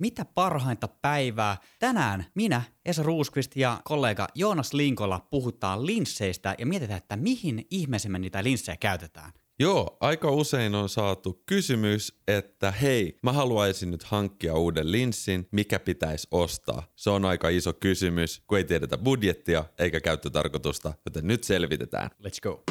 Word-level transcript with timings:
Mitä 0.00 0.24
parhainta 0.24 0.88
päivää? 0.88 1.56
Tänään 1.78 2.24
minä, 2.34 2.62
Esa 2.84 3.02
Ruuskvist 3.02 3.56
ja 3.56 3.80
kollega 3.84 4.28
Joonas 4.34 4.72
Linkola 4.72 5.26
puhutaan 5.30 5.86
linsseistä 5.86 6.54
ja 6.58 6.66
mietitään, 6.66 6.98
että 6.98 7.16
mihin 7.16 7.66
ihmeessä 7.70 8.08
me 8.08 8.18
niitä 8.18 8.44
linssejä 8.44 8.76
käytetään. 8.76 9.32
Joo, 9.58 9.96
aika 10.00 10.30
usein 10.30 10.74
on 10.74 10.88
saatu 10.88 11.42
kysymys, 11.46 12.20
että 12.28 12.70
hei, 12.70 13.18
mä 13.22 13.32
haluaisin 13.32 13.90
nyt 13.90 14.02
hankkia 14.02 14.54
uuden 14.54 14.92
linssin, 14.92 15.48
mikä 15.52 15.78
pitäisi 15.78 16.28
ostaa? 16.30 16.82
Se 16.96 17.10
on 17.10 17.24
aika 17.24 17.48
iso 17.48 17.72
kysymys, 17.72 18.42
kun 18.46 18.58
ei 18.58 18.64
tiedetä 18.64 18.98
budjettia 18.98 19.64
eikä 19.78 20.00
käyttötarkoitusta, 20.00 20.92
joten 21.04 21.26
nyt 21.26 21.44
selvitetään. 21.44 22.10
Let's 22.10 22.40
go. 22.42 22.62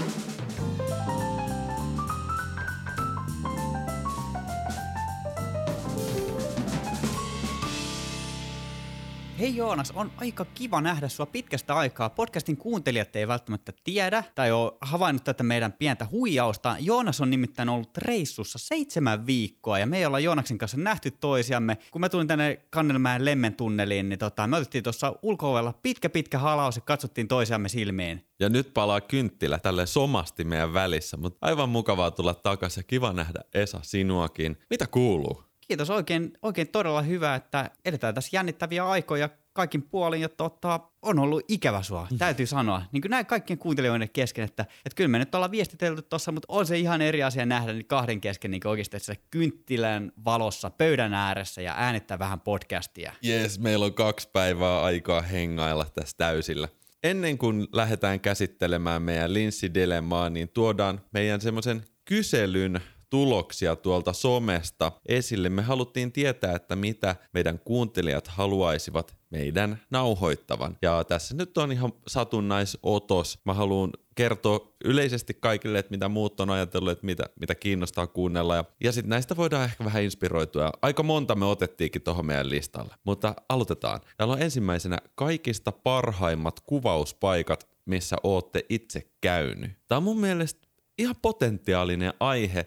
Hei 9.39 9.55
Joonas, 9.55 9.91
on 9.91 10.11
aika 10.17 10.45
kiva 10.45 10.81
nähdä 10.81 11.09
sua 11.09 11.25
pitkästä 11.25 11.75
aikaa. 11.75 12.09
Podcastin 12.09 12.57
kuuntelijat 12.57 13.15
ei 13.15 13.27
välttämättä 13.27 13.73
tiedä 13.83 14.23
tai 14.35 14.51
ole 14.51 14.73
havainnut 14.81 15.23
tätä 15.23 15.43
meidän 15.43 15.73
pientä 15.73 16.07
huijausta. 16.11 16.75
Joonas 16.79 17.21
on 17.21 17.29
nimittäin 17.29 17.69
ollut 17.69 17.97
reissussa 17.97 18.59
seitsemän 18.59 19.25
viikkoa 19.25 19.79
ja 19.79 19.85
me 19.85 19.97
ei 19.97 20.05
olla 20.05 20.19
Joonaksen 20.19 20.57
kanssa 20.57 20.77
nähty 20.77 21.11
toisiamme. 21.11 21.77
Kun 21.91 22.01
mä 22.01 22.09
tulin 22.09 22.27
tänne 22.27 22.61
Kannelmäen 22.69 23.25
Lemmen 23.25 23.55
tunneliin, 23.55 24.09
niin 24.09 24.19
tota, 24.19 24.47
me 24.47 24.57
otettiin 24.57 24.83
tuossa 24.83 25.15
ulko 25.21 25.73
pitkä 25.81 26.09
pitkä 26.09 26.39
halaus 26.39 26.75
ja 26.75 26.81
katsottiin 26.81 27.27
toisiamme 27.27 27.69
silmiin. 27.69 28.25
Ja 28.39 28.49
nyt 28.49 28.73
palaa 28.73 29.01
kynttilä 29.01 29.59
tälle 29.59 29.85
somasti 29.85 30.43
meidän 30.43 30.73
välissä, 30.73 31.17
mutta 31.17 31.37
aivan 31.41 31.69
mukavaa 31.69 32.11
tulla 32.11 32.33
takaisin 32.33 32.81
ja 32.81 32.83
kiva 32.87 33.13
nähdä 33.13 33.39
Esa 33.53 33.79
sinuakin. 33.83 34.57
Mitä 34.69 34.87
kuuluu? 34.87 35.48
Kiitos 35.69 35.89
oikein, 35.89 36.33
oikein 36.41 36.67
todella 36.67 37.01
hyvä, 37.01 37.35
että 37.35 37.71
edetään 37.85 38.15
tässä 38.15 38.29
jännittäviä 38.33 38.87
aikoja 38.87 39.29
kaikin 39.53 39.83
puolin 39.83 40.21
ja 40.21 40.29
tota, 40.29 40.79
on 41.01 41.19
ollut 41.19 41.43
ikävä 41.47 41.83
sua, 41.83 42.07
täytyy 42.17 42.45
sanoa. 42.45 42.81
Niin 42.91 43.01
kuin 43.01 43.09
näin 43.09 43.25
kaikkien 43.25 43.59
kuuntelijoiden 43.59 44.09
kesken, 44.09 44.45
että, 44.45 44.65
että 44.85 44.95
kyllä 44.95 45.07
me 45.07 45.19
nyt 45.19 45.35
ollaan 45.35 45.51
viestitelty 45.51 46.01
tuossa, 46.01 46.31
mutta 46.31 46.45
on 46.47 46.65
se 46.65 46.77
ihan 46.77 47.01
eri 47.01 47.23
asia 47.23 47.45
nähdä 47.45 47.73
niin 47.73 47.85
kahden 47.85 48.21
kesken 48.21 48.51
niin 48.51 48.67
oikeasti 48.67 48.91
tässä 48.91 49.15
kynttilän 49.31 50.11
valossa 50.25 50.69
pöydän 50.69 51.13
ääressä 51.13 51.61
ja 51.61 51.73
äänittää 51.77 52.19
vähän 52.19 52.39
podcastia. 52.39 53.13
Yes, 53.27 53.59
meillä 53.59 53.85
on 53.85 53.93
kaksi 53.93 54.29
päivää 54.33 54.81
aikaa 54.81 55.21
hengailla 55.21 55.85
tässä 55.93 56.17
täysillä. 56.17 56.67
Ennen 57.03 57.37
kuin 57.37 57.67
lähdetään 57.73 58.19
käsittelemään 58.19 59.01
meidän 59.01 59.33
linssidilemmaa, 59.33 60.29
niin 60.29 60.49
tuodaan 60.49 61.01
meidän 61.11 61.41
semmoisen 61.41 61.83
kyselyn 62.05 62.81
tuloksia 63.09 63.75
tuolta 63.75 64.13
somesta 64.13 64.91
esille. 65.05 65.49
Me 65.49 65.61
haluttiin 65.61 66.11
tietää, 66.11 66.55
että 66.55 66.75
mitä 66.75 67.15
meidän 67.33 67.59
kuuntelijat 67.59 68.27
haluaisivat 68.27 69.15
meidän 69.29 69.81
nauhoittavan. 69.89 70.77
Ja 70.81 71.03
tässä 71.03 71.35
nyt 71.35 71.57
on 71.57 71.71
ihan 71.71 71.93
satunnaisotos. 72.07 73.39
Mä 73.45 73.53
haluan 73.53 73.91
kertoa 74.15 74.75
yleisesti 74.85 75.33
kaikille, 75.33 75.79
että 75.79 75.91
mitä 75.91 76.09
muut 76.09 76.39
on 76.39 76.49
ajatellut, 76.49 76.91
että 76.91 77.05
mitä, 77.05 77.23
mitä 77.39 77.55
kiinnostaa 77.55 78.07
kuunnella. 78.07 78.55
Ja, 78.55 78.63
ja 78.83 78.91
sitten 78.91 79.09
näistä 79.09 79.37
voidaan 79.37 79.65
ehkä 79.65 79.85
vähän 79.85 80.03
inspiroitua. 80.03 80.71
Aika 80.81 81.03
monta 81.03 81.35
me 81.35 81.45
otettiinkin 81.45 82.01
tuohon 82.01 82.25
meidän 82.25 82.49
listalle. 82.49 82.95
Mutta 83.03 83.35
aloitetaan. 83.49 84.01
Täällä 84.17 84.33
on 84.33 84.41
ensimmäisenä 84.41 84.97
kaikista 85.15 85.71
parhaimmat 85.71 86.59
kuvauspaikat, 86.59 87.69
missä 87.85 88.15
ootte 88.23 88.65
itse 88.69 89.07
käynyt. 89.21 89.71
Tämä 89.87 89.97
on 89.97 90.03
mun 90.03 90.19
mielestä 90.19 90.67
ihan 90.97 91.15
potentiaalinen 91.21 92.13
aihe, 92.19 92.65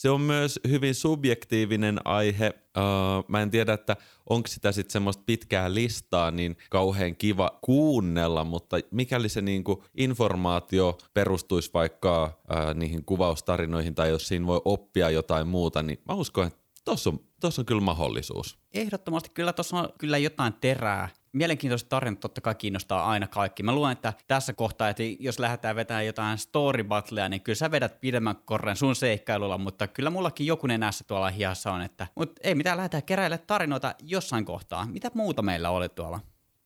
se 0.00 0.10
on 0.10 0.20
myös 0.20 0.60
hyvin 0.68 0.94
subjektiivinen 0.94 1.98
aihe. 2.04 2.52
Uh, 2.76 3.24
mä 3.28 3.42
en 3.42 3.50
tiedä, 3.50 3.72
että 3.72 3.96
onko 4.30 4.48
sitä 4.48 4.72
sitten 4.72 4.92
semmoista 4.92 5.22
pitkää 5.26 5.74
listaa 5.74 6.30
niin 6.30 6.56
kauhean 6.70 7.16
kiva 7.16 7.58
kuunnella, 7.62 8.44
mutta 8.44 8.76
mikäli 8.90 9.28
se 9.28 9.42
niinku 9.42 9.84
informaatio 9.96 10.98
perustuisi 11.14 11.70
vaikka 11.74 12.24
uh, 12.24 12.74
niihin 12.74 13.04
kuvaustarinoihin 13.04 13.94
tai 13.94 14.08
jos 14.10 14.28
siinä 14.28 14.46
voi 14.46 14.60
oppia 14.64 15.10
jotain 15.10 15.48
muuta, 15.48 15.82
niin 15.82 15.98
mä 16.08 16.14
uskon, 16.14 16.46
että 16.46 16.59
tuossa 16.90 17.10
on, 17.10 17.20
tossa 17.40 17.62
on 17.62 17.66
kyllä 17.66 17.80
mahdollisuus. 17.80 18.58
Ehdottomasti 18.74 19.30
kyllä 19.34 19.52
tuossa 19.52 19.76
on 19.76 19.88
kyllä 19.98 20.18
jotain 20.18 20.52
terää 20.52 21.08
mielenkiintoiset 21.32 21.88
tarinat 21.88 22.20
totta 22.20 22.40
kai 22.40 22.54
kiinnostaa 22.54 23.06
aina 23.06 23.26
kaikki. 23.26 23.62
Mä 23.62 23.74
luen, 23.74 23.92
että 23.92 24.12
tässä 24.28 24.52
kohtaa, 24.52 24.88
että 24.88 25.02
jos 25.18 25.38
lähdetään 25.38 25.76
vetämään 25.76 26.06
jotain 26.06 26.38
story 26.38 26.84
battlea, 26.84 27.28
niin 27.28 27.40
kyllä 27.40 27.56
sä 27.56 27.70
vedät 27.70 28.00
pidemmän 28.00 28.36
korren 28.36 28.76
sun 28.76 28.96
seikkailulla, 28.96 29.58
mutta 29.58 29.88
kyllä 29.88 30.10
mullakin 30.10 30.46
joku 30.46 30.66
nenässä 30.66 31.04
tuolla 31.04 31.30
hiassa 31.30 31.72
on, 31.72 31.82
että 31.82 32.06
mutta 32.14 32.40
ei 32.44 32.54
mitään, 32.54 32.76
lähdetään 32.76 33.02
keräille 33.02 33.38
tarinoita 33.38 33.94
jossain 34.02 34.44
kohtaa. 34.44 34.86
Mitä 34.86 35.10
muuta 35.14 35.42
meillä 35.42 35.70
oli 35.70 35.88
tuolla? 35.88 36.20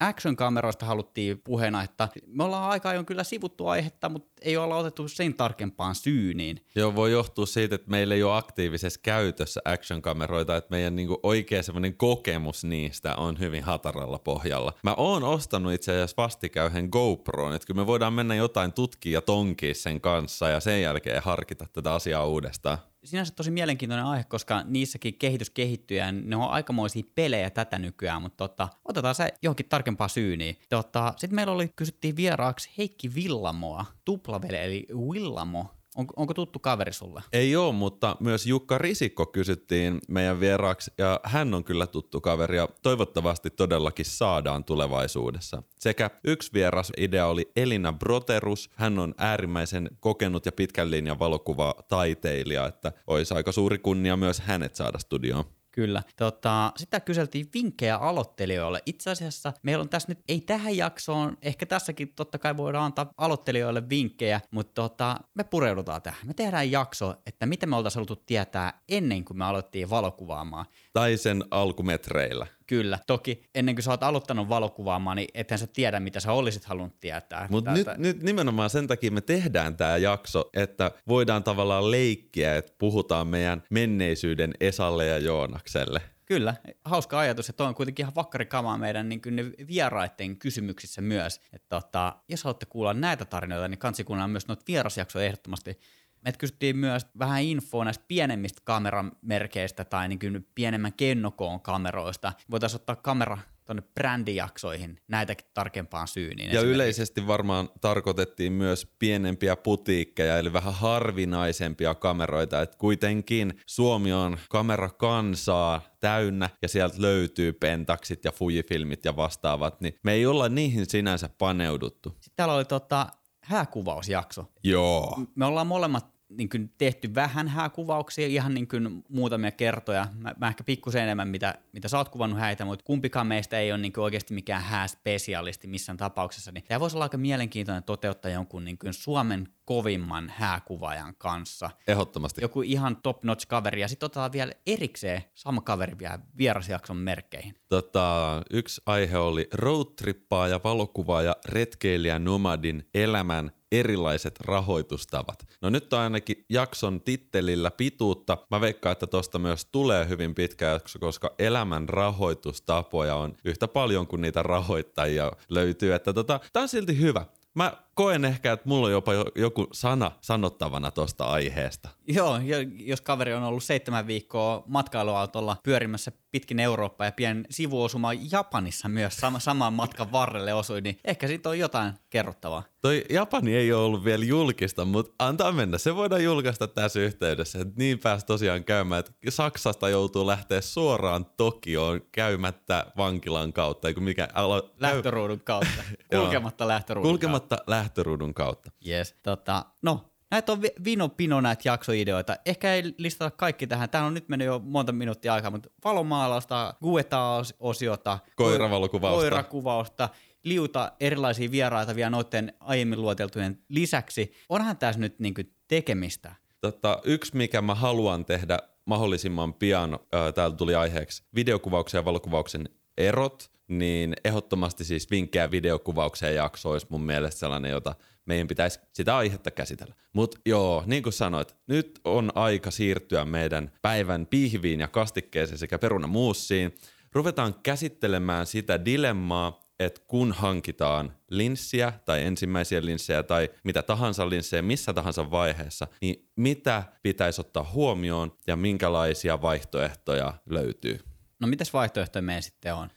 Action-kameroista 0.09 0.87
haluttiin 0.87 1.41
puheena, 1.45 1.83
että 1.83 2.09
me 2.27 2.45
ollaan 2.45 2.71
aika 2.71 2.89
ajoin 2.89 3.07
kyllä 3.07 3.25
sivuttu 3.25 3.67
aihetta, 3.67 4.09
mutta 4.09 4.33
ei 4.43 4.57
olla 4.57 4.77
otettu 4.77 5.09
sen 5.09 5.35
tarkempaan 5.35 5.95
syyniin. 5.95 6.67
Joo, 6.75 6.95
voi 6.95 7.13
johtua 7.13 7.47
siitä, 7.47 7.75
että 7.75 7.91
meillä 7.91 8.15
ei 8.15 8.23
ole 8.23 8.37
aktiivisessa 8.37 9.01
käytössä 9.03 9.61
action-kameroita, 9.65 10.57
että 10.57 10.71
meidän 10.71 10.97
niinku 10.97 11.21
oikea 11.23 11.63
semmoinen 11.63 11.97
kokemus 11.97 12.65
niistä 12.65 13.15
on 13.17 13.39
hyvin 13.39 13.63
hataralla 13.63 14.19
pohjalla. 14.19 14.73
Mä 14.83 14.95
oon 14.95 15.25
ostanut 15.25 15.73
itse 15.73 15.93
asiassa 15.93 16.15
vastikäyhen 16.17 16.89
GoProon, 16.93 17.55
että 17.55 17.67
kyllä 17.67 17.81
me 17.81 17.87
voidaan 17.87 18.13
mennä 18.13 18.35
jotain 18.35 18.73
tutkia 18.73 19.13
ja 19.13 19.23
tonkia 19.23 19.75
sen 19.75 20.01
kanssa 20.01 20.49
ja 20.49 20.61
sen 20.61 20.83
jälkeen 20.83 21.23
harkita 21.23 21.67
tätä 21.73 21.95
asiaa 21.95 22.27
uudestaan 22.27 22.79
sinänsä 23.05 23.35
tosi 23.35 23.51
mielenkiintoinen 23.51 24.07
aihe, 24.07 24.25
koska 24.25 24.63
niissäkin 24.65 25.15
kehitys 25.15 25.51
kehittyy 25.51 25.97
ja 25.97 26.13
ne 26.13 26.37
on 26.37 26.51
aikamoisia 26.51 27.03
pelejä 27.15 27.51
tätä 27.51 27.79
nykyään, 27.79 28.23
mutta 28.23 28.49
tota, 28.49 28.69
otetaan 28.85 29.15
se 29.15 29.35
johonkin 29.43 29.69
tarkempaa 29.69 30.09
syyniin. 30.09 30.57
Tota, 30.69 31.15
Sitten 31.17 31.35
meillä 31.35 31.53
oli, 31.53 31.69
kysyttiin 31.77 32.17
vieraaksi 32.17 32.71
Heikki 32.79 33.15
Villamoa, 33.15 33.85
tuplavele 34.05 34.65
eli 34.65 34.87
Villamo. 35.13 35.67
On, 35.95 36.07
onko 36.17 36.35
tuttu 36.35 36.59
kaveri 36.59 36.93
sulle? 36.93 37.23
Ei 37.33 37.57
ole, 37.57 37.73
mutta 37.73 38.17
myös 38.21 38.47
Jukka 38.47 38.79
Risikko 38.79 39.27
kysyttiin 39.27 40.01
meidän 40.09 40.41
vieraaksi 40.41 40.91
ja 40.99 41.21
hän 41.25 41.55
on 41.55 41.65
kyllä 41.65 41.87
tuttu 41.87 42.21
kaveri 42.21 42.57
ja 42.57 42.69
toivottavasti 42.83 43.51
todellakin 43.51 44.05
saadaan 44.05 44.65
tulevaisuudessa. 44.65 45.63
Sekä 45.79 46.11
yksi 46.25 46.53
vieras 46.53 46.93
idea 46.97 47.27
oli 47.27 47.53
Elina 47.57 47.93
Broterus. 47.93 48.71
Hän 48.75 48.99
on 48.99 49.15
äärimmäisen 49.19 49.91
kokenut 50.01 50.47
ja 50.47 50.53
pitkän 50.53 50.91
linjan 50.91 51.19
valokuvataiteilija, 51.19 52.67
että 52.67 52.93
olisi 53.07 53.35
aika 53.35 53.53
suuri 53.53 53.79
kunnia 53.79 54.17
myös 54.17 54.41
hänet 54.41 54.75
saada 54.75 54.99
studioon. 54.99 55.45
Kyllä. 55.75 56.03
Tota, 56.17 56.73
sitä 56.77 57.01
kyseltiin 57.01 57.47
vinkkejä 57.55 57.97
aloittelijoille. 57.97 58.83
Itse 58.87 59.11
asiassa 59.11 59.53
meillä 59.63 59.83
on 59.83 59.89
tässä 59.89 60.09
nyt, 60.09 60.19
ei 60.29 60.41
tähän 60.41 60.77
jaksoon, 60.77 61.37
ehkä 61.43 61.67
tässäkin 61.67 62.13
totta 62.17 62.39
kai 62.39 62.57
voidaan 62.57 62.85
antaa 62.85 63.13
aloittelijoille 63.17 63.89
vinkkejä, 63.89 64.41
mutta 64.51 64.83
tota, 64.83 65.17
me 65.35 65.45
pureudutaan 65.45 66.03
tähän. 66.03 66.27
Me 66.27 66.35
tehdään 66.35 66.71
jakso, 66.71 67.15
että 67.27 67.47
mitä 67.47 67.67
me 67.67 67.77
oltaisiin 67.77 68.01
haluttu 68.01 68.25
tietää 68.27 68.83
ennen 68.89 69.25
kuin 69.25 69.39
me 69.39 69.45
aloittiin 69.45 69.91
valokuvaamaan. 69.91 70.67
Tai 70.93 71.17
sen 71.17 71.45
alkumetreillä. 71.51 72.47
Kyllä. 72.67 72.99
Toki 73.07 73.43
ennen 73.55 73.75
kuin 73.75 73.83
sä 73.83 73.91
oot 73.91 74.03
aloittanut 74.03 74.49
valokuvaamaan, 74.49 75.17
niin 75.17 75.29
ethän 75.35 75.59
sä 75.59 75.67
tiedä, 75.67 76.01
mitä 76.01 76.21
sä 76.21 76.33
olisit 76.33 76.65
halunnut 76.65 77.01
tietää. 77.01 77.47
Mutta 77.51 77.73
nyt, 77.73 77.87
nyt 77.97 78.23
nimenomaan 78.23 78.71
sen 78.71 78.87
takia 78.87 79.11
me 79.11 79.21
tehdään 79.21 79.77
tämä 79.77 79.97
jakso, 79.97 80.51
että 80.55 80.91
voidaan 81.09 81.45
tavallaan 81.45 81.91
leikkiä, 81.91 82.57
että 82.57 82.73
puhutaan 82.79 83.27
meidän 83.27 83.63
menneisyyden 83.71 84.55
Esalle 84.61 85.07
ja 85.07 85.19
Joonakselle. 85.19 86.01
Kyllä, 86.27 86.55
hauska 86.85 87.19
ajatus, 87.19 87.49
että 87.49 87.65
on 87.65 87.75
kuitenkin 87.75 88.03
ihan 88.05 88.15
vakkarikamaa 88.15 88.79
meidän 88.79 89.09
niin 89.09 89.21
ne 89.31 89.45
vieraiden 89.69 90.37
kysymyksissä 90.37 91.03
myös. 91.03 91.41
Että 91.53 91.69
tota, 91.69 92.17
jos 92.29 92.45
haluatte 92.45 92.67
kuulla 92.67 92.95
näitä 92.95 93.25
tarinoita, 93.25 93.69
niin 93.69 93.79
kansi 93.79 94.05
myös 94.27 94.49
noita 94.49 94.65
vierasjaksoja 94.69 95.27
ehdottomasti 95.27 95.79
Meitä 96.25 96.39
kysyttiin 96.39 96.77
myös 96.77 97.07
vähän 97.19 97.43
infoa 97.43 97.85
näistä 97.85 98.05
pienemmistä 98.09 98.61
kameramerkeistä 98.65 99.85
tai 99.85 100.09
niin 100.09 100.19
kuin 100.19 100.47
pienemmän 100.55 100.93
kennokoon 100.93 101.61
kameroista. 101.61 102.33
Voitaisiin 102.51 102.81
ottaa 102.81 102.97
kamera 102.97 103.39
tuonne 103.65 103.83
brändijaksoihin 103.95 105.01
näitäkin 105.09 105.47
tarkempaan 105.55 106.09
syyniin. 106.09 106.53
Ja 106.53 106.61
yleisesti 106.61 107.27
varmaan 107.27 107.69
tarkoitettiin 107.81 108.53
myös 108.53 108.95
pienempiä 108.99 109.57
putiikkeja, 109.57 110.39
eli 110.39 110.53
vähän 110.53 110.75
harvinaisempia 110.75 111.95
kameroita, 111.95 112.63
että 112.63 112.77
kuitenkin 112.79 113.61
Suomi 113.67 114.13
on 114.13 114.39
kamerakansaa 114.49 115.81
täynnä 116.01 116.51
ja 116.63 116.69
sieltä 116.69 117.03
löytyy 117.03 117.53
pentaksit 117.53 118.25
ja 118.25 118.33
fujifilmit 118.33 119.05
ja 119.05 119.17
vastaavat, 119.17 119.81
niin 119.81 119.95
me 120.03 120.13
ei 120.13 120.27
olla 120.27 120.49
niihin 120.49 120.87
sinänsä 120.87 121.29
paneuduttu. 121.39 122.11
Sitten 122.11 122.33
täällä 122.37 122.55
oli 122.55 122.65
tota, 122.65 123.07
hääkuvausjakso. 123.45 124.45
Joo. 124.65 125.19
Me 125.35 125.45
ollaan 125.45 125.67
molemmat 125.67 126.14
niin 126.29 126.49
kuin 126.49 126.73
tehty 126.79 127.15
vähän 127.15 127.49
hääkuvauksia, 127.49 128.27
ihan 128.27 128.55
niin 128.55 128.69
kuin 128.69 129.05
muutamia 129.09 129.51
kertoja. 129.51 130.07
Mä, 130.19 130.35
mä 130.41 130.49
ehkä 130.49 130.65
pikkusen 130.65 131.03
enemmän, 131.03 131.29
mitä, 131.29 131.55
mitä 131.73 131.89
sä 131.89 131.99
oot 131.99 132.09
kuvannut 132.09 132.39
häitä, 132.39 132.65
mutta 132.65 132.85
kumpikaan 132.85 133.27
meistä 133.27 133.59
ei 133.59 133.73
ole 133.73 133.81
niin 133.81 133.93
kuin 133.93 134.05
oikeasti 134.05 134.35
mikään 134.35 134.63
hääspesialisti 134.63 135.67
missään 135.67 135.99
tapauksessa. 135.99 136.53
Niin 136.53 136.65
tämä 136.69 136.81
voisi 136.81 136.97
olla 136.97 137.05
aika 137.05 137.19
mielenkiintoinen 137.19 137.83
toteuttaa 137.83 138.31
jonkun 138.31 138.65
niin 138.65 138.79
kuin 138.79 138.93
Suomen 138.93 139.49
kovimman 139.65 140.33
hääkuvaajan 140.37 141.15
kanssa. 141.19 141.71
Ehdottomasti. 141.89 142.43
Joku 142.43 142.63
ihan 142.63 142.97
top-notch 142.97 143.47
kaveri, 143.47 143.81
ja 143.81 143.89
sitten 143.89 144.07
otetaan 144.07 144.33
vielä 144.33 144.53
erikseen 144.67 145.25
sama 145.35 145.61
kaveri 145.61 145.99
vielä 145.99 146.19
vierasjakson 146.39 146.97
merkkeihin. 146.97 147.55
Tota, 147.69 148.43
yksi 148.51 148.83
aihe 148.87 149.19
oli 149.19 149.49
roadtrippaa 149.53 150.49
ja 150.49 150.61
valokuvaaja 150.65 151.37
retkeilijä 151.49 152.19
nomadin 152.19 152.89
elämän 152.95 153.51
erilaiset 153.79 154.41
rahoitustavat. 154.41 155.47
No 155.63 155.71
nyt 155.71 155.93
on 155.93 156.01
ainakin 156.01 156.45
jakson 156.49 157.01
tittelillä 157.01 157.71
pituutta. 157.71 158.39
Mä 158.51 158.61
veikkaan, 158.61 158.93
että 158.93 159.07
tosta 159.07 159.39
myös 159.39 159.65
tulee 159.65 160.09
hyvin 160.09 160.35
pitkä 160.35 160.65
jakso, 160.65 160.99
koska 160.99 161.35
elämän 161.39 161.89
rahoitustapoja 161.89 163.15
on 163.15 163.35
yhtä 163.45 163.69
paljon 163.69 164.07
kuin 164.07 164.23
niitä 164.23 164.43
rahoittajia 164.43 165.33
löytyy. 165.49 165.95
Että 165.95 166.13
tota, 166.13 166.41
tää 166.53 166.63
on 166.63 166.69
silti 166.69 167.01
hyvä. 167.01 167.27
Mä 167.55 167.73
koen 167.95 168.25
ehkä, 168.25 168.53
että 168.53 168.69
mulla 168.69 168.87
on 168.87 168.93
jopa 168.93 169.13
joku 169.35 169.67
sana 169.73 170.11
sanottavana 170.21 170.91
tuosta 170.91 171.25
aiheesta. 171.25 171.89
Joo, 172.09 172.41
jos 172.77 173.01
kaveri 173.01 173.35
on 173.35 173.43
ollut 173.43 173.65
seitsemän 173.65 174.07
viikkoa 174.07 174.63
matkailuautolla 174.67 175.57
pyörimässä 175.63 176.13
pitkin 176.31 176.61
Eurooppaa 176.61 177.07
ja 177.07 177.13
pien 177.13 177.47
sivuosuma 177.51 178.13
Japanissa 178.33 178.89
myös 178.89 179.17
sama, 179.17 179.39
saman 179.39 179.73
matkan 179.73 180.13
varrelle 180.13 180.55
osui, 180.55 180.81
niin 180.81 180.99
ehkä 181.05 181.27
siitä 181.27 181.49
on 181.49 181.59
jotain 181.59 181.93
kerrottavaa. 182.11 182.63
Toi 182.83 183.05
Japani 183.11 183.57
ei 183.57 183.73
ole 183.73 183.85
ollut 183.85 184.05
vielä 184.05 184.25
julkista, 184.25 184.85
mutta 184.85 185.15
antaa 185.19 185.53
mennä. 185.53 185.79
Se 185.79 185.97
voidaan 185.97 186.25
julkaista 186.25 186.69
tässä 186.69 187.01
yhteydessä. 187.01 187.61
Et 187.61 187.77
niin 187.77 187.99
pääsi 187.99 188.27
tosiaan 188.27 188.65
käymään, 188.65 189.01
että 189.01 189.13
Saksasta 189.29 189.89
joutuu 189.89 190.27
lähteä 190.27 190.61
suoraan 190.61 191.27
Tokioon 191.37 192.01
käymättä 192.13 192.87
vankilan 192.97 193.53
kautta. 193.53 193.89
Eiku 193.89 194.01
mikä, 194.01 194.29
alo- 194.35 194.75
lähtöruudun 194.81 195.41
kautta. 195.41 195.83
Kulkematta 196.17 196.69
lähtöruudun 196.69 197.11
Kulkematta 197.11 197.57
kautta. 197.57 197.73
Lähtöruudun 197.85 198.35
kautta. 198.35 198.71
Yes. 198.89 199.15
Tota, 199.23 199.65
no, 199.83 200.11
Näitä 200.31 200.53
on 200.53 200.63
vino 200.85 201.09
pino 201.09 201.41
näitä 201.41 201.63
jaksoideoita. 201.65 202.37
Ehkä 202.47 202.75
ei 202.75 202.95
listata 202.99 203.37
kaikki 203.37 203.67
tähän. 203.67 203.91
Täällä 203.91 204.07
on 204.07 204.15
nyt 204.15 204.29
mennyt 204.29 204.47
jo 204.47 204.61
monta 204.65 204.93
minuuttia 204.93 205.35
aikaa, 205.35 205.51
mutta 205.51 205.71
valomaalausta, 205.85 206.75
Guetta-osiota, 206.83 208.19
koiravalokuvausta, 208.37 209.21
koirakuvausta, 209.21 210.09
liuta 210.45 210.93
erilaisia 211.01 211.51
vieraita 211.51 211.95
vielä 211.95 212.11
noiden 212.11 212.53
aiemmin 212.61 213.03
luoteltujen 213.03 213.59
lisäksi. 213.69 214.33
Onhan 214.49 214.77
tässä 214.77 215.01
nyt 215.01 215.19
niinku 215.19 215.43
tekemistä. 215.69 216.35
Tota, 216.61 217.01
yksi, 217.05 217.37
mikä 217.37 217.63
mä 217.63 217.75
haluan 217.75 218.25
tehdä 218.25 218.59
mahdollisimman 218.85 219.55
pian, 219.55 219.99
ää, 220.13 220.33
täällä 220.33 220.57
tuli 220.57 220.75
aiheeksi, 220.75 221.23
videokuvauksen 221.35 221.99
ja 221.99 222.05
valokuvauksen 222.05 222.69
erot, 222.99 223.51
niin 223.69 224.15
ehdottomasti 224.25 224.85
siis 224.85 225.11
vinkkejä 225.11 225.51
videokuvaukseen 225.51 226.35
jakso 226.35 226.71
olisi 226.71 226.87
mun 226.91 227.03
mielestä 227.03 227.39
sellainen, 227.39 227.71
jota 227.71 227.95
meidän 228.27 228.49
pitäisi 228.49 228.81
sitä 228.93 229.17
aihetta 229.17 229.51
käsitellä. 229.51 229.95
Mutta 230.13 230.39
joo, 230.47 230.83
niin 230.87 231.03
kuin 231.03 231.13
sanoit, 231.13 231.57
nyt 231.67 232.01
on 232.05 232.33
aika 232.35 232.71
siirtyä 232.71 233.25
meidän 233.25 233.71
päivän 233.83 234.27
pihviin 234.27 234.81
ja 234.81 234.89
kastikkeeseen 234.89 235.59
sekä 235.59 235.79
perunamuussiin. 235.79 236.75
Ruvetaan 237.13 237.55
käsittelemään 237.63 238.47
sitä 238.47 238.85
dilemmaa, 238.85 239.65
että 239.81 240.01
kun 240.07 240.33
hankitaan 240.33 241.17
linssiä 241.31 241.93
tai 242.05 242.23
ensimmäisiä 242.23 242.85
linssejä 242.85 243.23
tai 243.23 243.51
mitä 243.65 243.83
tahansa 243.83 244.31
linssejä 244.31 244.63
missä 244.63 244.93
tahansa 244.93 245.31
vaiheessa, 245.31 245.87
niin 246.01 246.29
mitä 246.37 246.83
pitäisi 247.03 247.41
ottaa 247.41 247.71
huomioon 247.73 248.37
ja 248.47 248.57
minkälaisia 248.57 249.43
vaihtoehtoja 249.43 250.35
löytyy? 250.51 251.01
No 251.41 251.47
mitäs 251.47 251.73
vaihtoehtoja 251.73 252.23
meidän 252.23 252.43
sitten 252.43 252.75
on? 252.75 252.91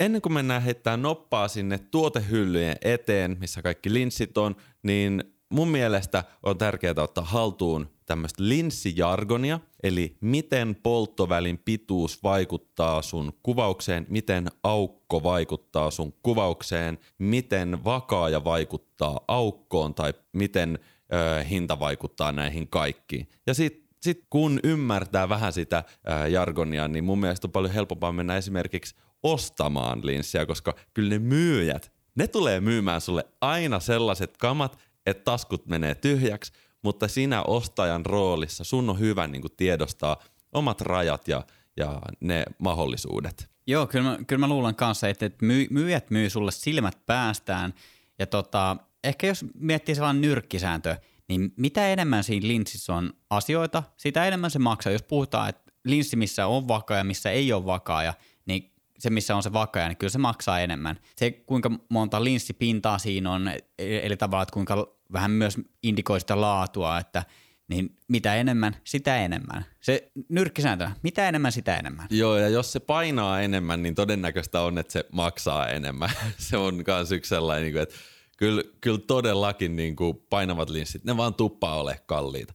Ennen 0.00 0.22
kuin 0.22 0.32
mennään 0.32 0.62
heittämään 0.62 1.02
noppaa 1.02 1.48
sinne 1.48 1.78
tuotehyllyjen 1.78 2.76
eteen, 2.82 3.36
missä 3.40 3.62
kaikki 3.62 3.92
linssit 3.92 4.38
on, 4.38 4.56
niin 4.82 5.24
mun 5.48 5.68
mielestä 5.68 6.24
on 6.42 6.58
tärkeää 6.58 6.94
ottaa 6.96 7.24
haltuun 7.24 7.88
tämmöistä 8.06 8.42
linssijargonia, 8.42 9.60
eli 9.82 10.16
miten 10.20 10.76
polttovälin 10.82 11.58
pituus 11.58 12.22
vaikuttaa 12.22 13.02
sun 13.02 13.32
kuvaukseen, 13.42 14.06
miten 14.08 14.50
aukko 14.62 15.22
vaikuttaa 15.22 15.90
sun 15.90 16.12
kuvaukseen, 16.22 16.98
miten 17.18 17.84
vakaaja 17.84 18.44
vaikuttaa 18.44 19.20
aukkoon 19.28 19.94
tai 19.94 20.14
miten 20.32 20.78
ö, 21.12 21.44
hinta 21.44 21.80
vaikuttaa 21.80 22.32
näihin 22.32 22.68
kaikkiin. 22.68 23.28
Ja 23.46 23.54
sitten 23.54 23.88
sit 24.02 24.26
kun 24.30 24.60
ymmärtää 24.64 25.28
vähän 25.28 25.52
sitä 25.52 25.84
ö, 26.24 26.28
jargonia, 26.28 26.88
niin 26.88 27.04
mun 27.04 27.20
mielestä 27.20 27.46
on 27.46 27.52
paljon 27.52 27.74
helpompaa 27.74 28.12
mennä 28.12 28.36
esimerkiksi 28.36 28.94
ostamaan 29.24 30.06
linssiä, 30.06 30.46
koska 30.46 30.74
kyllä 30.94 31.10
ne 31.10 31.18
myyjät, 31.18 31.92
ne 32.14 32.26
tulee 32.26 32.60
myymään 32.60 33.00
sulle 33.00 33.24
aina 33.40 33.80
sellaiset 33.80 34.36
kamat, 34.36 34.78
että 35.06 35.24
taskut 35.24 35.66
menee 35.66 35.94
tyhjäksi, 35.94 36.52
mutta 36.82 37.08
sinä 37.08 37.42
ostajan 37.42 38.06
roolissa 38.06 38.64
sun 38.64 38.90
on 38.90 38.98
hyvä 38.98 39.26
niin 39.26 39.42
kuin 39.42 39.56
tiedostaa 39.56 40.16
omat 40.52 40.80
rajat 40.80 41.28
ja, 41.28 41.42
ja 41.76 42.00
ne 42.20 42.44
mahdollisuudet. 42.58 43.48
Joo, 43.66 43.86
kyllä 43.86 44.10
mä, 44.10 44.18
kyllä 44.26 44.40
mä 44.40 44.48
luulen 44.48 44.74
kanssa, 44.74 45.08
että, 45.08 45.30
myy, 45.42 45.66
myyjät 45.70 46.10
myy 46.10 46.30
sulle 46.30 46.52
silmät 46.52 47.06
päästään. 47.06 47.74
Ja 48.18 48.26
tota, 48.26 48.76
ehkä 49.04 49.26
jos 49.26 49.44
miettii 49.54 49.94
sellainen 49.94 50.20
nyrkkisääntö, 50.20 50.96
niin 51.28 51.52
mitä 51.56 51.88
enemmän 51.88 52.24
siinä 52.24 52.48
linssissä 52.48 52.94
on 52.94 53.12
asioita, 53.30 53.82
sitä 53.96 54.24
enemmän 54.24 54.50
se 54.50 54.58
maksaa. 54.58 54.92
Jos 54.92 55.02
puhutaan, 55.02 55.48
että 55.48 55.72
linssi 55.84 56.16
missä 56.16 56.46
on 56.46 56.68
vakaa 56.68 56.96
ja 56.96 57.04
missä 57.04 57.30
ei 57.30 57.52
ole 57.52 57.66
vakaa, 57.66 58.14
niin 58.46 58.73
se, 58.98 59.10
missä 59.10 59.36
on 59.36 59.42
se 59.42 59.52
vakaja, 59.52 59.88
niin 59.88 59.96
kyllä 59.96 60.10
se 60.10 60.18
maksaa 60.18 60.60
enemmän. 60.60 61.00
Se, 61.16 61.30
kuinka 61.30 61.70
monta 61.88 62.24
linssipintaa 62.24 62.98
siinä 62.98 63.30
on, 63.30 63.50
eli 63.78 64.16
tavallaan, 64.16 64.42
että 64.42 64.52
kuinka 64.52 64.96
vähän 65.12 65.30
myös 65.30 65.56
indikoi 65.82 66.20
sitä 66.20 66.40
laatua, 66.40 66.98
että 66.98 67.24
niin 67.68 67.96
mitä 68.08 68.34
enemmän, 68.34 68.76
sitä 68.84 69.16
enemmän. 69.16 69.66
Se 69.80 70.12
nyrkkisääntö, 70.28 70.90
mitä 71.02 71.28
enemmän, 71.28 71.52
sitä 71.52 71.76
enemmän. 71.76 72.06
Joo, 72.10 72.36
ja 72.36 72.48
jos 72.48 72.72
se 72.72 72.80
painaa 72.80 73.40
enemmän, 73.40 73.82
niin 73.82 73.94
todennäköistä 73.94 74.60
on, 74.60 74.78
että 74.78 74.92
se 74.92 75.04
maksaa 75.12 75.68
enemmän. 75.68 76.10
se 76.38 76.56
on 76.56 76.82
myös 76.86 77.12
yksi 77.12 77.28
sellainen, 77.28 77.72
niin 77.72 77.82
että 77.82 77.94
kyllä, 78.36 78.62
kyllä 78.80 79.00
todellakin 79.06 79.76
niin 79.76 79.96
kuin 79.96 80.16
painavat 80.30 80.70
linssit, 80.70 81.04
ne 81.04 81.16
vaan 81.16 81.34
tuppaa 81.34 81.80
ole 81.80 82.00
kalliita. 82.06 82.54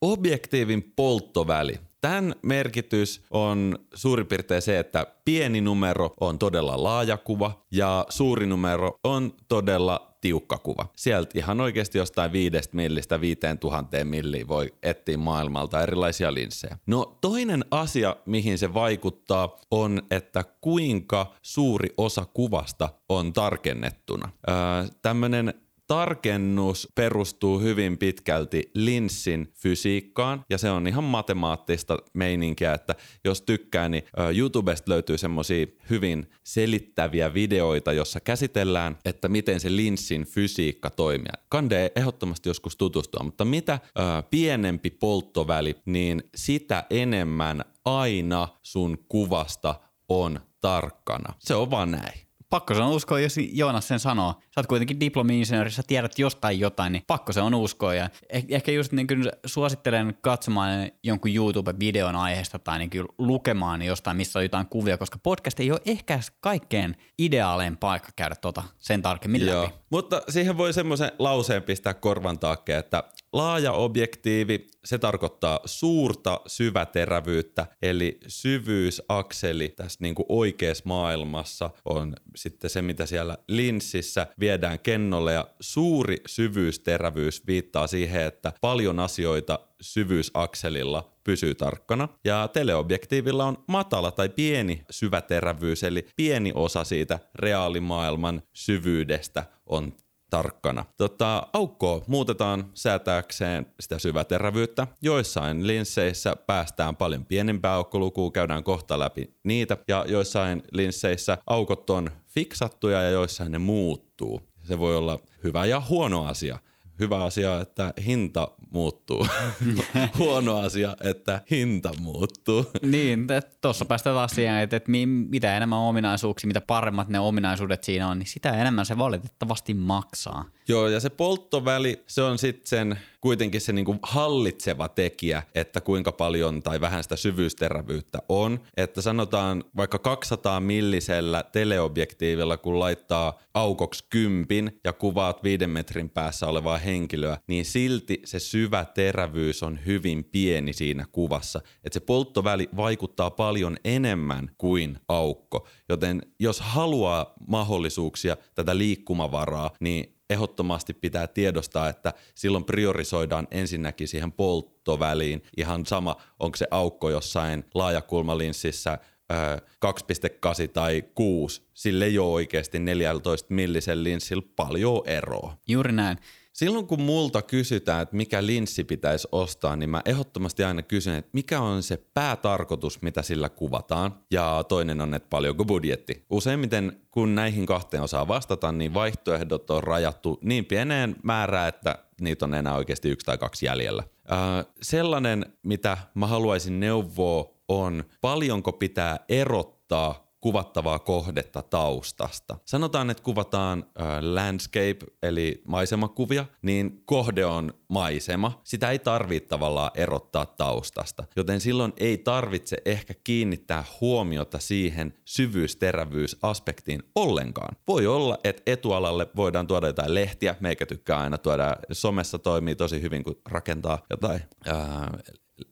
Objektiivin 0.00 0.92
polttoväli. 0.96 1.80
Tämän 2.02 2.34
merkitys 2.42 3.24
on 3.30 3.78
suurin 3.94 4.26
piirtein 4.26 4.62
se, 4.62 4.78
että 4.78 5.06
pieni 5.24 5.60
numero 5.60 6.10
on 6.20 6.38
todella 6.38 6.82
laaja 6.82 7.16
kuva 7.16 7.64
ja 7.70 8.06
suuri 8.08 8.46
numero 8.46 8.98
on 9.04 9.32
todella 9.48 10.16
tiukka 10.20 10.58
kuva. 10.58 10.86
Sieltä 10.96 11.38
ihan 11.38 11.60
oikeasti 11.60 11.98
jostain 11.98 12.32
viidestä 12.32 12.76
millistä 12.76 13.20
viiteen 13.20 13.58
tuhanteen 13.58 14.06
milliin 14.06 14.48
voi 14.48 14.74
etsiä 14.82 15.18
maailmalta 15.18 15.82
erilaisia 15.82 16.34
linssejä. 16.34 16.78
No 16.86 17.18
toinen 17.20 17.64
asia, 17.70 18.16
mihin 18.26 18.58
se 18.58 18.74
vaikuttaa, 18.74 19.58
on, 19.70 20.02
että 20.10 20.44
kuinka 20.60 21.34
suuri 21.42 21.88
osa 21.96 22.26
kuvasta 22.34 22.88
on 23.08 23.32
tarkennettuna. 23.32 24.28
Öö, 24.48 24.54
tämmöinen 25.02 25.54
tarkennus 25.92 26.88
perustuu 26.94 27.60
hyvin 27.60 27.98
pitkälti 27.98 28.70
linssin 28.74 29.52
fysiikkaan 29.56 30.44
ja 30.50 30.58
se 30.58 30.70
on 30.70 30.86
ihan 30.86 31.04
matemaattista 31.04 31.98
meininkiä, 32.14 32.74
että 32.74 32.94
jos 33.24 33.42
tykkää, 33.42 33.88
niin 33.88 34.02
YouTubesta 34.36 34.90
löytyy 34.90 35.18
semmoisia 35.18 35.66
hyvin 35.90 36.30
selittäviä 36.44 37.34
videoita, 37.34 37.92
jossa 37.92 38.20
käsitellään, 38.20 38.98
että 39.04 39.28
miten 39.28 39.60
se 39.60 39.76
linssin 39.76 40.24
fysiikka 40.24 40.90
toimii. 40.90 41.32
Kande 41.48 41.92
ehdottomasti 41.96 42.48
joskus 42.48 42.76
tutustua, 42.76 43.24
mutta 43.24 43.44
mitä 43.44 43.78
ö, 43.84 44.22
pienempi 44.30 44.90
polttoväli, 44.90 45.76
niin 45.86 46.22
sitä 46.34 46.84
enemmän 46.90 47.64
aina 47.84 48.48
sun 48.62 48.98
kuvasta 49.08 49.74
on 50.08 50.40
tarkkana. 50.60 51.34
Se 51.38 51.54
on 51.54 51.70
vaan 51.70 51.90
näin 51.90 52.31
pakko 52.52 52.74
se 52.74 52.82
on 52.82 52.90
uskoa, 52.90 53.20
jos 53.20 53.36
Joonas 53.52 53.88
sen 53.88 54.00
sanoo. 54.00 54.32
Sä 54.32 54.60
oot 54.60 54.66
kuitenkin 54.66 55.00
diplomi-insinööri, 55.00 55.70
sä 55.70 55.82
tiedät 55.86 56.18
jostain 56.18 56.60
jotain, 56.60 56.92
niin 56.92 57.02
pakko 57.06 57.32
se 57.32 57.40
on 57.40 57.54
uskoa. 57.54 57.94
Ja 57.94 58.08
eh- 58.32 58.46
ehkä 58.48 58.72
just 58.72 58.92
niin 58.92 59.06
kuin 59.06 59.24
suosittelen 59.46 60.18
katsomaan 60.20 60.90
jonkun 61.02 61.30
YouTube-videon 61.34 62.16
aiheesta 62.16 62.58
tai 62.58 62.78
niin 62.78 62.90
kuin 62.90 63.06
lukemaan 63.18 63.82
jostain, 63.82 64.16
missä 64.16 64.38
on 64.38 64.44
jotain 64.44 64.66
kuvia, 64.66 64.98
koska 64.98 65.18
podcast 65.22 65.60
ei 65.60 65.70
ole 65.70 65.80
ehkä 65.86 66.20
kaikkein 66.40 66.96
ideaalein 67.18 67.76
paikka 67.76 68.08
käydä 68.16 68.34
tota 68.34 68.62
sen 68.78 69.02
tarkemmin 69.02 69.46
läpi. 69.46 69.52
Joo, 69.52 69.70
mutta 69.90 70.22
siihen 70.28 70.56
voi 70.58 70.72
semmoisen 70.72 71.12
lauseen 71.18 71.62
pistää 71.62 71.94
korvan 71.94 72.38
taakkeen, 72.38 72.78
että 72.78 73.04
laaja 73.32 73.72
objektiivi, 73.72 74.66
se 74.84 74.98
tarkoittaa 74.98 75.60
suurta 75.64 76.40
syväterävyyttä, 76.46 77.66
eli 77.82 78.20
syvyysakseli 78.26 79.68
tässä 79.68 79.98
niin 80.02 80.14
kuin 80.14 80.26
oikeassa 80.28 80.82
maailmassa 80.86 81.70
on 81.84 82.14
sitten 82.36 82.70
se, 82.70 82.82
mitä 82.82 83.06
siellä 83.06 83.38
linssissä 83.48 84.26
viedään 84.40 84.78
kennolle 84.78 85.32
ja 85.32 85.48
suuri 85.60 86.16
syvyysterävyys 86.26 87.46
viittaa 87.46 87.86
siihen, 87.86 88.22
että 88.22 88.52
paljon 88.60 88.98
asioita 89.00 89.58
syvyysakselilla 89.80 91.12
pysyy 91.24 91.54
tarkkana. 91.54 92.08
Ja 92.24 92.48
teleobjektiivilla 92.48 93.44
on 93.44 93.64
matala 93.68 94.10
tai 94.10 94.28
pieni 94.28 94.82
syväterävyys, 94.90 95.82
eli 95.82 96.06
pieni 96.16 96.52
osa 96.54 96.84
siitä 96.84 97.18
reaalimaailman 97.34 98.42
syvyydestä 98.52 99.44
on 99.66 99.92
tarkkana. 100.32 100.84
Tota, 100.96 101.46
aukkoa 101.52 102.02
muutetaan 102.06 102.70
säätääkseen 102.74 103.66
sitä 103.80 103.98
syväterävyyttä. 103.98 104.86
Joissain 105.02 105.66
linsseissä 105.66 106.36
päästään 106.36 106.96
paljon 106.96 107.26
pienempää 107.26 107.74
aukkolukua, 107.74 108.30
käydään 108.30 108.64
kohta 108.64 108.98
läpi 108.98 109.34
niitä. 109.44 109.76
Ja 109.88 110.04
joissain 110.08 110.62
linsseissä 110.72 111.38
aukot 111.46 111.90
on 111.90 112.10
fiksattuja 112.28 113.02
ja 113.02 113.10
joissain 113.10 113.52
ne 113.52 113.58
muuttuu. 113.58 114.40
Se 114.62 114.78
voi 114.78 114.96
olla 114.96 115.18
hyvä 115.44 115.64
ja 115.64 115.82
huono 115.88 116.24
asia 116.24 116.58
hyvä 116.98 117.24
asia, 117.24 117.60
että 117.60 117.94
hinta 118.06 118.48
muuttuu. 118.70 119.26
Huono 120.18 120.58
asia, 120.58 120.96
että 121.00 121.40
hinta 121.50 121.90
muuttuu. 122.00 122.66
niin, 122.82 123.26
tuossa 123.60 123.84
päästään 123.84 124.16
taas 124.16 124.30
siihen, 124.30 124.56
että, 124.56 124.76
että 124.76 124.90
mitä 125.28 125.56
enemmän 125.56 125.78
ominaisuuksia, 125.78 126.48
mitä 126.48 126.60
paremmat 126.60 127.08
ne 127.08 127.20
ominaisuudet 127.20 127.84
siinä 127.84 128.08
on, 128.08 128.18
niin 128.18 128.26
sitä 128.26 128.50
enemmän 128.50 128.86
se 128.86 128.98
valitettavasti 128.98 129.74
maksaa. 129.74 130.44
Joo, 130.68 130.88
ja 130.88 131.00
se 131.00 131.10
polttoväli, 131.10 132.02
se 132.06 132.22
on 132.22 132.38
sitten 132.38 132.66
sen 132.66 132.98
kuitenkin 133.22 133.60
se 133.60 133.72
niinku 133.72 133.96
hallitseva 134.02 134.88
tekijä, 134.88 135.42
että 135.54 135.80
kuinka 135.80 136.12
paljon 136.12 136.62
tai 136.62 136.80
vähän 136.80 137.02
sitä 137.02 137.16
syvyysterävyyttä 137.16 138.18
on. 138.28 138.60
Että 138.76 139.02
sanotaan 139.02 139.64
vaikka 139.76 139.98
200 139.98 140.60
millisellä 140.60 141.44
teleobjektiivilla, 141.52 142.56
kun 142.56 142.80
laittaa 142.80 143.38
aukoksi 143.54 144.04
kympin 144.10 144.80
ja 144.84 144.92
kuvaat 144.92 145.42
viiden 145.42 145.70
metrin 145.70 146.10
päässä 146.10 146.46
olevaa 146.46 146.78
henkilöä, 146.78 147.38
niin 147.46 147.64
silti 147.64 148.22
se 148.24 148.38
syvä 148.38 148.84
terävyys 148.84 149.62
on 149.62 149.78
hyvin 149.86 150.24
pieni 150.24 150.72
siinä 150.72 151.06
kuvassa. 151.12 151.60
Että 151.84 151.98
se 151.98 152.00
polttoväli 152.00 152.68
vaikuttaa 152.76 153.30
paljon 153.30 153.76
enemmän 153.84 154.50
kuin 154.58 154.98
aukko. 155.08 155.68
Joten 155.88 156.22
jos 156.40 156.60
haluaa 156.60 157.34
mahdollisuuksia, 157.48 158.36
tätä 158.54 158.78
liikkumavaraa, 158.78 159.70
niin 159.80 160.21
ehdottomasti 160.32 160.94
pitää 160.94 161.26
tiedostaa, 161.26 161.88
että 161.88 162.12
silloin 162.34 162.64
priorisoidaan 162.64 163.48
ensinnäkin 163.50 164.08
siihen 164.08 164.32
polttoväliin. 164.32 165.42
Ihan 165.56 165.86
sama, 165.86 166.16
onko 166.38 166.56
se 166.56 166.66
aukko 166.70 167.10
jossain 167.10 167.64
laajakulmalinssissä 167.74 168.98
2,8 169.32 170.68
tai 170.72 171.04
6. 171.14 171.62
Sille 171.74 172.04
ei 172.04 172.18
ole 172.18 172.32
oikeasti 172.32 172.78
14 172.78 173.54
millisen 173.54 174.04
linssillä 174.04 174.42
paljon 174.56 175.02
eroa. 175.06 175.56
Juuri 175.68 175.92
näin. 175.92 176.18
Silloin 176.52 176.86
kun 176.86 177.02
multa 177.02 177.42
kysytään, 177.42 178.02
että 178.02 178.16
mikä 178.16 178.46
linssi 178.46 178.84
pitäisi 178.84 179.28
ostaa, 179.32 179.76
niin 179.76 179.90
mä 179.90 180.02
ehdottomasti 180.04 180.64
aina 180.64 180.82
kysyn, 180.82 181.14
että 181.14 181.30
mikä 181.32 181.60
on 181.60 181.82
se 181.82 181.96
päätarkoitus, 182.14 183.02
mitä 183.02 183.22
sillä 183.22 183.48
kuvataan. 183.48 184.14
Ja 184.30 184.64
toinen 184.68 185.00
on, 185.00 185.14
että 185.14 185.28
paljonko 185.30 185.64
budjetti. 185.64 186.24
Useimmiten 186.30 187.00
kun 187.10 187.34
näihin 187.34 187.66
kahteen 187.66 188.02
osaa 188.02 188.28
vastata, 188.28 188.72
niin 188.72 188.94
vaihtoehdot 188.94 189.70
on 189.70 189.84
rajattu 189.84 190.38
niin 190.42 190.64
pieneen 190.64 191.16
määrään, 191.22 191.68
että 191.68 191.98
niitä 192.20 192.44
on 192.44 192.54
enää 192.54 192.74
oikeasti 192.74 193.10
yksi 193.10 193.26
tai 193.26 193.38
kaksi 193.38 193.66
jäljellä. 193.66 194.02
Äh, 194.32 194.66
sellainen, 194.82 195.46
mitä 195.62 195.98
mä 196.14 196.26
haluaisin 196.26 196.80
neuvoa, 196.80 197.52
on 197.68 198.04
paljonko 198.20 198.72
pitää 198.72 199.18
erottaa 199.28 200.31
kuvattavaa 200.42 200.98
kohdetta 200.98 201.62
taustasta. 201.62 202.58
Sanotaan, 202.64 203.10
että 203.10 203.22
kuvataan 203.22 203.84
äh, 204.00 204.06
landscape 204.20 204.96
eli 205.22 205.62
maisemakuvia, 205.66 206.46
niin 206.62 207.02
kohde 207.04 207.46
on 207.46 207.74
maisema. 207.88 208.60
Sitä 208.64 208.90
ei 208.90 208.98
tarvitse 208.98 209.48
tavallaan 209.48 209.90
erottaa 209.94 210.46
taustasta, 210.46 211.24
joten 211.36 211.60
silloin 211.60 211.92
ei 211.96 212.18
tarvitse 212.18 212.76
ehkä 212.84 213.14
kiinnittää 213.24 213.84
huomiota 214.00 214.58
siihen 214.58 215.14
syvyysterävyysaspektiin 215.24 217.02
ollenkaan. 217.14 217.76
Voi 217.88 218.06
olla, 218.06 218.38
että 218.44 218.62
etualalle 218.66 219.26
voidaan 219.36 219.66
tuoda 219.66 219.86
jotain 219.86 220.14
lehtiä, 220.14 220.56
meikä 220.60 220.86
tykkää 220.86 221.18
aina 221.20 221.38
tuoda, 221.38 221.76
somessa 221.92 222.38
toimii 222.38 222.76
tosi 222.76 223.02
hyvin, 223.02 223.24
kun 223.24 223.40
rakentaa 223.48 223.98
jotain 224.10 224.40
ää, 224.66 225.18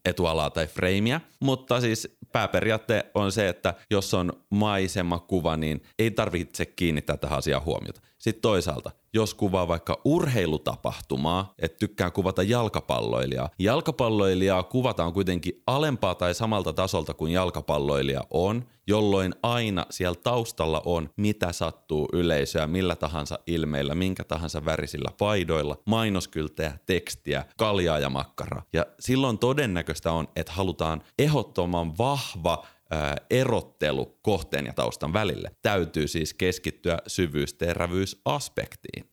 etualaa 0.05 0.51
tai 0.51 0.67
freimiä, 0.67 1.21
mutta 1.41 1.81
siis 1.81 2.19
pääperiaatte 2.33 3.07
on 3.15 3.33
se, 3.33 3.49
että 3.49 3.75
jos 3.91 4.15
on 4.15 4.33
maisemakuva, 4.51 5.57
niin 5.57 5.83
ei 5.99 6.11
tarvitse 6.11 6.67
kiinnittää 6.67 7.17
tähän 7.17 7.39
asiaan 7.39 7.65
huomiota. 7.65 8.01
Sitten 8.21 8.43
toisaalta, 8.43 8.91
jos 9.13 9.35
kuvaa 9.35 9.69
vaikka 9.69 10.01
urheilutapahtumaa, 10.05 11.55
että 11.59 11.79
tykkää 11.79 12.11
kuvata 12.11 12.43
jalkapalloilijaa. 12.43 13.49
Jalkapalloilijaa 13.59 14.63
kuvataan 14.63 15.13
kuitenkin 15.13 15.63
alempaa 15.67 16.15
tai 16.15 16.35
samalta 16.35 16.73
tasolta 16.73 17.15
kuin 17.15 17.33
jalkapalloilija 17.33 18.25
on, 18.31 18.65
jolloin 18.87 19.35
aina 19.43 19.87
siellä 19.91 20.21
taustalla 20.23 20.83
on 20.85 21.11
mitä 21.17 21.53
sattuu 21.53 22.09
yleisöä, 22.13 22.67
millä 22.67 22.97
tahansa 22.97 23.39
ilmeillä, 23.47 23.95
minkä 23.95 24.25
tahansa 24.25 24.65
värisillä 24.65 25.11
paidoilla, 25.19 25.77
mainoskyltejä, 25.87 26.79
tekstiä, 26.87 27.45
kaljaa 27.57 27.99
ja 27.99 28.11
makkaraa. 28.11 28.63
Ja 28.73 28.87
silloin 29.01 29.39
todennäköistä 29.39 30.13
on, 30.13 30.29
että 30.37 30.53
halutaan 30.53 31.03
ehdottoman 31.19 31.99
vahva 31.99 32.67
erottelu 33.31 34.19
kohteen 34.23 34.67
ja 34.67 34.73
taustan 34.73 35.13
välille. 35.13 35.51
Täytyy 35.63 36.09
siis 36.09 36.35
keskittyä 36.35 36.99
syvyysterävyysaspektiin. 37.07 39.11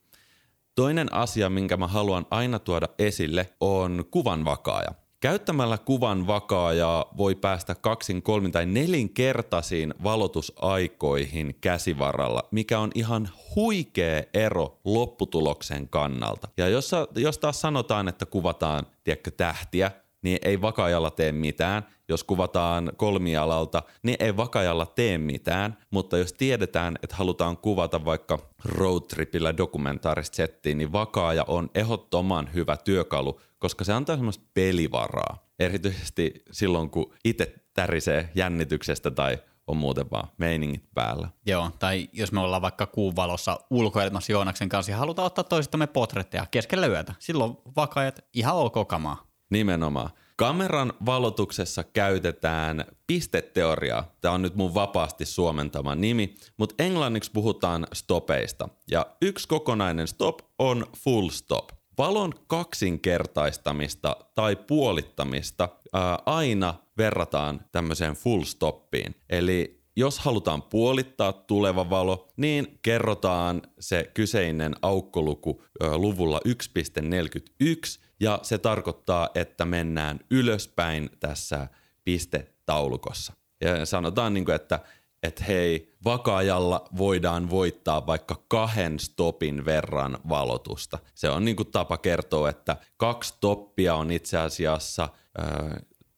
Toinen 0.74 1.12
asia, 1.12 1.50
minkä 1.50 1.76
mä 1.76 1.86
haluan 1.86 2.26
aina 2.30 2.58
tuoda 2.58 2.88
esille, 2.98 3.50
on 3.60 4.04
kuvan 4.10 4.44
vakaaja. 4.44 4.94
Käyttämällä 5.20 5.78
kuvan 5.78 6.26
vakaajaa 6.26 7.12
voi 7.16 7.34
päästä 7.34 7.74
kaksin, 7.74 8.22
kolmin 8.22 8.52
tai 8.52 8.66
nelinkertaisiin 8.66 9.94
valotusaikoihin 10.04 11.54
käsivaralla, 11.60 12.42
mikä 12.50 12.78
on 12.78 12.90
ihan 12.94 13.28
huikea 13.56 14.22
ero 14.34 14.80
lopputuloksen 14.84 15.88
kannalta. 15.88 16.48
Ja 16.56 16.68
jos, 16.68 16.90
jos 17.16 17.38
taas 17.38 17.60
sanotaan, 17.60 18.08
että 18.08 18.26
kuvataan 18.26 18.86
tiedätkö, 19.04 19.30
tähtiä, 19.30 19.90
niin 20.22 20.38
ei 20.42 20.60
vakaajalla 20.60 21.10
tee 21.10 21.32
mitään. 21.32 21.86
Jos 22.08 22.24
kuvataan 22.24 22.92
kolmialalta, 22.96 23.82
niin 24.02 24.16
ei 24.20 24.36
vakaajalla 24.36 24.86
tee 24.86 25.18
mitään. 25.18 25.78
Mutta 25.90 26.18
jos 26.18 26.32
tiedetään, 26.32 26.98
että 27.02 27.16
halutaan 27.16 27.56
kuvata 27.56 28.04
vaikka 28.04 28.38
roadtripillä 28.64 29.56
dokumentaarista 29.56 30.36
settiä, 30.36 30.74
niin 30.74 30.92
vakaaja 30.92 31.44
on 31.48 31.70
ehdottoman 31.74 32.50
hyvä 32.54 32.76
työkalu, 32.76 33.40
koska 33.58 33.84
se 33.84 33.92
antaa 33.92 34.16
semmoista 34.16 34.44
pelivaraa. 34.54 35.48
Erityisesti 35.58 36.42
silloin, 36.50 36.90
kun 36.90 37.14
itse 37.24 37.54
tärisee 37.74 38.30
jännityksestä 38.34 39.10
tai 39.10 39.38
on 39.66 39.76
muuten 39.76 40.10
vaan 40.10 40.28
meiningit 40.38 40.84
päällä. 40.94 41.28
Joo, 41.46 41.70
tai 41.78 42.08
jos 42.12 42.32
me 42.32 42.40
ollaan 42.40 42.62
vaikka 42.62 42.86
kuun 42.86 43.16
valossa 43.16 43.58
ulkoilmassa 43.70 44.32
Joonaksen 44.32 44.68
kanssa 44.68 44.92
ja 44.92 44.98
halutaan 44.98 45.26
ottaa 45.26 45.44
toisistamme 45.44 45.86
potretteja 45.86 46.46
keskellä 46.50 46.86
yötä, 46.86 47.14
silloin 47.18 47.56
vakaajat 47.76 48.24
ihan 48.34 48.56
ok 48.56 48.88
kamaa. 48.88 49.27
Nimenomaan. 49.50 50.10
Kameran 50.36 50.92
valotuksessa 51.06 51.84
käytetään 51.84 52.84
pisteteoriaa. 53.06 54.14
Tämä 54.20 54.34
on 54.34 54.42
nyt 54.42 54.54
mun 54.54 54.74
vapaasti 54.74 55.24
suomentama 55.24 55.94
nimi, 55.94 56.34
mutta 56.56 56.84
englanniksi 56.84 57.30
puhutaan 57.32 57.86
stopeista. 57.92 58.68
Ja 58.90 59.06
yksi 59.22 59.48
kokonainen 59.48 60.08
stop 60.08 60.38
on 60.58 60.86
full 61.04 61.28
stop. 61.28 61.68
Valon 61.98 62.32
kaksinkertaistamista 62.46 64.16
tai 64.34 64.56
puolittamista 64.56 65.68
ää, 65.92 66.18
aina 66.26 66.74
verrataan 66.98 67.60
tämmöiseen 67.72 68.14
full 68.14 68.42
stoppiin. 68.42 69.14
Eli 69.30 69.82
jos 69.96 70.18
halutaan 70.18 70.62
puolittaa 70.62 71.32
tuleva 71.32 71.90
valo, 71.90 72.28
niin 72.36 72.78
kerrotaan 72.82 73.62
se 73.80 74.10
kyseinen 74.14 74.74
aukkoluku 74.82 75.62
ää, 75.80 75.98
luvulla 75.98 76.40
1.41 76.48 78.07
ja 78.20 78.38
se 78.42 78.58
tarkoittaa, 78.58 79.28
että 79.34 79.64
mennään 79.64 80.20
ylöspäin 80.30 81.10
tässä 81.20 81.68
pistetaulukossa. 82.04 83.32
Ja 83.60 83.86
sanotaan, 83.86 84.34
niin 84.34 84.44
kuin, 84.44 84.54
että, 84.54 84.80
että 85.22 85.44
hei, 85.44 85.96
vakaajalla 86.04 86.84
voidaan 86.96 87.50
voittaa 87.50 88.06
vaikka 88.06 88.42
kahden 88.48 88.98
stopin 88.98 89.64
verran 89.64 90.18
valotusta. 90.28 90.98
Se 91.14 91.30
on 91.30 91.44
niin 91.44 91.56
kuin 91.56 91.70
tapa 91.70 91.96
kertoa, 91.96 92.48
että 92.48 92.76
kaksi 92.96 93.28
stoppia 93.28 93.94
on 93.94 94.10
itse 94.10 94.38
asiassa, 94.38 95.08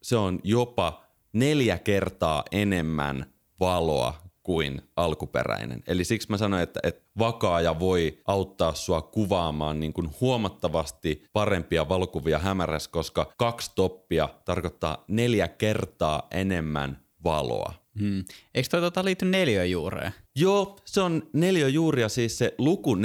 se 0.03 0.17
on 0.17 0.41
jopa 0.45 1.05
neljä 1.33 1.79
kertaa 1.79 2.45
enemmän 2.53 3.27
valoa 3.61 4.30
kuin 4.51 4.83
alkuperäinen. 4.97 5.83
Eli 5.87 6.05
siksi 6.05 6.31
mä 6.31 6.37
sanoin, 6.37 6.63
että, 6.63 6.81
että 6.83 7.03
vakaaja 7.19 7.79
voi 7.79 8.19
auttaa 8.27 8.75
sua 8.75 9.03
kuvaamaan 9.03 9.81
niin 9.81 9.93
kuin 9.93 10.11
huomattavasti 10.21 11.25
parempia 11.33 11.89
valokuvia 11.89 12.39
hämärässä, 12.39 12.91
koska 12.91 13.33
kaksi 13.39 13.71
toppia 13.75 14.29
tarkoittaa 14.45 15.05
neljä 15.09 15.49
kertaa 15.49 16.27
enemmän 16.31 17.01
valoa. 17.25 17.75
Hmm. 18.01 18.25
Eikö 18.55 18.69
toi 18.71 18.81
tota 18.81 19.05
liity 19.05 19.25
neljöjuureen? 19.25 20.13
Joo, 20.37 20.77
se 20.85 21.01
on 21.01 21.23
neljöjuuria, 21.33 22.09
siis 22.09 22.39
se 22.39 22.55
luku 22.59 22.95
1.41 22.95 23.01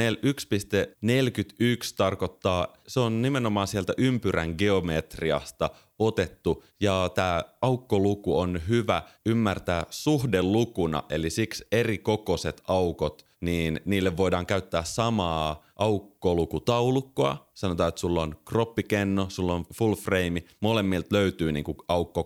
tarkoittaa, 1.98 2.74
se 2.88 3.00
on 3.00 3.22
nimenomaan 3.22 3.68
sieltä 3.68 3.94
ympyrän 3.98 4.56
geometriasta 4.58 5.70
otettu 6.00 6.64
ja 6.82 7.12
tämä 7.16 7.44
aukkoluku 7.62 8.40
on 8.40 8.62
hyvä 8.68 9.04
ymmärtää 9.26 9.86
suhdelukuna, 9.90 11.04
eli 11.10 11.30
siksi 11.30 11.66
eri 11.72 11.98
kokoiset 11.98 12.62
aukot, 12.68 13.26
niin 13.42 13.80
niille 13.86 14.18
voidaan 14.18 14.46
käyttää 14.46 14.84
samaa 14.84 15.64
aukkolukutaulukkoa. 15.76 17.52
Sanotaan, 17.54 17.90
että 17.90 18.02
sulla 18.02 18.22
on 18.22 18.36
kroppikenno, 18.46 19.26
sulla 19.30 19.54
on 19.54 19.66
full 19.74 19.96
frame, 19.96 20.44
molemmilta 20.60 21.08
löytyy 21.12 21.52
niinku 21.52 21.76
aukko 21.88 22.26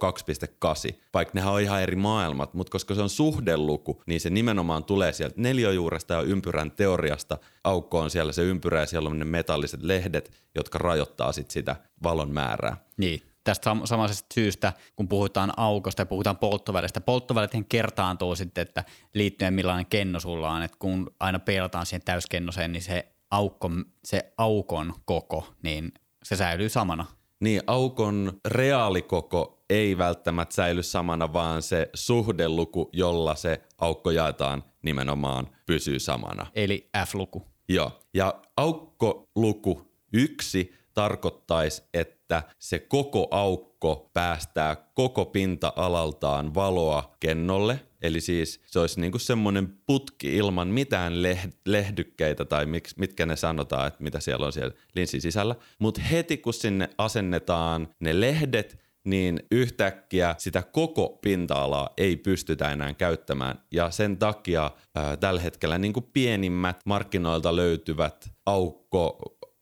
2.8, 0.92 0.96
vaikka 1.14 1.32
nehän 1.36 1.54
on 1.54 1.62
ihan 1.62 1.82
eri 1.82 1.96
maailmat, 1.96 2.54
mutta 2.54 2.72
koska 2.72 2.96
se 2.96 3.02
on 3.02 3.10
suhdeluku, 3.10 4.02
niin 4.06 4.22
se 4.22 4.30
nimenomaan 4.30 4.84
tulee 4.84 5.14
sieltä 5.14 5.42
neljöjuuresta 5.42 6.14
ja 6.14 6.22
ympyrän 6.22 6.72
teoriasta. 6.72 7.38
Aukko 7.64 8.00
on 8.00 8.10
siellä 8.10 8.32
se 8.32 8.42
ympyrä 8.44 8.80
ja 8.80 8.86
siellä 8.86 9.10
on 9.10 9.20
ne 9.20 9.26
metalliset 9.26 9.84
lehdet, 9.84 10.32
jotka 10.56 10.78
rajoittaa 10.78 11.32
sit 11.32 11.52
sitä 11.52 11.76
valon 12.04 12.32
määrää. 12.32 12.78
Niin 12.98 13.29
tästä 13.50 13.72
sam- 13.72 13.88
samaisesta 13.88 14.34
syystä, 14.34 14.74
kun 14.96 15.08
puhutaan 15.08 15.54
aukosta 15.58 16.02
ja 16.02 16.06
puhutaan 16.06 16.38
polttovälistä. 16.38 17.02
Polttovälithän 17.02 17.66
kertaantuu 17.66 18.36
sitten, 18.36 18.62
että 18.62 18.84
liittyen 19.14 19.54
millainen 19.54 19.86
kenno 19.86 20.20
sulla 20.20 20.52
on, 20.52 20.64
että 20.64 20.78
kun 20.80 21.12
aina 21.20 21.40
peilataan 21.40 21.86
siihen 21.86 22.02
täyskennoseen, 22.06 22.72
niin 22.72 22.82
se, 22.82 23.08
aukko, 23.32 23.70
se 24.04 24.34
aukon 24.38 24.94
koko, 25.06 25.48
niin 25.64 25.92
se 26.24 26.36
säilyy 26.36 26.70
samana. 26.70 27.06
Niin, 27.40 27.62
aukon 27.68 28.40
reaalikoko 28.46 29.64
ei 29.70 29.98
välttämättä 29.98 30.56
säily 30.56 30.84
samana, 30.84 31.34
vaan 31.34 31.62
se 31.62 31.90
suhdeluku, 31.94 32.90
jolla 32.94 33.36
se 33.36 33.62
aukko 33.78 34.12
jaetaan 34.12 34.64
nimenomaan, 34.82 35.48
pysyy 35.66 36.00
samana. 36.00 36.46
Eli 36.56 36.90
F-luku. 37.06 37.46
Joo, 37.70 37.92
ja 38.14 38.42
aukkoluku 38.58 39.92
yksi 40.14 40.79
tarkoittaisi, 41.00 41.84
että 41.94 42.44
se 42.58 42.80
koko 42.80 43.28
aukko 43.32 44.10
päästää 44.14 44.76
koko 44.94 45.26
pinta-alaltaan 45.26 46.56
valoa 46.56 47.16
kennolle. 47.20 47.80
Eli 48.02 48.22
siis 48.22 48.62
se 48.66 48.80
olisi 48.80 49.02
niinku 49.02 49.20
semmoinen 49.20 49.78
putki 49.86 50.36
ilman 50.36 50.68
mitään 50.68 51.14
leh- 51.14 51.52
lehdykkeitä 51.66 52.46
tai 52.46 52.66
miksi, 52.66 52.96
mitkä 53.00 53.26
ne 53.26 53.36
sanotaan, 53.36 53.88
että 53.88 54.04
mitä 54.04 54.20
siellä 54.20 54.46
on 54.46 54.54
siellä 54.54 54.74
linssin 54.96 55.22
sisällä. 55.22 55.56
Mutta 55.80 56.02
heti 56.02 56.38
kun 56.38 56.54
sinne 56.54 56.90
asennetaan 56.98 57.88
ne 58.00 58.22
lehdet, 58.22 58.80
niin 59.04 59.40
yhtäkkiä 59.52 60.36
sitä 60.38 60.62
koko 60.62 61.20
pinta-alaa 61.22 61.90
ei 61.98 62.18
pystytä 62.18 62.72
enää 62.72 62.94
käyttämään. 62.94 63.62
Ja 63.72 63.92
sen 63.92 64.18
takia 64.18 64.72
ää, 64.96 65.18
tällä 65.18 65.42
hetkellä 65.42 65.78
niin 65.78 65.94
kuin 65.94 66.10
pienimmät 66.14 66.80
markkinoilta 66.86 67.56
löytyvät 67.56 68.30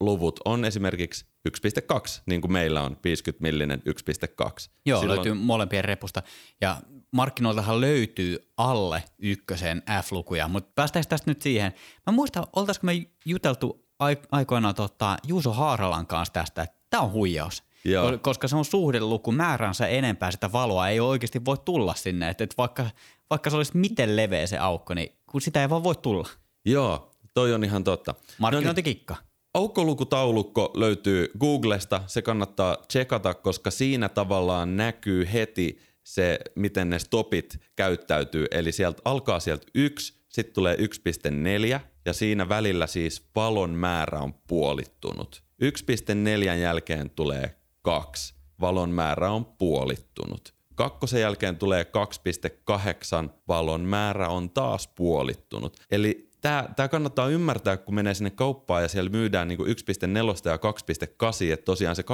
aukkoluvut 0.00 0.40
on 0.44 0.64
esimerkiksi 0.64 1.26
1.2, 1.48 2.22
niin 2.26 2.40
kuin 2.40 2.52
meillä 2.52 2.82
on 2.82 2.96
50 3.04 3.42
millinen 3.42 3.82
1.2. 3.88 4.70
Joo, 4.86 5.00
Silloin... 5.00 5.16
löytyy 5.16 5.34
molempien 5.34 5.84
repusta. 5.84 6.22
Ja 6.60 6.76
markkinoiltahan 7.10 7.80
löytyy 7.80 8.38
alle 8.56 9.02
ykkösen 9.18 9.82
F-lukuja, 10.02 10.48
mutta 10.48 10.72
päästäisiin 10.74 11.10
tästä 11.10 11.30
nyt 11.30 11.42
siihen. 11.42 11.72
Mä 12.06 12.12
muistan, 12.12 12.46
oltaisiko 12.56 12.86
me 12.86 12.92
juteltu 13.26 13.88
aikoinaan 14.32 14.74
tota, 14.74 15.16
Juuso 15.26 15.52
Haaralan 15.52 16.06
kanssa 16.06 16.32
tästä, 16.32 16.62
että 16.62 16.76
tämä 16.90 17.02
on 17.02 17.12
huijaus. 17.12 17.64
Joo. 17.84 18.18
Koska 18.18 18.48
se 18.48 18.56
on 18.56 18.64
suhdeluku 18.64 19.32
määränsä 19.32 19.86
enempää 19.86 20.30
sitä 20.30 20.52
valoa, 20.52 20.88
ei 20.88 21.00
oikeasti 21.00 21.44
voi 21.44 21.56
tulla 21.64 21.94
sinne. 21.94 22.28
Että 22.28 22.46
vaikka, 22.58 22.86
vaikka 23.30 23.50
se 23.50 23.56
olisi 23.56 23.76
miten 23.76 24.16
leveä 24.16 24.46
se 24.46 24.58
aukko, 24.58 24.94
niin 24.94 25.08
kun 25.30 25.40
sitä 25.40 25.62
ei 25.62 25.70
vaan 25.70 25.84
voi 25.84 25.94
tulla. 25.94 26.28
Joo, 26.64 27.10
toi 27.34 27.54
on 27.54 27.64
ihan 27.64 27.84
totta. 27.84 28.14
Markkinointikikka. 28.38 29.14
No 29.14 29.20
niin, 29.20 29.27
Aukkolukutaulukko 29.58 30.70
löytyy 30.76 31.30
Googlesta, 31.40 32.02
se 32.06 32.22
kannattaa 32.22 32.76
tsekata, 32.88 33.34
koska 33.34 33.70
siinä 33.70 34.08
tavallaan 34.08 34.76
näkyy 34.76 35.28
heti 35.32 35.78
se, 36.04 36.38
miten 36.54 36.90
ne 36.90 36.98
stopit 36.98 37.58
käyttäytyy. 37.76 38.46
Eli 38.50 38.72
sieltä 38.72 39.02
alkaa 39.04 39.40
sieltä 39.40 39.66
1, 39.74 40.14
sitten 40.28 40.54
tulee 40.54 40.76
1.4 40.76 41.80
ja 42.04 42.12
siinä 42.12 42.48
välillä 42.48 42.86
siis 42.86 43.28
valon 43.36 43.70
määrä 43.70 44.18
on 44.18 44.34
puolittunut. 44.34 45.42
1.4 45.64 46.58
jälkeen 46.60 47.10
tulee 47.10 47.56
2, 47.82 48.34
valon 48.60 48.90
määrä 48.90 49.30
on 49.30 49.44
puolittunut. 49.44 50.54
Kakkosen 50.74 51.20
jälkeen 51.20 51.56
tulee 51.56 51.86
2.8, 53.24 53.30
valon 53.48 53.80
määrä 53.80 54.28
on 54.28 54.50
taas 54.50 54.88
puolittunut. 54.88 55.76
Eli 55.90 56.27
tämä, 56.40 56.68
tämä 56.76 56.88
kannattaa 56.88 57.28
ymmärtää, 57.28 57.76
kun 57.76 57.94
menee 57.94 58.14
sinne 58.14 58.30
kauppaan 58.30 58.82
ja 58.82 58.88
siellä 58.88 59.10
myydään 59.10 59.48
niin 59.48 59.58
1.4 59.58 59.64
ja 60.44 60.56
2.8, 60.56 61.52
että 61.52 61.64
tosiaan 61.64 61.96
se 61.96 62.04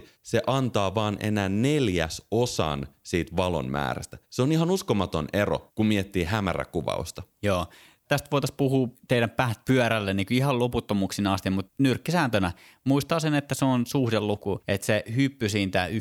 2.8, 0.00 0.06
se 0.22 0.42
antaa 0.46 0.94
vaan 0.94 1.16
enää 1.20 1.48
neljäs 1.48 2.22
osan 2.30 2.86
siitä 3.02 3.36
valon 3.36 3.70
määrästä. 3.70 4.18
Se 4.30 4.42
on 4.42 4.52
ihan 4.52 4.70
uskomaton 4.70 5.28
ero, 5.32 5.72
kun 5.74 5.86
miettii 5.86 6.24
hämäräkuvausta. 6.24 7.22
Joo, 7.42 7.66
tästä 8.08 8.28
voitaisiin 8.30 8.56
puhua 8.56 8.88
teidän 9.08 9.30
päät 9.30 9.64
pyörälle 9.64 10.14
niin 10.14 10.26
ihan 10.30 10.58
loputtomuuksiin 10.58 11.26
asti, 11.26 11.50
mutta 11.50 11.72
nyrkkisääntönä 11.78 12.52
muistaa 12.84 13.20
sen, 13.20 13.34
että 13.34 13.54
se 13.54 13.64
on 13.64 13.86
suhdeluku, 13.86 14.60
että 14.68 14.86
se 14.86 15.04
hyppy 15.16 15.48
siitä 15.48 15.86
1.42 15.86 15.92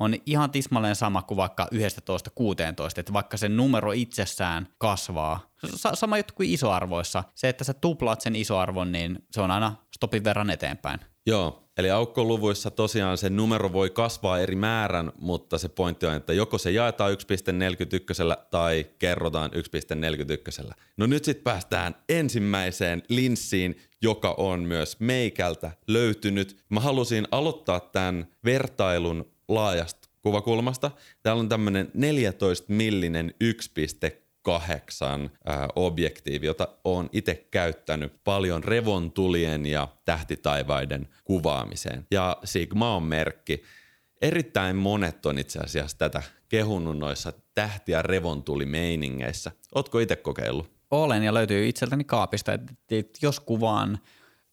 on 0.00 0.14
ihan 0.26 0.50
tismalleen 0.50 0.96
sama 0.96 1.22
kuin 1.22 1.36
vaikka 1.36 1.68
11-16, 1.74 1.76
että 2.96 3.12
vaikka 3.12 3.36
se 3.36 3.48
numero 3.48 3.92
itsessään 3.92 4.68
kasvaa, 4.78 5.51
sama 5.94 6.16
juttu 6.16 6.34
kuin 6.34 6.50
isoarvoissa, 6.50 7.24
se, 7.34 7.48
että 7.48 7.64
sä 7.64 7.74
tuplaat 7.74 8.20
sen 8.20 8.36
isoarvon, 8.36 8.92
niin 8.92 9.24
se 9.30 9.40
on 9.40 9.50
aina 9.50 9.76
stopin 9.94 10.24
verran 10.24 10.50
eteenpäin. 10.50 11.00
Joo, 11.26 11.68
eli 11.76 11.90
aukkoluvuissa 11.90 12.70
tosiaan 12.70 13.18
se 13.18 13.30
numero 13.30 13.72
voi 13.72 13.90
kasvaa 13.90 14.38
eri 14.38 14.56
määrän, 14.56 15.12
mutta 15.18 15.58
se 15.58 15.68
pointti 15.68 16.06
on, 16.06 16.14
että 16.14 16.32
joko 16.32 16.58
se 16.58 16.70
jaetaan 16.70 17.12
1.41 17.12 17.16
tai 18.50 18.86
kerrotaan 18.98 19.50
1.41. 19.50 20.72
No 20.96 21.06
nyt 21.06 21.24
sitten 21.24 21.44
päästään 21.44 21.94
ensimmäiseen 22.08 23.02
linssiin, 23.08 23.80
joka 24.02 24.34
on 24.38 24.60
myös 24.62 25.00
meikältä 25.00 25.72
löytynyt. 25.86 26.56
Mä 26.68 26.80
halusin 26.80 27.28
aloittaa 27.30 27.80
tämän 27.80 28.26
vertailun 28.44 29.32
laajasta 29.48 30.08
kuvakulmasta. 30.22 30.90
Täällä 31.22 31.40
on 31.40 31.48
tämmöinen 31.48 31.90
14 31.94 32.72
millinen 32.72 33.34
1.2 33.44 34.21
kahdeksan 34.42 35.30
ää, 35.46 35.68
objektiivi, 35.76 36.46
jota 36.46 36.68
olen 36.84 37.08
itse 37.12 37.46
käyttänyt 37.50 38.12
paljon 38.24 38.64
revontulien 38.64 39.66
ja 39.66 39.88
tähtitaivaiden 40.04 41.08
kuvaamiseen. 41.24 42.06
Ja 42.10 42.36
Sigma 42.44 42.96
on 42.96 43.02
merkki. 43.02 43.62
Erittäin 44.22 44.76
monet 44.76 45.26
on 45.26 45.38
itse 45.38 45.58
asiassa 45.58 45.98
tätä 45.98 46.22
kehunut 46.48 46.98
noissa 46.98 47.32
tähti- 47.54 47.92
ja 47.92 48.02
revontulimeiningeissä. 48.02 49.52
Ootko 49.74 49.98
itse 49.98 50.16
kokeillut? 50.16 50.70
Olen 50.90 51.22
ja 51.22 51.34
löytyy 51.34 51.68
itseltäni 51.68 52.04
kaapista, 52.04 52.52
että 52.52 53.18
jos 53.22 53.40
kuvaan 53.40 53.98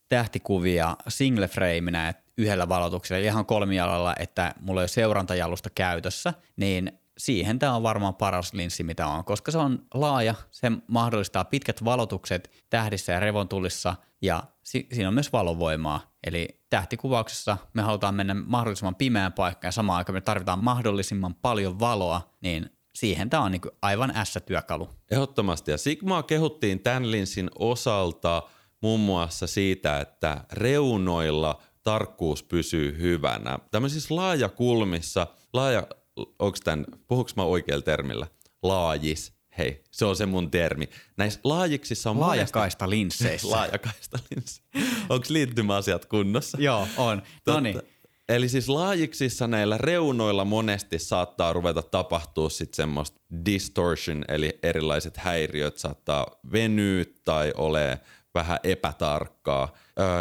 tähtikuvia 0.10 0.98
single 1.08 1.48
frameina 1.48 2.14
yhdellä 2.38 2.70
valotuksella 2.70 3.26
ihan 3.26 3.46
kolmialalla, 3.46 4.16
että 4.20 4.54
mulla 4.62 4.82
ei 4.82 4.84
ole 4.84 4.88
seurantajalusta 4.88 5.70
käytössä, 5.70 6.34
niin 6.58 6.92
siihen 7.20 7.60
tämä 7.60 7.76
on 7.76 7.84
varmaan 7.84 8.16
paras 8.16 8.54
linssi, 8.54 8.84
mitä 8.84 9.08
on, 9.08 9.26
koska 9.26 9.52
se 9.52 9.58
on 9.58 9.86
laaja, 9.94 10.36
se 10.52 10.72
mahdollistaa 10.88 11.46
pitkät 11.46 11.86
valotukset 11.86 12.66
tähdissä 12.70 13.12
ja 13.12 13.20
revontulissa 13.20 13.96
ja 14.22 14.44
si- 14.64 14.88
siinä 14.94 15.08
on 15.08 15.14
myös 15.14 15.34
valovoimaa. 15.34 16.02
Eli 16.24 16.48
tähtikuvauksessa 16.70 17.58
me 17.74 17.82
halutaan 17.82 18.16
mennä 18.16 18.34
mahdollisimman 18.34 18.96
pimeään 18.96 19.34
paikkaan 19.34 19.68
ja 19.68 19.72
samaan 19.72 19.98
aikaan 19.98 20.14
me 20.14 20.22
tarvitaan 20.22 20.64
mahdollisimman 20.64 21.36
paljon 21.36 21.80
valoa, 21.80 22.34
niin 22.42 22.70
siihen 22.96 23.30
tämä 23.30 23.44
on 23.44 23.52
niin 23.52 23.62
aivan 23.82 24.14
S-työkalu. 24.24 24.90
Ehdottomasti 25.12 25.72
ja 25.72 25.78
Sigmaa 25.78 26.24
kehuttiin 26.24 26.80
tämän 26.80 27.12
linssin 27.12 27.50
osalta 27.60 28.44
muun 28.82 29.00
muassa 29.00 29.48
siitä, 29.48 30.00
että 30.00 30.44
reunoilla 30.52 31.62
tarkkuus 31.84 32.44
pysyy 32.44 32.98
hyvänä. 32.98 33.60
Tämmöisissä 33.72 34.16
laajakulmissa, 34.16 35.28
laaja 35.54 35.88
onko 36.40 36.58
tämän, 36.64 36.86
puhuks 37.08 37.36
mä 37.36 37.44
oikealla 37.44 37.82
termillä? 37.82 38.28
Laajis. 38.64 39.34
Hei, 39.58 39.84
se 39.92 40.06
on 40.06 40.16
se 40.16 40.26
mun 40.26 40.52
termi. 40.52 40.90
Näissä 41.18 41.40
laajiksissa 41.44 42.10
on 42.10 42.20
Laajakaista 42.20 42.90
linsseissä. 42.90 43.50
Laajakaista 43.56 44.20
linsseissä. 44.32 44.64
Onko 45.10 45.26
liittymäasiat 45.30 46.06
kunnossa? 46.06 46.58
Joo, 46.62 46.88
on. 46.98 47.22
No 47.48 47.60
niin. 47.60 47.82
Eli 48.30 48.50
siis 48.50 48.70
laajiksissa 48.70 49.48
näillä 49.48 49.78
reunoilla 49.78 50.46
monesti 50.46 51.00
saattaa 51.00 51.54
ruveta 51.54 51.82
tapahtua 51.82 52.50
sitten 52.50 52.76
semmoista 52.76 53.20
distortion, 53.46 54.26
eli 54.28 54.60
erilaiset 54.64 55.18
häiriöt 55.18 55.78
saattaa 55.78 56.28
venyä 56.52 57.06
tai 57.26 57.54
ole 57.58 58.00
vähän 58.34 58.60
epätarkkaa. 58.64 59.74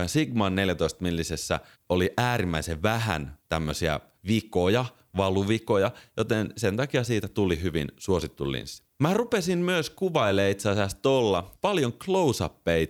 Sigma 0.07 0.51
14 0.51 1.03
millisessä 1.03 1.61
oli 1.89 2.13
äärimmäisen 2.17 2.83
vähän 2.83 3.39
tämmöisiä 3.49 4.01
vikoja, 4.29 4.85
valuvikoja, 5.17 5.91
joten 6.17 6.53
sen 6.57 6.77
takia 6.77 7.05
siitä 7.05 7.29
tuli 7.29 7.63
hyvin 7.63 7.89
suosittu 7.99 8.53
linssi. 8.53 8.83
Mä 9.03 9.15
rupesin 9.15 9.59
myös 9.59 9.91
kuvailemaan 9.91 10.51
itse 10.51 10.71
asiassa 10.71 10.99
tuolla 11.03 11.51
paljon 11.61 11.93
close 11.93 12.45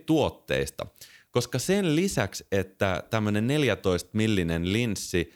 tuotteista, 0.07 0.87
koska 1.31 1.59
sen 1.59 1.97
lisäksi, 1.97 2.47
että 2.53 3.03
tämmöinen 3.11 3.47
14 3.47 4.11
millinen 4.13 4.73
linssi 4.73 5.35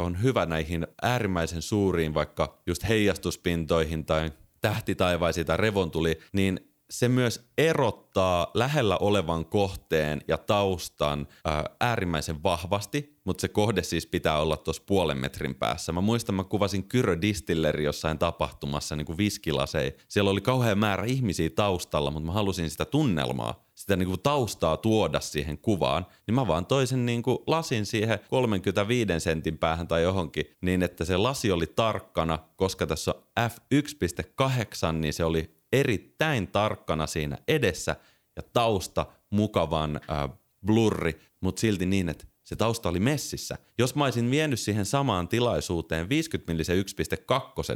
on 0.00 0.22
hyvä 0.22 0.46
näihin 0.46 0.86
äärimmäisen 1.02 1.62
suuriin 1.62 2.14
vaikka 2.14 2.62
just 2.66 2.88
heijastuspintoihin 2.88 4.04
tai 4.04 4.30
tähtitaivaisiin 4.60 5.46
tai 5.46 5.56
revontuli, 5.56 6.18
niin 6.32 6.67
se 6.90 7.08
myös 7.08 7.50
erottaa 7.58 8.50
lähellä 8.54 8.96
olevan 8.96 9.46
kohteen 9.46 10.20
ja 10.28 10.38
taustan 10.38 11.28
ää, 11.44 11.64
äärimmäisen 11.80 12.42
vahvasti, 12.42 13.18
mutta 13.24 13.40
se 13.40 13.48
kohde 13.48 13.82
siis 13.82 14.06
pitää 14.06 14.38
olla 14.38 14.56
tuossa 14.56 14.82
puolen 14.86 15.18
metrin 15.18 15.54
päässä. 15.54 15.92
Mä 15.92 16.00
muistan, 16.00 16.34
mä 16.34 16.44
kuvasin 16.44 16.84
Kyrö 16.84 17.20
Distilleri 17.20 17.84
jossain 17.84 18.18
tapahtumassa 18.18 18.96
niin 18.96 19.06
kuin 19.06 19.18
viskilasei. 19.18 19.96
Siellä 20.08 20.30
oli 20.30 20.40
kauhean 20.40 20.78
määrä 20.78 21.04
ihmisiä 21.04 21.50
taustalla, 21.50 22.10
mutta 22.10 22.26
mä 22.26 22.32
halusin 22.32 22.70
sitä 22.70 22.84
tunnelmaa, 22.84 23.64
sitä 23.74 23.96
niin 23.96 24.08
kuin 24.08 24.20
taustaa 24.22 24.76
tuoda 24.76 25.20
siihen 25.20 25.58
kuvaan. 25.58 26.06
Niin 26.26 26.34
mä 26.34 26.46
vaan 26.46 26.66
toisen 26.66 27.06
niin 27.06 27.22
kuin 27.22 27.38
lasin 27.46 27.86
siihen 27.86 28.18
35 28.30 29.20
sentin 29.20 29.58
päähän 29.58 29.88
tai 29.88 30.02
johonkin, 30.02 30.44
niin 30.60 30.82
että 30.82 31.04
se 31.04 31.16
lasi 31.16 31.52
oli 31.52 31.66
tarkkana, 31.66 32.38
koska 32.56 32.86
tässä 32.86 33.14
on 33.14 33.50
f1.8, 33.50 34.92
niin 34.92 35.12
se 35.12 35.24
oli 35.24 35.57
erittäin 35.72 36.48
tarkkana 36.48 37.06
siinä 37.06 37.38
edessä 37.48 37.96
ja 38.36 38.42
tausta 38.52 39.06
mukavan 39.30 40.00
äh, 40.10 40.30
blurri, 40.66 41.20
mutta 41.40 41.60
silti 41.60 41.86
niin, 41.86 42.08
että 42.08 42.24
se 42.48 42.56
tausta 42.56 42.88
oli 42.88 43.00
messissä. 43.00 43.58
Jos 43.78 43.94
mä 43.94 44.04
olisin 44.04 44.30
vienyt 44.30 44.60
siihen 44.60 44.86
samaan 44.86 45.28
tilaisuuteen 45.28 46.08
50 46.08 46.52
millisen 46.52 46.84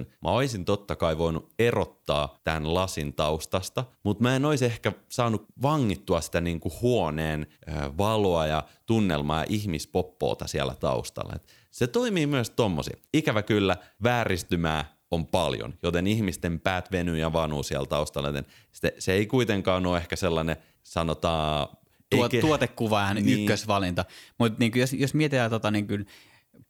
1.2, 0.00 0.06
mä 0.22 0.30
olisin 0.30 0.64
totta 0.64 0.96
kai 0.96 1.18
voinut 1.18 1.52
erottaa 1.58 2.38
tämän 2.44 2.74
lasin 2.74 3.12
taustasta, 3.12 3.84
mutta 4.04 4.22
mä 4.22 4.36
en 4.36 4.44
olisi 4.44 4.64
ehkä 4.64 4.92
saanut 5.08 5.46
vangittua 5.62 6.20
sitä 6.20 6.40
niin 6.40 6.60
kuin 6.60 6.72
huoneen 6.82 7.46
äh, 7.68 7.96
valoa 7.98 8.46
ja 8.46 8.62
tunnelmaa 8.86 9.40
ja 9.40 9.46
ihmispoppoota 9.48 10.46
siellä 10.46 10.74
taustalla. 10.74 11.32
Et 11.36 11.52
se 11.70 11.86
toimii 11.86 12.26
myös 12.26 12.50
tommosi. 12.50 12.90
Ikävä 13.14 13.42
kyllä 13.42 13.76
vääristymää 14.02 15.01
on 15.12 15.26
paljon, 15.26 15.74
joten 15.82 16.06
ihmisten 16.06 16.60
päät 16.60 16.92
venyy 16.92 17.18
ja 17.18 17.32
vanuu 17.32 17.62
siellä 17.62 17.86
taustalla. 17.86 18.28
Joten 18.28 18.46
se, 18.72 18.94
se 18.98 19.12
ei 19.12 19.26
kuitenkaan 19.26 19.86
ole 19.86 19.98
ehkä 19.98 20.16
sellainen, 20.16 20.56
sanotaan... 20.82 21.68
Tuot, 22.10 22.32
tuotekuvaajan 22.40 23.16
niin. 23.16 23.40
ykkösvalinta. 23.40 24.04
Mutta 24.38 24.58
niin 24.58 24.72
jos, 24.74 24.92
jos 24.92 25.14
mietitään 25.14 25.50
tota, 25.50 25.70
niin 25.70 25.86
kuin 25.86 26.06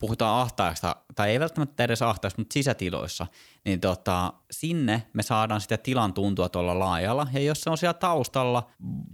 puhutaan 0.03 0.41
ahtaasta, 0.41 0.97
tai 1.15 1.31
ei 1.31 1.41
välttämättä 1.41 1.85
edes 1.85 2.03
ahtaasta, 2.03 2.41
mutta 2.41 2.53
sisätiloissa, 2.53 3.27
niin 3.65 3.81
tota, 3.81 4.33
sinne 4.51 5.03
me 5.13 5.23
saadaan 5.23 5.61
sitä 5.61 5.77
tilan 5.77 6.15
tuntua 6.15 6.49
tuolla 6.49 6.79
laajalla. 6.79 7.27
Ja 7.33 7.41
jos 7.41 7.61
se 7.61 7.71
on 7.71 7.79
siellä 7.79 7.95
taustalla, 7.95 8.71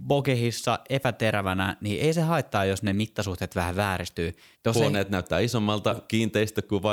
bokehissa, 0.07 0.79
epäterävänä, 0.89 1.77
niin 1.81 2.01
ei 2.01 2.13
se 2.13 2.21
haittaa, 2.21 2.65
jos 2.65 2.83
ne 2.83 2.93
mittasuhteet 2.93 3.55
vähän 3.55 3.75
vääristyy. 3.75 4.35
Huoneet 4.73 5.07
ei... 5.07 5.11
näyttää 5.11 5.39
isommalta, 5.39 5.95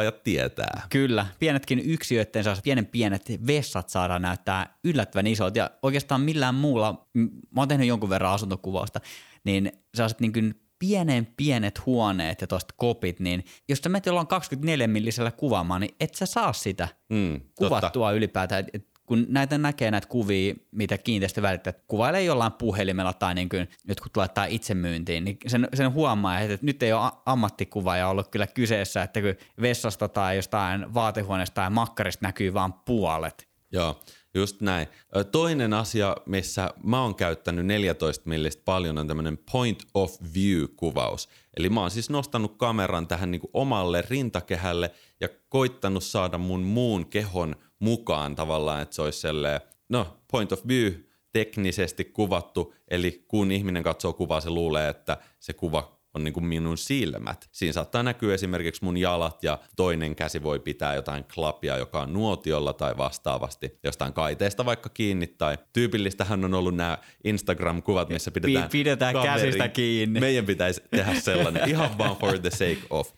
ja 0.04 0.12
tietää. 0.12 0.87
Kyllä, 0.90 1.26
pienetkin 1.38 1.80
yksiöiden 1.85 2.44
saa, 2.44 2.56
pienen 2.62 2.87
pienet 2.87 3.22
vessat 3.46 3.88
saadaan 3.88 4.22
näyttää 4.22 4.78
yllättävän 4.85 5.26
isot. 5.26 5.56
Ja 5.56 5.70
oikeastaan 5.82 6.20
millään 6.20 6.54
muulla, 6.54 7.06
mä 7.50 7.61
oon 7.61 7.68
tehnyt 7.68 7.88
jonkun 7.88 8.11
verran 8.11 8.32
asuntokuvausta, 8.32 9.00
niin 9.44 9.72
sellaiset 9.94 10.20
niin 10.20 10.32
kuin 10.32 10.65
pienen 10.78 11.26
pienet 11.36 11.86
huoneet 11.86 12.40
ja 12.40 12.46
tuosta 12.46 12.74
kopit, 12.76 13.20
niin 13.20 13.44
jos 13.68 13.78
sä 13.78 13.88
menet 13.88 14.06
jollain 14.06 14.26
24 14.26 14.86
millisellä 14.88 15.30
kuvaamaan, 15.30 15.80
niin 15.80 15.94
et 16.00 16.14
sä 16.14 16.26
saa 16.26 16.52
sitä 16.52 16.88
mm, 17.08 17.40
kuvattua 17.54 17.90
totta. 17.90 18.12
ylipäätään. 18.12 18.64
Et 18.72 18.86
kun 19.06 19.26
näitä 19.28 19.58
näkee 19.58 19.90
näitä 19.90 20.08
kuvia, 20.08 20.54
mitä 20.70 20.98
kiinteistövälittäjät 20.98 21.82
kuvailee 21.86 22.22
jollain 22.22 22.52
puhelimella 22.52 23.12
tai 23.12 23.34
niin 23.34 23.48
kuin 23.48 23.68
jotkut 23.88 24.16
laittaa 24.16 24.44
itsemyyntiin, 24.44 25.24
niin 25.24 25.38
sen, 25.46 25.68
sen 25.74 25.92
huomaa, 25.92 26.40
että 26.40 26.66
nyt 26.66 26.82
ei 26.82 26.92
ole 26.92 27.12
ammattikuvaaja 27.26 28.08
ollut 28.08 28.28
kyllä 28.28 28.46
kyseessä, 28.46 29.02
että 29.02 29.20
kun 29.20 29.34
vessasta 29.60 30.08
tai 30.08 30.36
jostain 30.36 30.94
vaatehuoneesta 30.94 31.54
tai 31.54 31.70
makkarista 31.70 32.26
näkyy 32.26 32.54
vain 32.54 32.72
puolet. 32.72 33.48
Joo, 33.72 34.00
Just 34.37 34.61
näin. 34.61 34.88
Toinen 35.33 35.72
asia, 35.72 36.16
missä 36.27 36.70
mä 36.85 37.03
oon 37.03 37.14
käyttänyt 37.14 37.66
14 37.66 38.29
millistä 38.29 38.62
paljon, 38.64 38.99
on 38.99 39.09
tämmöinen 39.09 39.38
point 39.53 39.83
of 39.94 40.16
view-kuvaus. 40.35 41.29
Eli 41.57 41.68
mä 41.68 41.81
oon 41.81 41.90
siis 41.90 42.11
nostanut 42.11 42.57
kameran 42.57 43.07
tähän 43.07 43.31
niin 43.31 43.40
omalle 43.53 44.05
rintakehälle 44.11 44.90
ja 45.20 45.29
koittanut 45.49 46.05
saada 46.05 46.38
mun 46.38 46.61
muun 46.61 47.07
kehon 47.07 47.57
mukaan 47.79 48.35
tavallaan, 48.35 48.83
että 48.83 48.94
se 48.94 49.03
olisi 49.03 49.20
selleen, 49.20 49.61
no 49.88 50.16
point 50.31 50.53
of 50.53 50.66
view 50.68 50.92
teknisesti 51.33 52.05
kuvattu, 52.05 52.75
eli 52.88 53.25
kun 53.29 53.51
ihminen 53.51 53.83
katsoo 53.83 54.12
kuvaa, 54.12 54.40
se 54.40 54.51
luulee, 54.51 54.88
että 54.88 55.16
se 55.40 55.53
kuva 55.53 55.95
on 56.16 56.24
niin 56.24 56.35
kuin 56.35 56.44
minun 56.46 56.79
silmät. 56.79 57.48
Siinä 57.52 57.72
saattaa 57.72 58.02
näkyä 58.02 58.35
esimerkiksi 58.35 58.85
mun 58.85 58.96
jalat 58.96 59.42
ja 59.42 59.59
toinen 59.76 60.16
käsi 60.16 60.42
voi 60.42 60.59
pitää 60.59 60.94
jotain 60.94 61.24
klapia, 61.35 61.76
joka 61.76 62.00
on 62.00 62.12
nuotiolla 62.12 62.72
tai 62.72 62.96
vastaavasti 62.96 63.79
jostain 63.85 64.12
kaiteesta 64.12 64.64
vaikka 64.64 64.88
kiinni. 64.88 65.26
Tai 65.26 65.59
tyypillistähän 65.72 66.44
on 66.44 66.55
ollut 66.55 66.74
nämä 66.74 66.98
Instagram-kuvat, 67.24 68.09
missä 68.09 68.31
pidetään, 68.31 68.70
pidetään 68.70 69.14
käsistä 69.22 69.68
kiinni. 69.68 70.20
Meidän 70.20 70.46
pitäisi 70.46 70.83
tehdä 70.90 71.14
sellainen 71.20 71.68
ihan 71.70 71.98
vaan 71.98 72.16
for 72.16 72.38
the 72.38 72.50
sake 72.50 72.83
of. 72.90 73.12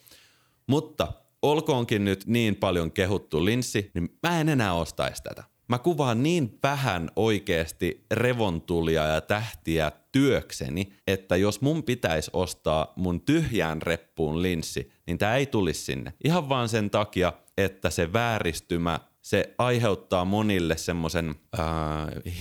Mutta 0.67 1.13
olkoonkin 1.43 2.05
nyt 2.05 2.27
niin 2.27 2.57
paljon 2.57 2.93
kehuttu 2.93 3.45
linssi, 3.45 3.91
niin 3.95 4.19
mä 4.23 4.41
en 4.41 4.49
enää 4.49 4.75
ostaisi 4.75 5.23
tätä. 5.23 5.45
Mä 5.69 5.79
kuvaan 5.79 6.23
niin 6.23 6.59
vähän 6.63 7.11
oikeasti 7.17 8.05
revontulia 8.11 9.07
ja 9.07 9.21
tähtiä 9.21 9.93
työkseni, 10.19 10.93
että 11.07 11.37
jos 11.37 11.61
mun 11.61 11.83
pitäisi 11.83 12.31
ostaa 12.33 12.93
mun 12.97 13.21
tyhjään 13.21 13.83
reppuun 13.83 14.43
linssi, 14.43 14.91
niin 15.07 15.19
tämä 15.19 15.37
ei 15.37 15.47
tulisi 15.47 15.81
sinne. 15.81 16.13
Ihan 16.25 16.49
vaan 16.49 16.69
sen 16.69 16.91
takia, 16.91 17.33
että 17.59 17.91
se 17.91 18.13
vääristymä, 18.13 19.01
se 19.23 19.55
aiheuttaa 19.59 20.25
monille 20.25 20.77
semmoisen 20.77 21.35
äh, 21.59 21.67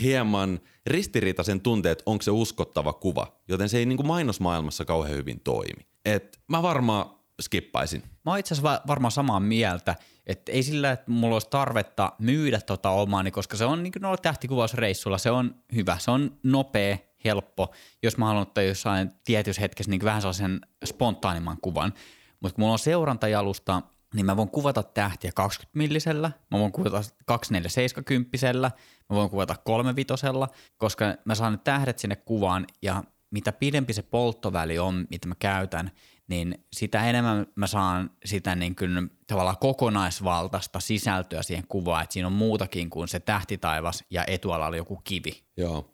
hieman 0.01 0.59
ristiriitaisen 0.87 1.61
tunteen, 1.61 1.91
että 1.91 2.03
onko 2.05 2.21
se 2.21 2.31
uskottava 2.31 2.93
kuva. 2.93 3.27
Joten 3.47 3.69
se 3.69 3.77
ei 3.77 3.85
niin 3.85 3.97
kuin 3.97 4.07
mainosmaailmassa 4.07 4.85
kauhean 4.85 5.17
hyvin 5.17 5.39
toimi. 5.39 5.87
Et 6.05 6.39
mä 6.47 6.61
varmaan 6.61 7.05
skippaisin. 7.41 8.03
Mä 8.25 8.31
oon 8.31 8.39
itse 8.39 8.53
asiassa 8.53 8.81
varmaan 8.87 9.11
samaa 9.11 9.39
mieltä, 9.39 9.95
että 10.27 10.51
ei 10.51 10.63
sillä, 10.63 10.91
että 10.91 11.11
mulla 11.11 11.35
olisi 11.35 11.49
tarvetta 11.49 12.13
myydä 12.19 12.61
tota 12.61 12.89
omaani, 12.89 13.31
koska 13.31 13.57
se 13.57 13.65
on 13.65 13.83
niin 13.83 13.91
kuin 13.91 14.01
noilla 14.01 14.17
tähtikuvausreissulla, 14.17 15.17
se 15.17 15.31
on 15.31 15.55
hyvä, 15.75 15.97
se 15.99 16.11
on 16.11 16.37
nopea, 16.43 16.97
helppo, 17.27 17.73
jos 18.03 18.17
mä 18.17 18.25
haluan 18.25 18.41
ottaa 18.41 18.63
jossain 18.63 19.11
tietyssä 19.23 19.61
hetkessä 19.61 19.89
niin 19.89 20.03
vähän 20.03 20.21
sellaisen 20.21 20.61
spontaanimman 20.85 21.57
kuvan. 21.61 21.93
Mutta 22.39 22.55
kun 22.55 22.61
mulla 22.61 22.73
on 22.73 22.79
seurantajalusta, 22.79 23.81
niin 24.13 24.25
mä 24.25 24.37
voin 24.37 24.49
kuvata 24.49 24.83
tähtiä 24.83 25.31
20 25.35 25.77
millisellä, 25.77 26.31
mä 26.51 26.59
voin 26.59 26.71
kuvata 26.71 27.01
2470, 27.25 28.71
mä 29.09 29.15
voin 29.15 29.29
kuvata 29.29 29.55
35, 29.63 30.25
koska 30.77 31.05
mä 31.25 31.35
saan 31.35 31.53
ne 31.53 31.59
tähdet 31.63 31.99
sinne 31.99 32.15
kuvaan 32.15 32.67
ja 32.81 33.03
mitä 33.31 33.51
pidempi 33.51 33.93
se 33.93 34.01
polttoväli 34.01 34.79
on, 34.79 35.07
mitä 35.09 35.27
mä 35.27 35.35
käytän, 35.39 35.91
niin 36.27 36.65
sitä 36.73 37.09
enemmän 37.09 37.47
mä 37.55 37.67
saan 37.67 38.09
sitä 38.25 38.55
niin 38.55 38.75
kuin 38.75 39.09
tavallaan 39.27 39.57
kokonaisvaltaista 39.57 40.79
sisältöä 40.79 41.43
siihen 41.43 41.67
kuvaan, 41.67 42.03
että 42.03 42.13
siinä 42.13 42.27
on 42.27 42.33
muutakin 42.33 42.89
kuin 42.89 43.07
se 43.07 43.19
tähtitaivas 43.19 44.03
ja 44.09 44.23
etualalla 44.27 44.77
joku 44.77 45.01
kivi. 45.03 45.43
Joo. 45.57 45.93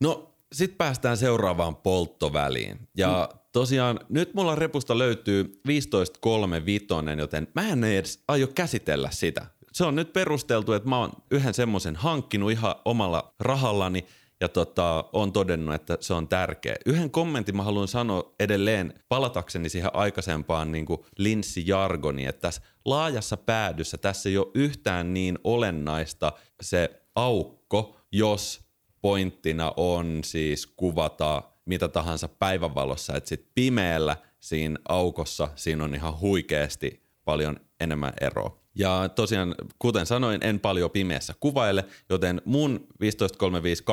No 0.00 0.27
sitten 0.52 0.78
päästään 0.78 1.16
seuraavaan 1.16 1.76
polttoväliin. 1.76 2.88
Ja 2.96 3.28
mm. 3.32 3.38
tosiaan 3.52 4.00
nyt 4.08 4.34
mulla 4.34 4.54
repusta 4.54 4.98
löytyy 4.98 5.60
15.3.5, 5.68 7.18
joten 7.18 7.48
mä 7.54 7.68
en 7.68 7.84
edes 7.84 8.22
aio 8.28 8.46
käsitellä 8.46 9.10
sitä. 9.10 9.46
Se 9.72 9.84
on 9.84 9.96
nyt 9.96 10.12
perusteltu, 10.12 10.72
että 10.72 10.88
mä 10.88 10.98
oon 10.98 11.12
yhden 11.30 11.54
semmoisen 11.54 11.96
hankkinut 11.96 12.50
ihan 12.50 12.74
omalla 12.84 13.34
rahallani– 13.40 14.04
ja 14.40 14.48
tota, 14.48 15.04
on 15.12 15.32
todennut, 15.32 15.74
että 15.74 15.98
se 16.00 16.14
on 16.14 16.28
tärkeä. 16.28 16.76
Yhden 16.86 17.10
kommentin 17.10 17.56
mä 17.56 17.62
haluan 17.62 17.88
sanoa 17.88 18.34
edelleen 18.40 18.94
palatakseni 19.08 19.68
siihen 19.68 19.90
aikaisempaan 19.94 20.72
niin 20.72 20.86
kuin 20.86 21.00
linssijargoniin, 21.18 22.28
että 22.28 22.40
tässä 22.40 22.62
laajassa 22.84 23.36
päädyssä 23.36 23.98
tässä 23.98 24.28
ei 24.28 24.38
ole 24.38 24.50
yhtään 24.54 25.14
niin 25.14 25.38
olennaista 25.44 26.32
se 26.60 27.02
aukko, 27.14 27.96
jos 28.12 28.67
pointtina 29.00 29.72
on 29.76 30.20
siis 30.24 30.66
kuvata 30.66 31.42
mitä 31.64 31.88
tahansa 31.88 32.28
päivänvalossa, 32.28 33.16
että 33.16 33.28
sitten 33.28 33.50
pimeällä 33.54 34.16
siinä 34.40 34.78
aukossa 34.88 35.48
siinä 35.54 35.84
on 35.84 35.94
ihan 35.94 36.20
huikeasti 36.20 37.02
paljon 37.24 37.56
enemmän 37.80 38.12
eroa. 38.20 38.58
Ja 38.74 39.08
tosiaan, 39.14 39.54
kuten 39.78 40.06
sanoin, 40.06 40.44
en 40.44 40.60
paljon 40.60 40.90
pimeässä 40.90 41.34
kuvaile, 41.40 41.84
joten 42.08 42.42
mun 42.44 42.72
1535 42.72 43.84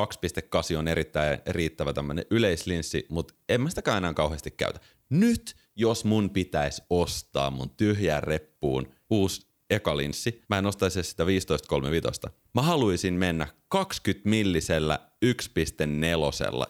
2.8 0.72 0.78
on 0.78 0.88
erittäin 0.88 1.38
riittävä 1.46 1.92
tämmöinen 1.92 2.24
yleislinssi, 2.30 3.06
mutta 3.08 3.34
en 3.48 3.60
mä 3.60 3.68
sitäkään 3.68 3.98
enää 3.98 4.14
kauheasti 4.14 4.50
käytä. 4.50 4.80
Nyt, 5.10 5.54
jos 5.76 6.04
mun 6.04 6.30
pitäisi 6.30 6.82
ostaa 6.90 7.50
mun 7.50 7.70
tyhjään 7.70 8.22
reppuun 8.22 8.88
uusi 9.10 9.46
ekalinssi, 9.70 10.42
mä 10.48 10.58
en 10.58 10.66
ostaisi 10.66 11.02
sitä 11.02 11.24
15.35. 11.24 12.30
Mä 12.54 12.62
haluaisin 12.62 13.14
mennä 13.14 13.46
20 13.68 14.28
millisellä 14.28 14.98
1.4 15.24 15.32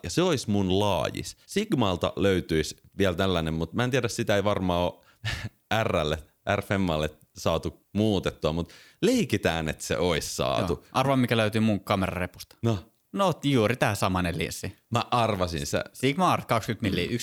ja 0.03 0.11
se 0.11 0.23
olisi 0.23 0.51
mun 0.51 0.79
laajis. 0.79 1.37
Sigmalta 1.47 2.13
löytyisi 2.17 2.77
vielä 2.99 3.15
tällainen, 3.15 3.55
mutta 3.55 3.77
mä 3.77 3.85
en 3.85 3.91
tiedä, 3.91 4.09
sitä 4.09 4.37
ei 4.37 4.45
varmaan 4.45 4.81
ole 4.83 5.05
Rlle, 5.85 6.19
R-Femmalle 6.57 7.11
saatu 7.39 7.87
muutettua, 7.93 8.53
mutta 8.53 8.75
leikitään, 9.03 9.69
että 9.69 9.85
se 9.85 9.99
olisi 9.99 10.35
saatu. 10.35 10.73
Joo. 10.73 10.85
Arvaa, 10.93 11.17
mikä 11.17 11.37
löytyy 11.37 11.61
mun 11.61 11.81
kamerarepusta. 11.81 12.57
No, 12.63 12.79
No 13.13 13.35
juuri 13.45 13.77
tää 13.77 13.95
samanen 13.95 14.39
linssi. 14.39 14.77
mä 14.91 15.05
arvasin 15.11 15.67
se. 15.67 15.85
Sigma 15.93 16.33
Art 16.33 16.49
20 16.49 16.83
milli 16.83 17.17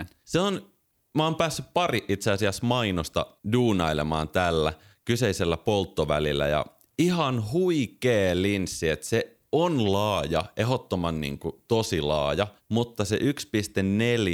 1.4. 0.00 0.06
Se 0.24 0.40
on, 0.40 0.72
mä 1.14 1.24
oon 1.24 1.34
päässyt 1.34 1.66
pari 1.74 2.04
itse 2.08 2.32
asiassa 2.32 2.66
mainosta 2.66 3.26
duunailemaan 3.52 4.28
tällä 4.28 4.72
kyseisellä 5.08 5.56
polttovälillä 5.56 6.46
ja 6.46 6.66
ihan 6.98 7.52
huikee 7.52 8.42
linssi, 8.42 8.88
että 8.88 9.06
se 9.06 9.36
on 9.52 9.92
laaja, 9.92 10.44
ehdottoman 10.56 11.20
niin 11.20 11.38
kuin 11.38 11.54
tosi 11.68 12.00
laaja, 12.00 12.46
mutta 12.68 13.04
se 13.04 13.18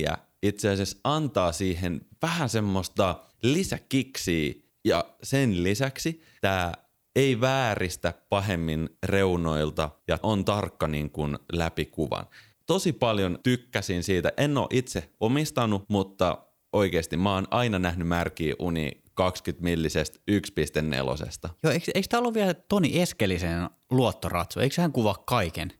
1.4 0.08 0.16
itse 0.42 0.68
asiassa 0.68 0.98
antaa 1.04 1.52
siihen 1.52 2.00
vähän 2.22 2.48
semmoista 2.48 3.20
lisäkiksiä 3.42 4.54
ja 4.84 5.04
sen 5.22 5.62
lisäksi 5.62 6.22
tämä 6.40 6.72
ei 7.16 7.40
vääristä 7.40 8.14
pahemmin 8.28 8.88
reunoilta 9.02 9.90
ja 10.08 10.18
on 10.22 10.44
tarkka 10.44 10.88
niin 10.88 11.10
kuin 11.10 11.38
läpikuvan. 11.52 12.26
Tosi 12.66 12.92
paljon 12.92 13.38
tykkäsin 13.42 14.02
siitä. 14.02 14.32
En 14.36 14.58
ole 14.58 14.66
itse 14.70 15.10
omistanut, 15.20 15.84
mutta 15.88 16.38
oikeasti 16.72 17.16
mä 17.16 17.34
oon 17.34 17.46
aina 17.50 17.78
nähnyt 17.78 18.08
märkiä 18.08 18.54
uni 18.58 19.03
20 19.14 19.64
millisestä 19.64 20.18
1.4. 20.30 21.50
Joo, 21.62 21.72
eikö, 21.72 21.90
eikö 21.94 22.08
tää 22.08 22.20
ollut 22.20 22.34
vielä 22.34 22.54
Toni 22.54 23.00
Eskelisen 23.00 23.70
luottoratsu? 23.90 24.60
Eikö 24.60 24.82
hän 24.82 24.92
kuvaa 24.92 25.14
kaiken? 25.26 25.72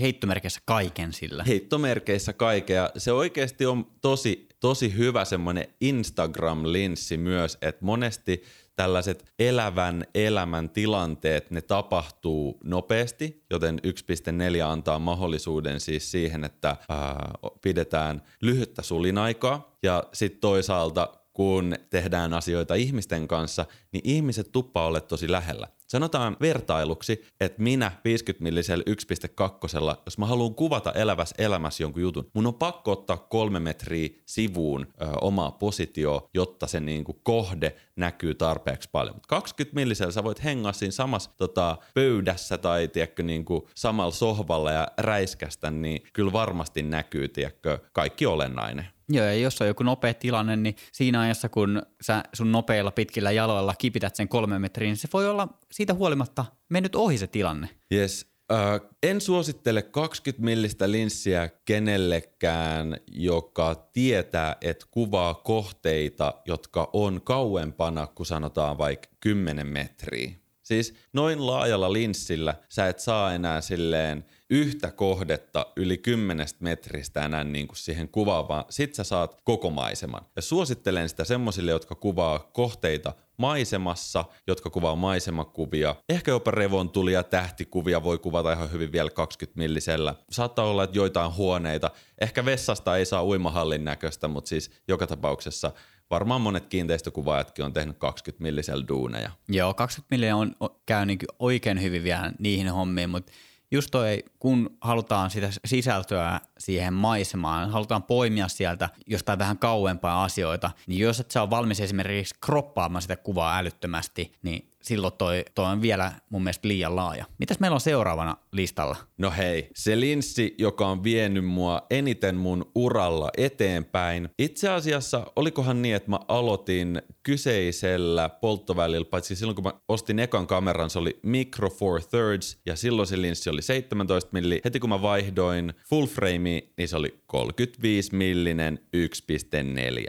Heittomerkissä 0.00 0.60
kaiken 0.64 1.12
sillä. 1.12 1.44
Heittomerkeissä 1.44 2.32
kaikkea. 2.32 2.90
Se 2.96 3.12
oikeasti 3.12 3.66
on 3.66 3.86
tosi, 4.00 4.48
tosi 4.60 4.96
hyvä 4.96 5.24
semmoinen 5.24 5.64
Instagram-linssi 5.80 7.16
myös, 7.16 7.58
että 7.62 7.84
monesti 7.84 8.42
tällaiset 8.76 9.32
elävän 9.38 10.04
elämän 10.14 10.70
tilanteet, 10.70 11.50
ne 11.50 11.60
tapahtuu 11.60 12.58
nopeasti, 12.64 13.44
joten 13.50 13.80
1.4 13.86 14.64
antaa 14.66 14.98
mahdollisuuden 14.98 15.80
siis 15.80 16.10
siihen, 16.10 16.44
että 16.44 16.76
ää, 16.88 17.30
pidetään 17.62 18.22
lyhyttä 18.42 18.82
sulinaikaa 18.82 19.76
ja 19.82 20.04
sitten 20.12 20.40
toisaalta 20.40 21.19
kun 21.32 21.74
tehdään 21.90 22.34
asioita 22.34 22.74
ihmisten 22.74 23.28
kanssa, 23.28 23.66
niin 23.92 24.02
ihmiset 24.04 24.52
tuppaa 24.52 24.86
olla 24.86 25.00
tosi 25.00 25.32
lähellä. 25.32 25.68
Sanotaan 25.90 26.36
vertailuksi, 26.40 27.24
että 27.40 27.62
minä 27.62 27.92
50 28.04 28.42
millisellä 28.42 28.84
1.2, 28.90 30.00
jos 30.06 30.18
mä 30.18 30.26
haluan 30.26 30.54
kuvata 30.54 30.92
elävässä 30.92 31.34
elämässä 31.38 31.82
jonkun 31.82 32.02
jutun, 32.02 32.30
mun 32.34 32.46
on 32.46 32.54
pakko 32.54 32.92
ottaa 32.92 33.16
kolme 33.16 33.60
metriä 33.60 34.08
sivuun 34.26 34.86
ö, 35.02 35.06
omaa 35.20 35.50
positioa, 35.50 36.28
jotta 36.34 36.66
se 36.66 36.80
niinku 36.80 37.12
kohde 37.12 37.76
näkyy 37.96 38.34
tarpeeksi 38.34 38.88
paljon. 38.92 39.16
Mut 39.16 39.26
20 39.26 39.74
millisellä 39.74 40.12
sä 40.12 40.24
voit 40.24 40.44
hengaa 40.44 40.72
siinä 40.72 40.92
samassa 40.92 41.30
tota, 41.36 41.76
pöydässä 41.94 42.58
tai 42.58 42.88
tiedätkö, 42.88 43.22
niinku, 43.22 43.68
samalla 43.74 44.12
sohvalla 44.12 44.72
ja 44.72 44.88
räiskästä, 44.98 45.70
niin 45.70 46.02
kyllä 46.12 46.32
varmasti 46.32 46.82
näkyy 46.82 47.28
tiedätkö, 47.28 47.78
kaikki 47.92 48.26
olennainen. 48.26 48.86
Joo, 49.12 49.26
ja 49.26 49.34
jos 49.34 49.60
on 49.60 49.66
joku 49.66 49.82
nopea 49.82 50.14
tilanne, 50.14 50.56
niin 50.56 50.76
siinä 50.92 51.20
ajassa, 51.20 51.48
kun 51.48 51.82
sä 52.02 52.22
sun 52.32 52.52
nopeilla 52.52 52.90
pitkillä 52.90 53.30
jaloilla 53.30 53.74
kipität 53.78 54.16
sen 54.16 54.28
kolme 54.28 54.58
metriä, 54.58 54.88
niin 54.88 54.96
se 54.96 55.08
voi 55.12 55.28
olla 55.28 55.48
siitä 55.72 55.94
huolimatta 55.94 56.44
mennyt 56.68 56.96
ohi 56.96 57.18
se 57.18 57.26
tilanne. 57.26 57.68
Yes. 57.92 58.30
Uh, 58.52 58.88
en 59.02 59.20
suosittele 59.20 59.82
20 59.82 60.44
millistä 60.44 60.90
linssiä 60.90 61.48
kenellekään, 61.64 62.96
joka 63.12 63.74
tietää, 63.92 64.56
että 64.60 64.86
kuvaa 64.90 65.34
kohteita, 65.34 66.34
jotka 66.46 66.90
on 66.92 67.20
kauempana 67.24 68.06
kuin 68.06 68.26
sanotaan 68.26 68.78
vaikka 68.78 69.08
10 69.20 69.66
metriä. 69.66 70.30
Siis 70.62 70.94
noin 71.12 71.46
laajalla 71.46 71.92
linssillä 71.92 72.54
sä 72.68 72.88
et 72.88 72.98
saa 72.98 73.34
enää 73.34 73.60
silleen 73.60 74.24
yhtä 74.50 74.90
kohdetta 74.90 75.66
yli 75.76 75.98
10 75.98 76.46
metristä 76.60 77.24
enää 77.24 77.44
niin 77.44 77.68
kuin 77.68 77.76
siihen 77.76 78.08
kuvaan, 78.08 78.48
vaan 78.48 78.64
sit 78.70 78.94
sä 78.94 79.04
saat 79.04 79.40
koko 79.44 79.70
maiseman. 79.70 80.22
Ja 80.36 80.42
suosittelen 80.42 81.08
sitä 81.08 81.24
semmosille, 81.24 81.70
jotka 81.70 81.94
kuvaa 81.94 82.38
kohteita 82.38 83.12
maisemassa, 83.36 84.24
jotka 84.46 84.70
kuvaa 84.70 84.96
maisemakuvia. 84.96 85.94
Ehkä 86.08 86.30
jopa 86.30 86.50
revontulia, 86.50 87.22
tähtikuvia 87.22 88.02
voi 88.02 88.18
kuvata 88.18 88.52
ihan 88.52 88.72
hyvin 88.72 88.92
vielä 88.92 89.10
20 89.10 89.58
millisellä. 89.58 90.14
Saattaa 90.30 90.64
olla, 90.64 90.84
että 90.84 90.98
joitain 90.98 91.36
huoneita. 91.36 91.90
Ehkä 92.20 92.44
vessasta 92.44 92.96
ei 92.96 93.04
saa 93.04 93.24
uimahallin 93.24 93.84
näköistä, 93.84 94.28
mutta 94.28 94.48
siis 94.48 94.70
joka 94.88 95.06
tapauksessa 95.06 95.72
varmaan 96.10 96.40
monet 96.40 96.66
kiinteistökuvaajatkin 96.66 97.64
on 97.64 97.72
tehnyt 97.72 97.98
20 97.98 98.42
millisellä 98.42 98.84
duuneja. 98.88 99.30
Joo, 99.48 99.74
20 99.74 100.14
milliä 100.14 100.36
on, 100.36 100.54
käy 100.86 101.06
niin 101.06 101.18
oikein 101.38 101.82
hyvin 101.82 102.04
vielä 102.04 102.32
niihin 102.38 102.68
hommiin, 102.68 103.10
mutta 103.10 103.32
just 103.70 103.90
toi, 103.90 104.24
kun 104.38 104.76
halutaan 104.80 105.30
sitä 105.30 105.48
sisältöä 105.64 106.40
siihen 106.58 106.94
maisemaan, 106.94 107.70
halutaan 107.70 108.02
poimia 108.02 108.48
sieltä 108.48 108.88
jostain 109.06 109.38
vähän 109.38 109.58
kauempaa 109.58 110.24
asioita, 110.24 110.70
niin 110.86 111.00
jos 111.00 111.20
et 111.20 111.30
sä 111.30 111.42
ole 111.42 111.50
valmis 111.50 111.80
esimerkiksi 111.80 112.34
kroppaamaan 112.40 113.02
sitä 113.02 113.16
kuvaa 113.16 113.58
älyttömästi, 113.58 114.32
niin 114.42 114.69
silloin 114.82 115.12
toi, 115.18 115.44
toi 115.54 115.66
on 115.66 115.82
vielä 115.82 116.12
mun 116.30 116.42
mielestä 116.42 116.68
liian 116.68 116.96
laaja. 116.96 117.24
Mitäs 117.38 117.60
meillä 117.60 117.74
on 117.74 117.80
seuraavana 117.80 118.36
listalla? 118.52 118.96
No 119.18 119.30
hei, 119.30 119.70
se 119.74 120.00
linssi, 120.00 120.54
joka 120.58 120.86
on 120.86 121.04
vienyt 121.04 121.44
mua 121.44 121.82
eniten 121.90 122.36
mun 122.36 122.70
uralla 122.74 123.30
eteenpäin. 123.36 124.28
Itse 124.38 124.68
asiassa 124.68 125.26
olikohan 125.36 125.82
niin, 125.82 125.94
että 125.94 126.10
mä 126.10 126.18
aloitin 126.28 127.02
kyseisellä 127.22 128.28
polttovälillä, 128.28 129.04
paitsi 129.04 129.36
silloin 129.36 129.56
kun 129.56 129.64
mä 129.64 129.72
ostin 129.88 130.18
ekan 130.18 130.46
kameran, 130.46 130.90
se 130.90 130.98
oli 130.98 131.20
Micro 131.22 131.70
Four 131.70 132.00
Thirds 132.02 132.58
ja 132.66 132.76
silloin 132.76 133.08
se 133.08 133.20
linssi 133.20 133.50
oli 133.50 133.62
17 133.62 134.30
milli. 134.32 134.60
Heti 134.64 134.80
kun 134.80 134.90
mä 134.90 135.02
vaihdoin 135.02 135.74
full 135.88 136.06
frame, 136.06 136.62
niin 136.76 136.88
se 136.88 136.96
oli 136.96 137.19
35 137.30 138.16
millinen 138.16 138.80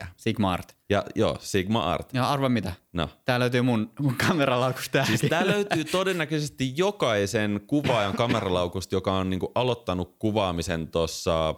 1.4. 0.01 0.05
Sigma 0.17 0.53
Art. 0.53 0.75
Ja 0.89 1.03
joo, 1.15 1.37
Sigma 1.39 1.83
Art. 1.83 2.13
Ja 2.13 2.29
arva 2.29 2.49
mitä? 2.49 2.73
No. 2.93 3.09
Tää 3.25 3.39
löytyy 3.39 3.61
mun, 3.61 3.91
mun 3.99 4.15
kameralaukusta 4.27 4.91
tämäkin. 4.91 5.17
Siis 5.17 5.29
tää 5.29 5.47
löytyy 5.47 5.83
todennäköisesti 5.83 6.73
jokaisen 6.75 7.61
kuvaajan 7.67 8.13
kameralaukusta, 8.13 8.95
joka 8.95 9.13
on 9.13 9.29
niinku 9.29 9.51
aloittanut 9.55 10.15
kuvaamisen 10.19 10.87
tuossa 10.87 11.55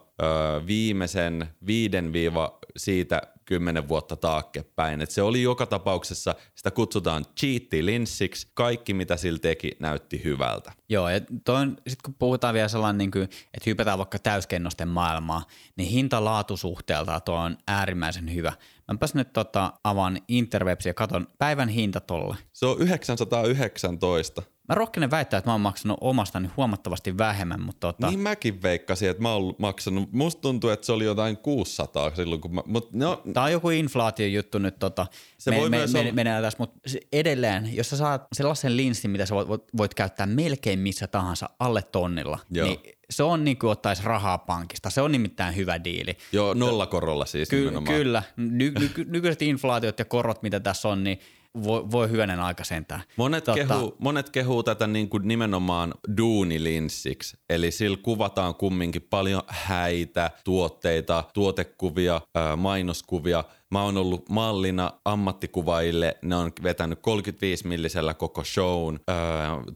viimeisen 0.68 1.48
viiden 1.68 2.14
viiva 2.14 2.60
siitä 2.78 3.22
kymmenen 3.46 3.88
vuotta 3.88 4.16
taaksepäin. 4.16 5.02
Et 5.02 5.12
se 5.12 5.22
oli 5.22 5.42
joka 5.42 5.66
tapauksessa, 5.66 6.36
sitä 6.56 6.72
kutsutaan 6.72 7.26
cheat-linssiksi. 7.40 8.48
Kaikki 8.54 8.94
mitä 8.94 9.18
sillä 9.18 9.40
teki 9.40 9.72
näytti 9.80 10.24
hyvältä. 10.24 10.72
Joo, 10.90 11.10
ja 11.10 11.20
sitten 11.20 11.76
kun 12.04 12.14
puhutaan 12.14 12.54
vielä 12.54 12.68
sellainen, 12.68 12.98
niin 12.98 13.12
kuin, 13.12 13.24
että 13.24 13.66
hypätään 13.66 13.98
vaikka 13.98 14.20
täyskennosten 14.20 14.88
maailmaa, 14.88 15.46
niin 15.76 15.90
hinta-laatusuhteelta 15.90 17.20
tuo 17.20 17.36
on 17.36 17.58
äärimmäisen 17.68 18.34
hyvä. 18.34 18.54
Mäpäs 18.92 19.16
nyt 19.16 19.34
tota, 19.34 19.74
avaan 19.84 20.22
Interwebsia 20.28 20.90
ja 20.90 20.94
katon 20.94 21.28
päivän 21.38 21.70
hinta 21.70 22.00
tolle. 22.00 22.38
Se 22.54 22.66
on 22.66 22.82
919. 22.82 24.44
Mä 24.74 24.76
rohkenen 24.76 25.12
väittää, 25.12 25.38
että 25.38 25.50
mä 25.50 25.54
oon 25.54 25.62
maksanut 25.62 25.98
omastani 26.02 26.50
huomattavasti 26.58 27.18
vähemmän, 27.18 27.62
mutta 27.62 27.94
tota... 27.94 28.08
Niin 28.08 28.20
mäkin 28.20 28.62
veikkasin, 28.62 29.10
että 29.10 29.24
mä 29.24 29.34
oon 29.34 29.56
maksanut. 29.58 30.12
Musta 30.12 30.42
tuntuu, 30.42 30.70
että 30.70 30.86
se 30.86 30.92
oli 30.92 31.04
jotain 31.06 31.38
600 31.38 32.16
silloin, 32.16 32.42
kun 32.42 32.56
mä... 32.56 32.62
Mut, 32.66 32.94
no, 32.94 33.22
Tää 33.34 33.44
on 33.44 33.52
joku 33.52 33.70
inflaatio 33.70 34.28
juttu 34.28 34.58
nyt 34.60 34.80
tota. 34.80 35.08
Se 35.38 35.56
voi 35.56 35.70
myös 35.70 35.96
olla- 35.96 36.12
menee 36.12 36.42
tässä, 36.42 36.58
mutta 36.60 36.80
edelleen, 37.14 37.76
jos 37.76 37.90
sä 37.90 37.98
saat 37.98 38.28
sellaisen 38.34 38.78
linssin, 38.78 39.12
mitä 39.12 39.26
sä 39.26 39.36
voit, 39.36 39.64
voit, 39.78 39.94
käyttää 39.94 40.26
melkein 40.26 40.80
missä 40.80 41.08
tahansa 41.08 41.50
alle 41.60 41.82
tonnilla, 41.82 42.40
Joo. 42.52 42.68
niin 42.68 42.80
se 43.10 43.24
on 43.24 43.44
niin 43.44 43.58
kuin 43.60 43.72
ottaisi 43.72 44.04
rahaa 44.06 44.38
pankista. 44.38 44.90
Se 44.90 45.02
on 45.02 45.12
nimittäin 45.12 45.56
hyvä 45.56 45.84
diili. 45.84 46.18
joo, 46.32 46.54
nollakorolla 46.54 47.26
siis 47.26 47.50
Ky- 47.50 47.60
nimenomaan. 47.60 47.98
kyllä. 47.98 48.24
Ny- 48.38 48.74
nyky- 48.80 49.06
nykyiset 49.10 49.42
inflaatiot 49.42 50.00
ja 50.00 50.06
korot, 50.06 50.42
mitä 50.44 50.60
tässä 50.60 50.90
on, 50.90 51.04
niin 51.04 51.20
voi, 51.64 51.92
voi 51.92 52.10
hyvänen 52.10 52.40
aika 52.40 52.64
sentään. 52.64 53.04
Monet, 53.18 53.44
tota... 53.44 53.68
kehuu, 53.68 53.96
monet 54.00 54.30
kehuu 54.30 54.64
tätä 54.64 54.88
niin 54.88 55.10
kuin 55.10 55.28
nimenomaan 55.28 55.94
duunilinssiksi, 56.18 57.38
eli 57.50 57.72
sillä 57.72 57.98
kuvataan 57.98 58.56
kumminkin 58.56 59.08
paljon 59.10 59.42
häitä, 59.48 60.32
tuotteita, 60.44 61.24
tuotekuvia, 61.34 62.22
mainoskuvia. 62.58 63.44
Mä 63.72 63.84
oon 63.84 63.98
ollut 63.98 64.30
mallina 64.30 64.92
ammattikuvaille, 65.06 66.18
ne 66.22 66.36
on 66.36 66.52
vetänyt 66.64 67.00
35 67.02 67.68
millisellä 67.68 68.14
koko 68.14 68.44
shown. 68.44 69.00
Öö, 69.10 69.16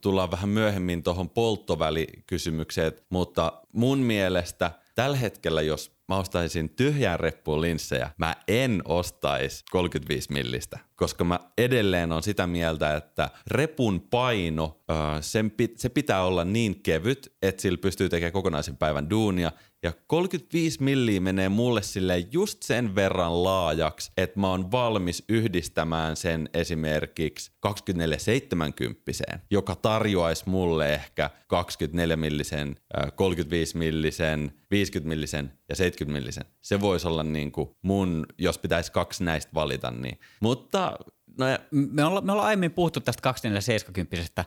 tullaan 0.01 0.31
vähän 0.31 0.49
myöhemmin 0.49 1.03
tuohon 1.03 1.29
polttovälikysymykseen, 1.29 2.91
mutta 3.09 3.53
mun 3.73 3.99
mielestä 3.99 4.71
tällä 4.97 5.17
hetkellä, 5.17 5.61
jos 5.61 5.91
mä 6.07 6.17
ostaisin 6.17 6.69
tyhjään 6.69 7.19
reppuun 7.19 7.61
linssejä, 7.61 8.11
mä 8.17 8.35
en 8.47 8.81
ostaisi 8.85 9.63
35 9.71 10.33
millistä, 10.33 10.79
koska 10.95 11.23
mä 11.23 11.39
edelleen 11.57 12.11
on 12.11 12.23
sitä 12.23 12.47
mieltä, 12.47 12.95
että 12.95 13.29
repun 13.47 14.01
paino, 14.01 14.81
sen, 15.21 15.51
se 15.75 15.89
pitää 15.89 16.23
olla 16.23 16.45
niin 16.45 16.83
kevyt, 16.83 17.35
että 17.41 17.61
sillä 17.61 17.77
pystyy 17.77 18.09
tekemään 18.09 18.33
kokonaisen 18.33 18.77
päivän 18.77 19.09
duunia, 19.09 19.51
ja 19.83 19.93
35 20.07 20.83
milliä 20.83 21.19
menee 21.19 21.49
mulle 21.49 21.81
sille 21.81 22.17
just 22.31 22.63
sen 22.63 22.95
verran 22.95 23.43
laajaksi, 23.43 24.11
että 24.17 24.39
mä 24.39 24.49
oon 24.49 24.71
valmis 24.71 25.23
yhdistämään 25.29 26.15
sen 26.15 26.49
esimerkiksi 26.53 27.51
24-70, 27.67 29.39
joka 29.51 29.75
tarjoaisi 29.75 30.49
mulle 30.49 30.93
ehkä 30.93 31.29
24 31.47 32.17
millisen, 32.17 32.75
35 33.15 33.77
millisen, 33.77 34.51
50 34.71 35.07
millisen 35.09 35.53
ja 35.69 35.75
70 35.75 36.19
millisen. 36.19 36.45
Se 36.61 36.81
voisi 36.81 37.07
olla 37.07 37.23
niin 37.23 37.51
kuin 37.51 37.69
mun, 37.81 38.25
jos 38.37 38.57
pitäisi 38.57 38.91
kaksi 38.91 39.23
näistä 39.23 39.51
valita. 39.53 39.91
Niin. 39.91 40.19
Mutta 40.39 40.97
no 41.37 41.47
ja... 41.47 41.59
me, 41.71 42.05
ollaan, 42.05 42.25
me 42.25 42.31
ollaan 42.31 42.47
aiemmin 42.47 42.71
puhuttu 42.71 42.99
tästä 42.99 43.21
2470 43.21 44.45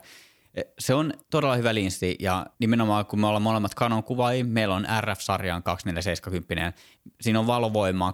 se 0.79 0.93
on 0.93 1.13
todella 1.29 1.55
hyvä 1.55 1.73
linssi 1.73 2.15
ja 2.19 2.45
nimenomaan 2.59 3.05
kun 3.05 3.19
me 3.19 3.27
ollaan 3.27 3.41
molemmat 3.41 3.75
Canon 3.75 4.03
kuvaajia, 4.03 4.45
meillä 4.45 4.75
on 4.75 4.87
RF-sarjaan 5.01 5.63
2470, 5.63 6.73
siinä 7.21 7.39
on 7.39 7.47
valovoimaa 7.47 8.13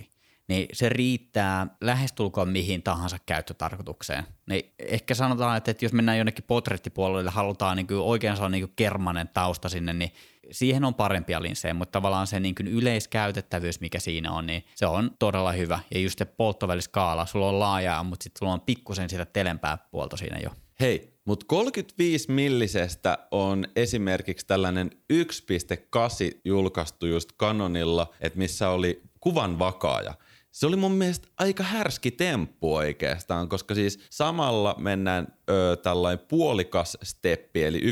2.8 0.00 0.04
niin 0.48 0.68
se 0.72 0.88
riittää 0.88 1.66
lähestulkoon 1.80 2.48
mihin 2.48 2.82
tahansa 2.82 3.16
käyttötarkoitukseen. 3.26 4.24
Niin 4.46 4.74
ehkä 4.78 5.14
sanotaan, 5.14 5.56
että, 5.56 5.74
jos 5.82 5.92
mennään 5.92 6.18
jonnekin 6.18 6.44
potrettipuolelle 6.46 7.30
halutaan 7.30 7.76
niin 7.76 7.86
oikein 7.90 8.36
saada 8.36 8.48
niin 8.48 8.72
kermanen 8.76 9.28
tausta 9.28 9.68
sinne, 9.68 9.92
niin 9.92 10.12
siihen 10.50 10.84
on 10.84 10.94
parempia 10.94 11.42
linssejä, 11.42 11.74
mutta 11.74 11.92
tavallaan 11.92 12.26
se 12.26 12.40
niin 12.40 12.54
yleiskäytettävyys, 12.70 13.80
mikä 13.80 13.98
siinä 13.98 14.32
on, 14.32 14.46
niin 14.46 14.64
se 14.74 14.86
on 14.86 15.10
todella 15.18 15.52
hyvä. 15.52 15.80
Ja 15.94 16.00
just 16.00 16.18
se 16.18 16.24
polttoväliskaala, 16.24 17.26
sulla 17.26 17.48
on 17.48 17.58
laajaa, 17.60 18.04
mutta 18.04 18.24
sitten 18.24 18.38
sulla 18.38 18.52
on 18.52 18.60
pikkusen 18.60 19.10
sitä 19.10 19.24
telempää 19.24 19.78
puolta 19.90 20.16
siinä 20.16 20.38
jo. 20.38 20.50
Hei, 20.80 21.14
mutta 21.24 21.46
35 21.48 22.32
millisestä 22.32 23.18
on 23.30 23.64
esimerkiksi 23.76 24.46
tällainen 24.46 24.90
1.8 25.12 26.40
julkaistu 26.44 27.06
just 27.06 27.32
Canonilla, 27.32 28.14
että 28.20 28.38
missä 28.38 28.68
oli 28.68 29.02
kuvan 29.20 29.58
vakaaja. 29.58 30.14
Se 30.50 30.66
oli 30.66 30.76
mun 30.76 30.92
mielestä 30.92 31.28
aika 31.38 31.62
härski 31.62 32.10
temppu 32.10 32.74
oikeastaan, 32.74 33.48
koska 33.48 33.74
siis 33.74 33.98
samalla 34.10 34.74
mennään 34.78 35.26
ö, 35.50 35.76
tällainen 35.82 36.26
puolikas 36.28 36.98
steppi, 37.02 37.64
eli 37.64 37.80
1.4 37.80 37.86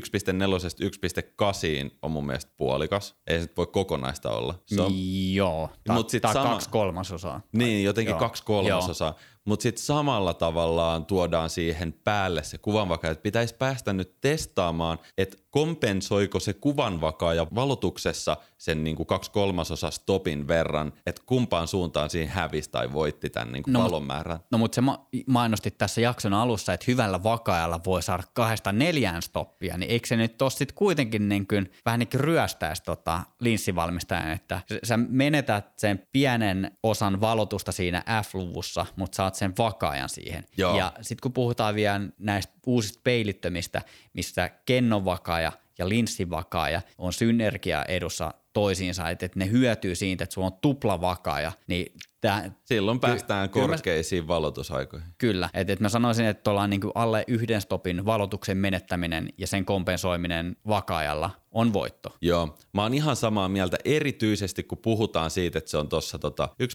1.8 1.86 1.96
on 2.02 2.10
mun 2.10 2.26
mielestä 2.26 2.52
puolikas. 2.56 3.16
Ei 3.26 3.40
se 3.40 3.48
voi 3.56 3.66
kokonaista 3.66 4.30
olla. 4.30 4.54
Se 4.66 4.82
on, 4.82 4.92
Joo, 5.34 5.70
tai, 5.84 5.96
Mut 5.96 6.10
sit 6.10 6.22
tai 6.22 6.34
sama, 6.34 6.50
kaksi 6.50 6.70
kolmasosaa. 6.70 7.40
Niin, 7.52 7.84
jotenkin 7.84 8.12
Joo. 8.12 8.18
kaksi 8.18 8.42
kolmasosaa 8.42 9.14
mutta 9.44 9.62
sitten 9.62 9.84
samalla 9.84 10.34
tavallaan 10.34 11.06
tuodaan 11.06 11.50
siihen 11.50 11.92
päälle 11.92 12.42
se 12.42 12.58
kuvanvakaaja, 12.58 13.12
että 13.12 13.22
pitäisi 13.22 13.54
päästä 13.54 13.92
nyt 13.92 14.20
testaamaan, 14.20 14.98
että 15.18 15.36
kompensoiko 15.50 16.40
se 16.40 16.52
kuvanvakaaja 16.52 17.46
valotuksessa 17.54 18.36
sen 18.58 18.84
niin 18.84 18.96
kuin 18.96 19.06
kaksi 19.06 19.30
kolmasosa 19.30 19.90
stopin 19.90 20.48
verran, 20.48 20.92
että 21.06 21.22
kumpaan 21.26 21.68
suuntaan 21.68 22.10
siinä 22.10 22.32
hävisi 22.32 22.70
tai 22.70 22.92
voitti 22.92 23.30
tämän 23.30 23.52
niin 23.52 23.62
kuin 23.62 23.72
no, 23.72 23.84
valon 23.84 24.06
määrän. 24.06 24.38
No 24.50 24.58
mutta 24.58 24.74
se 24.74 24.80
ma- 24.80 25.06
mainosti 25.26 25.70
tässä 25.70 26.00
jakson 26.00 26.34
alussa, 26.34 26.72
että 26.72 26.84
hyvällä 26.88 27.22
vakaajalla 27.22 27.80
voi 27.86 28.02
saada 28.02 28.22
kahdesta 28.32 28.72
neljään 28.72 29.22
stoppia, 29.22 29.78
niin 29.78 29.90
eikö 29.90 30.06
se 30.06 30.16
nyt 30.16 30.42
ole 30.42 30.50
sitten 30.50 30.74
kuitenkin 30.74 31.28
niin 31.28 31.46
kuin, 31.46 31.72
vähän 31.84 31.98
niin 31.98 32.08
kuin 32.08 32.20
ryöstäisi 32.20 32.82
tota 32.82 33.20
linssivalmistajan, 33.40 34.30
että 34.30 34.60
sä 34.84 34.96
menetät 34.96 35.72
sen 35.76 36.06
pienen 36.12 36.70
osan 36.82 37.20
valotusta 37.20 37.72
siinä 37.72 38.02
F-luvussa, 38.22 38.86
mutta 38.96 39.16
saat 39.32 39.38
sen 39.38 39.54
vakaajan 39.58 40.08
siihen. 40.08 40.44
Joo. 40.56 40.78
Ja 40.78 40.92
sitten 41.00 41.22
kun 41.22 41.32
puhutaan 41.32 41.74
vielä 41.74 42.00
näistä 42.18 42.52
uusista 42.66 43.00
peilittömistä, 43.04 43.82
missä 44.14 44.50
kennon 44.66 45.04
vakaaja 45.04 45.52
ja 45.78 45.88
linssin 45.88 46.30
vakaaja 46.30 46.82
on 46.98 47.12
synergia 47.12 47.84
edussa 47.84 48.34
toisiinsa, 48.52 49.10
että, 49.10 49.26
että 49.26 49.38
ne 49.38 49.50
hyötyy 49.50 49.94
siitä, 49.94 50.24
että 50.24 50.34
sulla 50.34 50.46
on 50.46 50.58
tuplavakaaja, 50.60 51.52
niin 51.66 51.92
Tää, 52.20 52.50
Silloin 52.64 53.00
päästään 53.00 53.50
ky- 53.50 53.60
korkeisiin 53.60 54.24
mä, 54.24 54.28
valotusaikoihin. 54.28 55.08
Kyllä, 55.18 55.50
että 55.54 55.72
et 55.72 55.80
mä 55.80 55.88
sanoisin, 55.88 56.26
että 56.26 56.50
ollaan 56.50 56.70
niinku 56.70 56.92
alle 56.94 57.24
yhden 57.26 57.60
stopin 57.60 58.04
valotuksen 58.04 58.56
menettäminen 58.56 59.28
ja 59.38 59.46
sen 59.46 59.64
kompensoiminen 59.64 60.56
vakaajalla 60.68 61.30
on 61.52 61.72
voitto. 61.72 62.16
Joo, 62.20 62.56
mä 62.72 62.82
oon 62.82 62.94
ihan 62.94 63.16
samaa 63.16 63.48
mieltä 63.48 63.76
erityisesti, 63.84 64.62
kun 64.62 64.78
puhutaan 64.78 65.30
siitä, 65.30 65.58
että 65.58 65.70
se 65.70 65.76
on 65.76 65.88
tuossa 65.88 66.18
tota 66.18 66.48
1.4-1.8. 66.62 66.68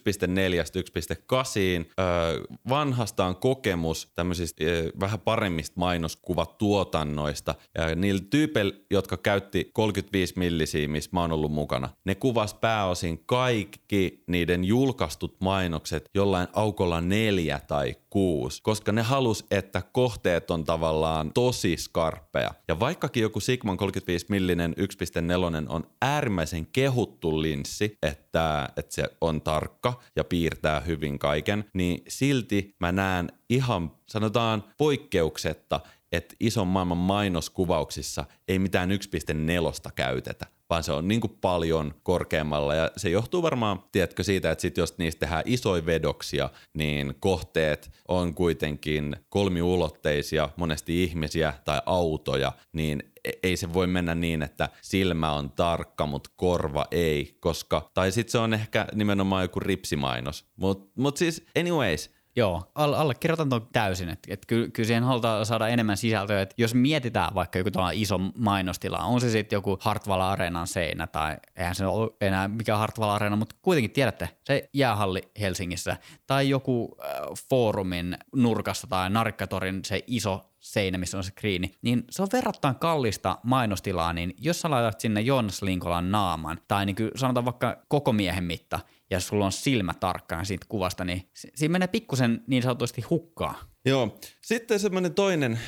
Öö, 2.00 2.42
vanhastaan 2.70 3.36
kokemus 3.36 4.12
tämmöisistä 4.16 4.64
öö, 4.64 4.90
vähän 5.00 5.20
paremmista 5.20 5.74
mainoskuvatuotannoista. 5.80 7.56
Ja 7.78 7.96
niillä 7.96 8.22
tyypeillä, 8.30 8.74
jotka 8.92 9.18
käytti 9.18 9.70
35 9.74 10.34
millisiä, 10.38 10.88
missä 10.88 11.10
mä 11.14 11.22
oon 11.22 11.32
ollut 11.32 11.52
mukana, 11.52 11.90
ne 12.06 12.16
kuvas 12.16 12.54
pääosin 12.54 13.24
kaikki 13.26 14.24
niiden 14.28 14.64
julkaistut 14.64 15.36
mainokset 15.42 16.10
jollain 16.14 16.48
aukolla 16.54 17.02
neljä 17.02 17.60
tai 17.68 17.96
kuusi, 18.10 18.62
koska 18.62 18.92
ne 18.92 19.02
halus, 19.02 19.46
että 19.52 19.82
kohteet 19.92 20.52
on 20.52 20.64
tavallaan 20.64 21.32
tosi 21.34 21.78
skarppeja. 21.78 22.52
Ja 22.68 22.80
vaikkakin 22.80 23.24
joku 23.24 23.40
Sigman 23.40 23.78
35 23.78 24.26
millinen 24.30 24.67
1.4 24.74 25.66
on 25.70 25.88
äärimmäisen 26.02 26.66
kehuttu 26.66 27.42
linssi, 27.42 27.98
että, 28.04 28.70
että 28.78 28.96
se 28.96 29.04
on 29.22 29.42
tarkka 29.42 30.02
ja 30.16 30.24
piirtää 30.24 30.80
hyvin 30.80 31.20
kaiken, 31.20 31.66
niin 31.74 32.04
silti 32.08 32.76
mä 32.80 32.92
näen 32.92 33.32
ihan 33.50 33.92
sanotaan 34.08 34.64
poikkeuksetta, 34.78 35.80
että 36.12 36.36
ison 36.40 36.68
maailman 36.68 36.98
mainoskuvauksissa 36.98 38.26
ei 38.48 38.60
mitään 38.60 38.90
1.4 38.90 39.92
käytetä, 39.96 40.46
vaan 40.70 40.84
se 40.84 40.92
on 40.92 41.08
niin 41.08 41.22
kuin 41.22 41.38
paljon 41.42 41.96
korkeammalla. 42.04 42.76
Ja 42.76 42.92
se 42.98 43.10
johtuu 43.10 43.42
varmaan, 43.42 43.84
tiedätkö 43.92 44.24
siitä, 44.24 44.52
että 44.52 44.62
sit 44.62 44.78
jos 44.78 44.98
niistä 44.98 45.20
tehdään 45.20 45.44
isoja 45.46 45.86
vedoksia, 45.86 46.50
niin 46.74 47.16
kohteet 47.20 47.92
on 48.08 48.34
kuitenkin 48.34 49.16
kolmiulotteisia, 49.30 50.50
monesti 50.56 51.04
ihmisiä 51.04 51.54
tai 51.66 51.82
autoja, 51.86 52.52
niin 52.74 53.04
ei 53.44 53.58
se 53.58 53.74
voi 53.74 53.88
mennä 53.88 54.16
niin, 54.16 54.44
että 54.44 54.70
silmä 54.82 55.32
on 55.32 55.52
tarkka, 55.52 56.06
mutta 56.06 56.30
korva 56.36 56.86
ei, 56.92 57.38
koska, 57.40 57.92
tai 57.94 58.12
sitten 58.12 58.32
se 58.32 58.38
on 58.38 58.54
ehkä 58.54 58.88
nimenomaan 58.94 59.44
joku 59.44 59.60
ripsimainos. 59.60 60.46
Mutta 60.56 61.02
mut 61.02 61.18
siis 61.18 61.46
anyways, 61.60 62.17
Joo, 62.38 62.64
all, 62.76 62.94
allekirjoitan 62.94 63.50
tuon 63.50 63.68
täysin, 63.74 64.10
että 64.10 64.34
et 64.34 64.46
kyllä, 64.46 64.68
kyllä 64.70 64.88
siihen 64.88 65.04
halutaan 65.04 65.46
saada 65.46 65.68
enemmän 65.68 65.98
sisältöä, 65.98 66.42
että 66.42 66.56
jos 66.58 66.76
mietitään 66.76 67.36
vaikka 67.36 67.60
joku 67.60 67.70
iso 67.94 68.18
mainostila, 68.36 68.98
on 68.98 69.22
se 69.22 69.30
sitten 69.30 69.58
joku 69.58 69.78
Hartwall 69.82 70.22
Areenan 70.22 70.68
seinä 70.68 71.08
tai 71.08 71.38
eihän 71.56 71.76
se 71.76 71.86
ole 71.86 72.12
enää 72.22 72.48
mikä 72.48 72.78
Hartwall 72.78 73.10
Areena, 73.10 73.36
mutta 73.36 73.56
kuitenkin 73.62 73.92
tiedätte, 73.92 74.30
se 74.44 74.70
jäähalli 74.74 75.22
Helsingissä 75.40 75.98
tai 76.28 76.50
joku 76.50 76.98
äh, 77.02 77.10
foorumin 77.50 78.18
nurkassa 78.36 78.88
tai 78.88 79.10
Narkkatorin 79.10 79.86
se 79.86 80.04
iso 80.08 80.50
seinä, 80.60 80.98
missä 80.98 81.18
on 81.18 81.24
se 81.24 81.32
kriini, 81.32 81.74
niin 81.82 82.04
se 82.10 82.22
on 82.22 82.28
verrattain 82.34 82.76
kallista 82.76 83.38
mainostilaa, 83.44 84.14
niin 84.14 84.34
jos 84.42 84.62
sä 84.62 84.70
laitat 84.70 85.00
sinne 85.00 85.22
Jonas 85.22 85.62
Linkolan 85.62 86.12
naaman, 86.12 86.58
tai 86.68 86.86
niin 86.86 86.96
kuin 86.96 87.12
sanotaan 87.16 87.46
vaikka 87.46 87.78
koko 87.88 88.14
miehen 88.14 88.44
mitta, 88.44 88.80
ja 89.10 89.20
sulla 89.20 89.46
on 89.46 89.52
silmä 89.52 89.94
tarkkaan 89.94 90.46
siitä 90.46 90.66
kuvasta, 90.70 91.06
niin 91.06 91.30
siinä 91.34 91.72
menee 91.72 91.88
pikkusen 91.88 92.44
niin 92.48 92.64
sanotusti 92.64 93.02
hukkaa. 93.02 93.62
Joo. 93.86 94.20
Sitten 94.42 94.80
semmoinen 94.80 95.14
toinen 95.14 95.60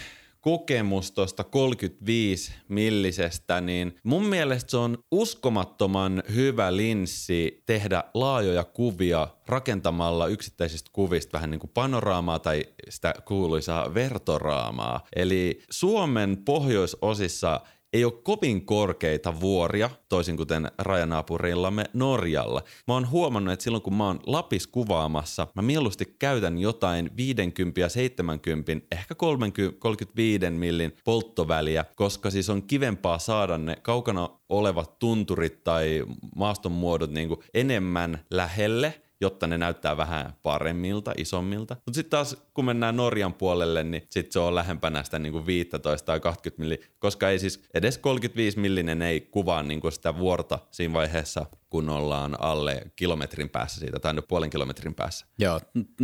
kokemus 0.41 1.11
tuosta 1.11 1.43
35 1.43 2.51
millisestä, 2.67 3.61
niin 3.61 3.95
mun 4.03 4.25
mielestä 4.25 4.71
se 4.71 4.77
on 4.77 4.97
uskomattoman 5.11 6.23
hyvä 6.35 6.75
linssi 6.75 7.63
tehdä 7.65 8.03
laajoja 8.13 8.63
kuvia 8.63 9.27
rakentamalla 9.47 10.27
yksittäisistä 10.27 10.89
kuvista 10.93 11.33
vähän 11.33 11.51
niin 11.51 11.59
kuin 11.59 11.71
panoraamaa 11.73 12.39
tai 12.39 12.63
sitä 12.89 13.13
kuuluisaa 13.25 13.93
vertoraamaa. 13.93 15.07
Eli 15.15 15.61
Suomen 15.69 16.37
pohjoisosissa 16.45 17.61
ei 17.93 18.05
ole 18.05 18.13
kovin 18.23 18.65
korkeita 18.65 19.39
vuoria, 19.39 19.89
toisin 20.09 20.37
kuten 20.37 20.71
rajanaapurillamme 20.77 21.85
Norjalla. 21.93 22.63
Mä 22.87 22.93
oon 22.93 23.09
huomannut, 23.09 23.53
että 23.53 23.63
silloin 23.63 23.83
kun 23.83 23.93
mä 23.93 24.07
oon 24.07 24.19
Lapis 24.25 24.67
kuvaamassa, 24.67 25.47
mä 25.55 25.61
mieluusti 25.61 26.15
käytän 26.19 26.57
jotain 26.57 27.11
50 27.17 27.79
ja 27.81 27.89
70, 27.89 28.71
ehkä 28.91 29.15
30, 29.15 29.79
35 29.79 30.49
millin 30.49 30.95
polttoväliä, 31.03 31.85
koska 31.95 32.29
siis 32.29 32.49
on 32.49 32.63
kivempaa 32.63 33.19
saada 33.19 33.57
ne 33.57 33.75
kaukana 33.75 34.29
olevat 34.49 34.99
tunturit 34.99 35.63
tai 35.63 36.03
maastonmuodot 36.35 37.11
niin 37.11 37.29
enemmän 37.53 38.25
lähelle– 38.29 38.93
jotta 39.21 39.47
ne 39.47 39.57
näyttää 39.57 39.97
vähän 39.97 40.33
paremmilta, 40.43 41.13
isommilta. 41.17 41.75
Mutta 41.75 41.95
sitten 41.95 42.09
taas, 42.09 42.37
kun 42.53 42.65
mennään 42.65 42.95
Norjan 42.95 43.33
puolelle, 43.33 43.83
niin 43.83 44.03
sitten 44.09 44.31
se 44.31 44.39
on 44.39 44.55
lähempänä 44.55 45.03
sitä 45.03 45.19
niin 45.19 45.33
kuin 45.33 45.45
15 45.45 46.05
tai 46.05 46.19
20 46.19 46.61
milli, 46.61 46.81
koska 46.99 47.29
ei 47.29 47.39
siis 47.39 47.63
edes 47.73 47.97
35 47.97 48.59
millinen 48.59 49.01
ei 49.01 49.21
kuvaa 49.21 49.63
niin 49.63 49.81
kuin 49.81 49.91
sitä 49.91 50.17
vuorta 50.17 50.59
siinä 50.71 50.93
vaiheessa, 50.93 51.45
kun 51.69 51.89
ollaan 51.89 52.41
alle 52.41 52.81
kilometrin 52.95 53.49
päässä 53.49 53.79
siitä, 53.79 53.99
tai 53.99 54.13
puolen 54.27 54.49
kilometrin 54.49 54.95
päässä. 54.95 55.25
Joo, 55.39 55.61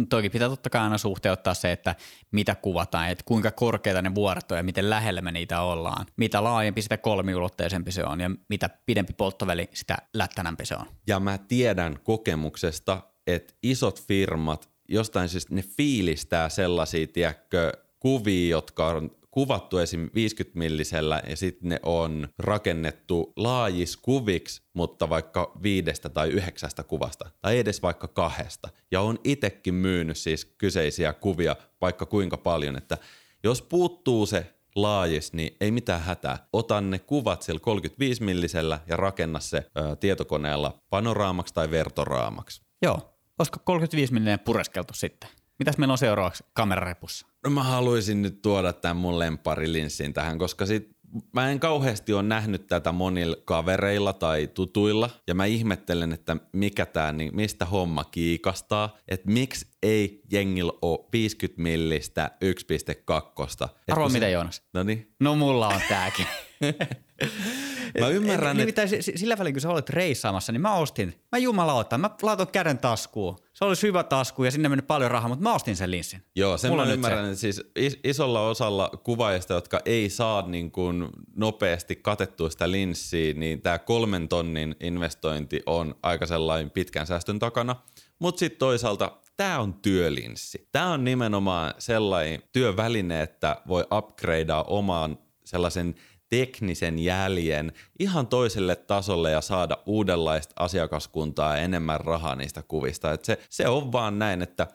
toki 0.10 0.30
pitää 0.30 0.50
totta 0.50 0.70
kai 0.70 0.82
aina 0.82 0.98
suhteuttaa 0.98 1.54
se, 1.54 1.72
että 1.72 1.96
mitä 2.32 2.56
kuvataan, 2.56 3.10
että 3.10 3.24
kuinka 3.28 3.52
korkeita 3.52 4.02
ne 4.02 4.16
vuoret 4.16 4.52
on 4.52 4.58
ja 4.58 4.64
miten 4.64 4.89
lähellä 4.89 5.22
me 5.22 5.32
niitä 5.32 5.62
ollaan. 5.62 6.06
Mitä 6.18 6.44
laajempi, 6.44 6.82
sitä 6.82 6.98
kolmiulotteisempi 6.98 7.92
se 7.92 8.04
on, 8.04 8.20
ja 8.20 8.32
mitä 8.50 8.70
pidempi 8.86 9.14
polttoväli, 9.14 9.70
sitä 9.74 9.98
lättänämpi 10.14 10.66
se 10.66 10.76
on. 10.76 10.86
Ja 11.08 11.20
mä 11.20 11.38
tiedän 11.38 12.00
kokemuksesta, 12.04 13.02
että 13.28 13.54
isot 13.64 14.02
firmat, 14.02 14.70
jostain 14.90 15.30
siis 15.30 15.50
ne 15.50 15.62
fiilistää 15.62 16.50
sellaisia, 16.50 17.08
tiedätkö, 17.08 17.72
kuvia, 18.00 18.50
jotka 18.50 18.88
on 18.88 19.12
kuvattu 19.36 19.78
esim. 19.78 20.10
50 20.16 20.60
millisellä 20.60 21.22
ja 21.30 21.38
sitten 21.38 21.70
ne 21.70 21.80
on 21.84 22.28
rakennettu 22.40 23.34
laajiskuviksi, 23.36 24.62
mutta 24.74 25.10
vaikka 25.10 25.52
viidestä 25.64 26.10
tai 26.10 26.30
yhdeksästä 26.30 26.84
kuvasta 26.84 27.30
tai 27.42 27.60
edes 27.60 27.82
vaikka 27.82 28.08
kahdesta. 28.08 28.70
Ja 28.92 29.02
on 29.02 29.20
itekin 29.24 29.74
myynyt 29.74 30.18
siis 30.18 30.46
kyseisiä 30.46 31.14
kuvia 31.14 31.56
vaikka 31.82 32.06
kuinka 32.06 32.38
paljon, 32.38 32.78
että 32.78 32.98
jos 33.44 33.62
puuttuu 33.62 34.26
se 34.26 34.56
laajis, 34.76 35.34
niin 35.34 35.56
ei 35.62 35.72
mitään 35.72 36.02
hätää. 36.02 36.48
Otan 36.54 36.90
ne 36.90 37.00
kuvat 37.00 37.42
sillä 37.42 37.60
35 37.60 38.24
millisellä 38.24 38.80
ja 38.88 38.98
rakenna 38.98 39.40
se 39.40 39.58
ö, 39.58 39.96
tietokoneella 39.96 40.80
panoraamaksi 40.90 41.54
tai 41.54 41.72
vertoraamaksi. 41.72 42.62
Joo, 42.82 43.14
olisiko 43.40 43.60
35 43.64 44.14
millinen 44.14 44.40
pureskeltu 44.40 44.94
sitten? 44.94 45.30
Mitäs 45.60 45.78
meillä 45.78 45.92
on 45.92 45.98
seuraavaksi 45.98 46.44
kamerarepussa? 46.54 47.28
No 47.44 47.50
mä 47.50 47.64
haluaisin 47.64 48.22
nyt 48.22 48.42
tuoda 48.42 48.74
tämän 48.74 48.98
mun 48.98 49.20
lempparilinssin 49.20 50.14
tähän, 50.14 50.38
koska 50.38 50.66
sit 50.66 50.96
mä 51.34 51.50
en 51.52 51.60
kauheasti 51.60 52.14
ole 52.14 52.24
nähnyt 52.24 52.68
tätä 52.68 52.92
monilla 52.92 53.38
kavereilla 53.46 54.14
tai 54.14 54.48
tutuilla, 54.48 55.10
ja 55.28 55.36
mä 55.36 55.46
ihmettelen, 55.46 56.14
että 56.14 56.38
mikä 56.54 56.86
tää, 56.86 57.12
niin 57.12 57.36
mistä 57.36 57.66
homma 57.66 58.04
kiikastaa, 58.04 58.98
että 59.08 59.32
miksi 59.32 59.68
ei 59.84 60.22
jengillä 60.32 60.74
ole 60.82 61.00
50 61.14 61.62
millistä 61.62 62.32
1.2. 62.46 63.70
Arvoa 63.92 64.10
mitä 64.10 64.28
Joonas? 64.28 64.62
No 64.74 64.84
niin. 64.84 65.14
No 65.20 65.36
mulla 65.36 65.68
on 65.68 65.82
tääkin. 65.90 66.26
Mä 68.00 68.08
ymmärrän, 68.08 68.60
että... 68.60 68.82
Sillä 69.00 69.38
välin, 69.38 69.54
kun 69.54 69.62
sä 69.62 69.70
olet 69.70 69.89
reissaamassa, 69.89 70.52
niin 70.52 70.62
mä 70.62 70.76
ostin, 70.76 71.14
mä 71.32 71.38
jumalautan, 71.38 72.02
mä 72.02 72.10
laitoin 72.22 72.48
käden 72.48 72.78
taskuun. 72.78 73.38
Se 73.54 73.66
oli 73.66 73.76
hyvä 73.84 74.04
tasku 74.04 74.43
ja 74.43 74.52
sinne 74.52 74.70
meni 74.70 74.82
paljon 74.82 75.12
rahaa, 75.12 75.30
mutta 75.30 75.43
mä 75.43 75.54
ostin 75.54 75.76
sen 75.76 75.91
linssin. 75.91 76.22
Joo, 76.36 76.58
sen 76.58 76.72
Mulla 76.72 76.86
mä 76.86 76.93
ymmärrän, 76.93 77.36
se. 77.36 77.50
että 77.50 77.62
siis 77.76 78.00
isolla 78.04 78.41
osalla 78.41 78.89
kuvaajista, 79.04 79.54
jotka 79.54 79.80
ei 79.86 80.10
saa 80.10 80.48
niin 80.48 80.72
kuin 80.72 81.10
nopeasti 81.36 81.96
katettua 81.96 82.50
sitä 82.50 82.72
linssiä, 82.72 83.34
niin 83.34 83.62
tämä 83.62 83.80
kolmen 83.80 84.28
tonnin 84.28 84.76
investointi 84.80 85.62
on 85.66 85.96
aika 86.04 86.26
sellainen 86.26 86.72
pitkän 86.72 87.08
säästön 87.08 87.39
takana. 87.39 87.76
Mutta 88.20 88.39
sitten 88.39 88.60
toisaalta 88.60 89.12
tämä 89.38 89.60
on 89.60 89.74
työlinssi. 89.74 90.68
Tämä 90.72 90.91
on 90.91 91.04
nimenomaan 91.04 91.74
sellainen 91.78 92.43
työväline, 92.52 93.22
että 93.22 93.62
voi 93.68 93.86
upgradea 93.91 94.64
omaan 94.64 95.18
sellaisen 95.46 95.96
teknisen 96.30 97.00
jäljen 97.00 97.72
ihan 98.00 98.28
toiselle 98.28 98.76
tasolle 98.76 99.32
ja 99.32 99.42
saada 99.42 99.78
uudenlaista 99.86 100.54
asiakaskuntaa 100.60 101.58
ja 101.58 101.64
enemmän 101.64 102.02
rahaa 102.02 102.36
niistä 102.36 102.64
kuvista. 102.68 103.12
Et 103.12 103.26
se, 103.26 103.38
se 103.50 103.68
on 103.68 103.92
vaan 103.92 104.20
näin, 104.20 104.42
että 104.42 104.68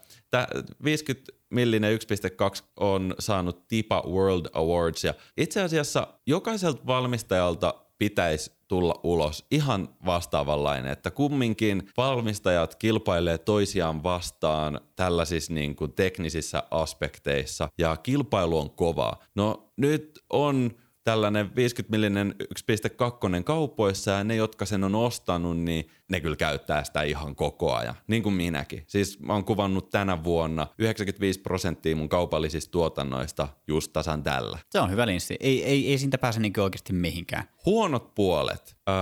50 0.84 1.32
millinen 1.50 1.98
1.2 1.98 2.62
on 2.80 3.14
saanut 3.18 3.68
TIPA 3.68 4.02
World 4.06 4.46
Awards 4.52 5.04
ja 5.04 5.14
itse 5.36 5.62
asiassa 5.62 6.06
jokaiselta 6.26 6.86
valmistajalta 6.86 7.74
pitäisi 7.98 8.52
tulla 8.68 9.00
ulos 9.02 9.46
ihan 9.50 9.88
vastaavanlainen, 10.06 10.92
että 10.92 11.10
kumminkin 11.10 11.88
valmistajat 11.96 12.74
kilpailee 12.74 13.38
toisiaan 13.38 14.02
vastaan 14.02 14.80
tällaisissa 14.96 15.52
niin 15.52 15.76
kuin 15.76 15.92
teknisissä 15.92 16.62
aspekteissa 16.70 17.68
ja 17.78 17.96
kilpailu 17.96 18.58
on 18.58 18.70
kovaa. 18.70 19.24
No 19.34 19.72
nyt 19.76 20.18
on 20.30 20.70
tällainen 21.10 21.56
50 21.56 21.90
millinen 21.90 22.34
1.2 22.42 23.42
kaupoissa 23.44 24.10
ja 24.10 24.24
ne, 24.24 24.36
jotka 24.36 24.66
sen 24.66 24.84
on 24.84 24.94
ostanut, 24.94 25.58
niin 25.58 25.90
ne 26.10 26.20
kyllä 26.20 26.36
käyttää 26.36 26.84
sitä 26.84 27.02
ihan 27.02 27.36
koko 27.36 27.74
ajan, 27.74 27.94
niin 28.06 28.22
kuin 28.22 28.34
minäkin. 28.34 28.84
Siis 28.86 29.20
mä 29.20 29.32
oon 29.32 29.44
kuvannut 29.44 29.90
tänä 29.90 30.24
vuonna 30.24 30.66
95 30.78 31.40
prosenttia 31.40 31.96
mun 31.96 32.08
kaupallisista 32.08 32.70
tuotannoista 32.70 33.48
just 33.66 33.92
tasan 33.92 34.22
tällä. 34.22 34.58
Se 34.70 34.80
on 34.80 34.90
hyvä 34.90 35.06
linssi. 35.06 35.36
Ei, 35.40 35.64
ei, 35.64 35.90
ei 35.90 35.98
siitä 35.98 36.18
pääse 36.18 36.40
niin 36.40 36.60
oikeasti 36.60 36.92
mihinkään. 36.92 37.44
Huonot 37.66 38.14
puolet. 38.14 38.76
Öö, 38.88 38.94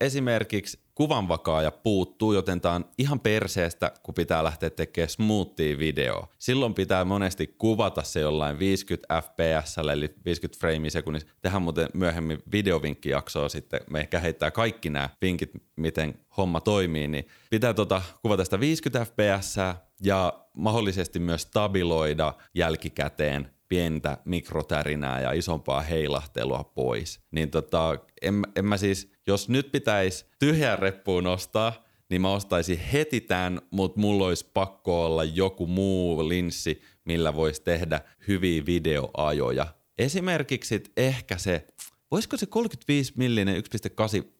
esimerkiksi 0.00 0.84
kuvanvakaaja 0.94 1.70
puuttuu, 1.70 2.32
joten 2.32 2.60
tämä 2.60 2.74
on 2.74 2.84
ihan 2.98 3.20
perseestä, 3.20 3.92
kun 4.02 4.14
pitää 4.14 4.44
lähteä 4.44 4.70
tekemään 4.70 5.08
smoothia 5.08 5.78
video. 5.78 6.28
Silloin 6.38 6.74
pitää 6.74 7.04
monesti 7.04 7.54
kuvata 7.58 8.02
se 8.02 8.20
jollain 8.20 8.58
50 8.58 9.22
fps, 9.22 9.78
eli 9.78 10.14
50 10.24 10.60
frame 10.60 10.90
sekunnissa. 10.90 11.28
Tehdään 11.42 11.62
muuten 11.62 11.88
myöhemmin 11.94 12.42
videovinkkijaksoa 12.52 13.48
sitten. 13.48 13.80
Me 13.90 14.00
ehkä 14.00 14.20
heittää 14.20 14.50
kaikki 14.50 14.90
nämä 14.90 15.08
vinkit, 15.22 15.50
miten 15.76 16.14
homma 16.36 16.60
toimii, 16.60 17.08
niin 17.08 17.28
pitää 17.50 17.74
tota, 17.74 18.02
kuvata 18.22 18.44
sitä 18.44 18.60
50 18.60 19.12
fps 19.12 19.56
ja 20.02 20.44
mahdollisesti 20.56 21.18
myös 21.18 21.42
stabiloida 21.42 22.34
jälkikäteen 22.54 23.50
pientä 23.68 24.18
mikrotärinää 24.24 25.20
ja 25.20 25.32
isompaa 25.32 25.80
heilahtelua 25.80 26.64
pois. 26.74 27.20
Niin 27.30 27.50
tota, 27.50 27.98
en, 28.22 28.42
en 28.56 28.64
mä 28.64 28.76
siis, 28.76 29.12
jos 29.26 29.48
nyt 29.48 29.72
pitäisi 29.72 30.26
tyhjää 30.38 30.76
reppuun 30.76 31.24
nostaa, 31.24 31.84
niin 32.10 32.22
mä 32.22 32.32
ostaisin 32.32 32.78
heti 32.78 33.20
tämän, 33.20 33.60
mutta 33.70 34.00
mulla 34.00 34.26
olisi 34.26 34.50
pakko 34.54 35.06
olla 35.06 35.24
joku 35.24 35.66
muu 35.66 36.28
linssi, 36.28 36.82
millä 37.04 37.34
voisi 37.34 37.62
tehdä 37.62 38.00
hyviä 38.28 38.66
videoajoja. 38.66 39.66
Esimerkiksi 39.98 40.82
ehkä 40.96 41.38
se, 41.38 41.66
voisiko 42.14 42.36
se 42.36 42.46
35 42.46 43.12
millinen 43.16 43.56
1.8 43.56 43.62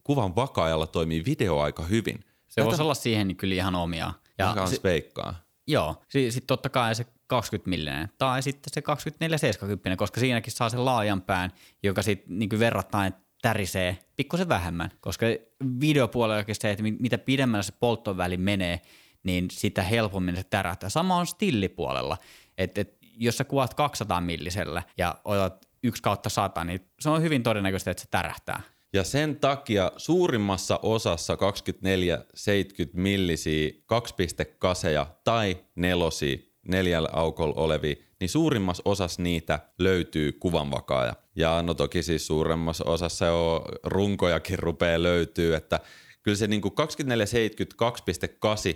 kuvan 0.04 0.36
vakaajalla 0.36 0.86
toimii 0.86 1.24
video 1.24 1.60
aika 1.60 1.82
hyvin? 1.82 2.20
Se 2.48 2.54
Tätä... 2.54 2.64
voisi 2.66 2.82
olla 2.82 2.94
siihen 2.94 3.36
kyllä 3.36 3.54
ihan 3.54 3.74
omia. 3.74 4.12
Ja 4.38 4.48
Mikä 4.48 4.62
on 4.62 4.68
si- 4.68 4.80
veikkaa? 4.84 5.34
Joo, 5.66 6.02
sitten 6.08 6.32
sit 6.32 6.46
totta 6.46 6.68
kai 6.68 6.94
se 6.94 7.06
20 7.26 7.70
millinen 7.70 8.08
tai 8.18 8.42
sitten 8.42 8.72
se 8.74 8.82
24 8.82 9.38
70, 9.38 9.96
koska 9.96 10.20
siinäkin 10.20 10.52
saa 10.52 10.68
sen 10.68 10.84
laajan 10.84 11.22
pään, 11.22 11.50
joka 11.82 12.02
sitten 12.02 12.38
niin 12.38 12.58
verrattain 12.58 13.12
tärisee 13.42 13.98
pikkusen 14.16 14.48
vähemmän, 14.48 14.90
koska 15.00 15.26
videopuolella 15.80 16.44
se, 16.52 16.70
että 16.70 16.82
mitä 16.82 17.18
pidemmällä 17.18 17.62
se 17.62 17.72
polttoväli 17.80 18.36
menee, 18.36 18.80
niin 19.22 19.50
sitä 19.50 19.82
helpommin 19.82 20.36
se 20.36 20.44
tärähtää. 20.44 20.88
Sama 20.88 21.16
on 21.16 21.26
stillipuolella, 21.26 22.18
että 22.58 22.80
et, 22.80 22.98
jos 23.16 23.36
sä 23.36 23.44
kuvat 23.44 23.74
200 23.74 24.20
millisellä 24.20 24.82
ja 24.98 25.14
otat 25.24 25.68
1 25.84 26.02
kautta 26.02 26.28
100, 26.28 26.64
niin 26.64 26.80
se 27.00 27.10
on 27.10 27.22
hyvin 27.22 27.42
todennäköistä, 27.42 27.90
että 27.90 28.02
se 28.02 28.08
tärähtää. 28.10 28.62
Ja 28.92 29.04
sen 29.04 29.36
takia 29.36 29.92
suurimmassa 29.96 30.80
osassa 30.82 31.34
24-70 31.34 31.38
millisiä 32.92 33.70
2.8 33.70 35.06
tai 35.24 35.56
nelosia 35.74 36.36
neljällä 36.68 37.08
aukolla 37.12 37.54
olevi, 37.56 38.04
niin 38.20 38.28
suurimmassa 38.28 38.82
osassa 38.84 39.22
niitä 39.22 39.58
löytyy 39.78 40.32
kuvanvakaaja. 40.32 41.14
Ja 41.36 41.62
no 41.62 41.74
toki 41.74 42.02
siis 42.02 42.26
suuremmassa 42.26 42.84
osassa 42.84 43.26
jo 43.26 43.64
runkojakin 43.84 44.58
rupeaa 44.58 45.02
löytyy, 45.02 45.54
että 45.54 45.80
kyllä 46.22 46.36
se 46.36 46.46
niinku 46.46 46.70
2470 46.70 47.76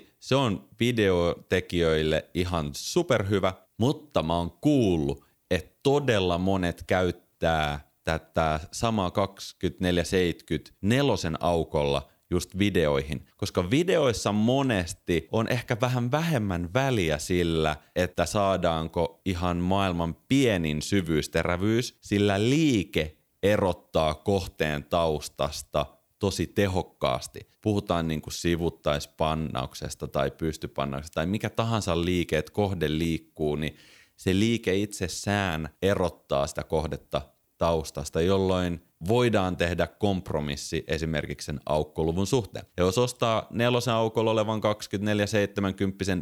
2.8, 0.00 0.06
se 0.20 0.36
on 0.36 0.68
videotekijöille 0.80 2.24
ihan 2.34 2.70
superhyvä, 2.72 3.52
mutta 3.78 4.22
mä 4.22 4.36
oon 4.36 4.50
kuullut, 4.50 5.27
todella 5.89 6.39
monet 6.39 6.84
käyttää 6.86 7.91
tätä 8.05 8.61
samaa 8.72 9.11
2470 9.11 10.70
nelosen 10.80 11.43
aukolla 11.43 12.09
just 12.30 12.59
videoihin, 12.59 13.26
koska 13.36 13.70
videoissa 13.70 14.32
monesti 14.32 15.28
on 15.32 15.49
ehkä 15.49 15.76
vähän 15.80 16.11
vähemmän 16.11 16.74
väliä 16.74 17.18
sillä, 17.18 17.76
että 17.97 18.26
saadaanko 18.26 19.20
ihan 19.24 19.57
maailman 19.57 20.14
pienin 20.14 20.82
syvyysterävyys, 20.82 21.99
sillä 22.01 22.41
liike 22.41 23.16
erottaa 23.43 24.14
kohteen 24.14 24.84
taustasta 24.84 25.86
tosi 26.18 26.47
tehokkaasti. 26.47 27.41
Puhutaan 27.61 28.09
niin 28.09 28.22
kuin 28.22 28.34
sivuttaispannauksesta 28.34 30.09
tai 30.09 30.30
pystypannauksesta 30.30 31.14
tai 31.14 31.26
mikä 31.26 31.51
tahansa 31.51 32.05
liike, 32.05 32.39
että 32.39 32.53
kohde 32.53 32.99
liikkuu, 32.99 33.57
niin 33.57 33.76
se 34.18 34.38
liike 34.38 34.74
itsessään 34.74 35.68
erottaa 35.82 36.46
sitä 36.46 36.64
kohdetta 36.64 37.22
taustasta, 37.58 38.20
jolloin 38.20 38.80
voidaan 39.08 39.56
tehdä 39.56 39.86
kompromissi 39.86 40.84
esimerkiksi 40.86 41.46
sen 41.46 41.60
aukkoluvun 41.66 42.26
suhteen. 42.26 42.66
Ja 42.76 42.84
jos 42.84 42.98
ostaa 42.98 43.46
nelosen 43.50 43.94
aukolla 43.94 44.30
olevan 44.30 44.60
24-70, 44.60 44.62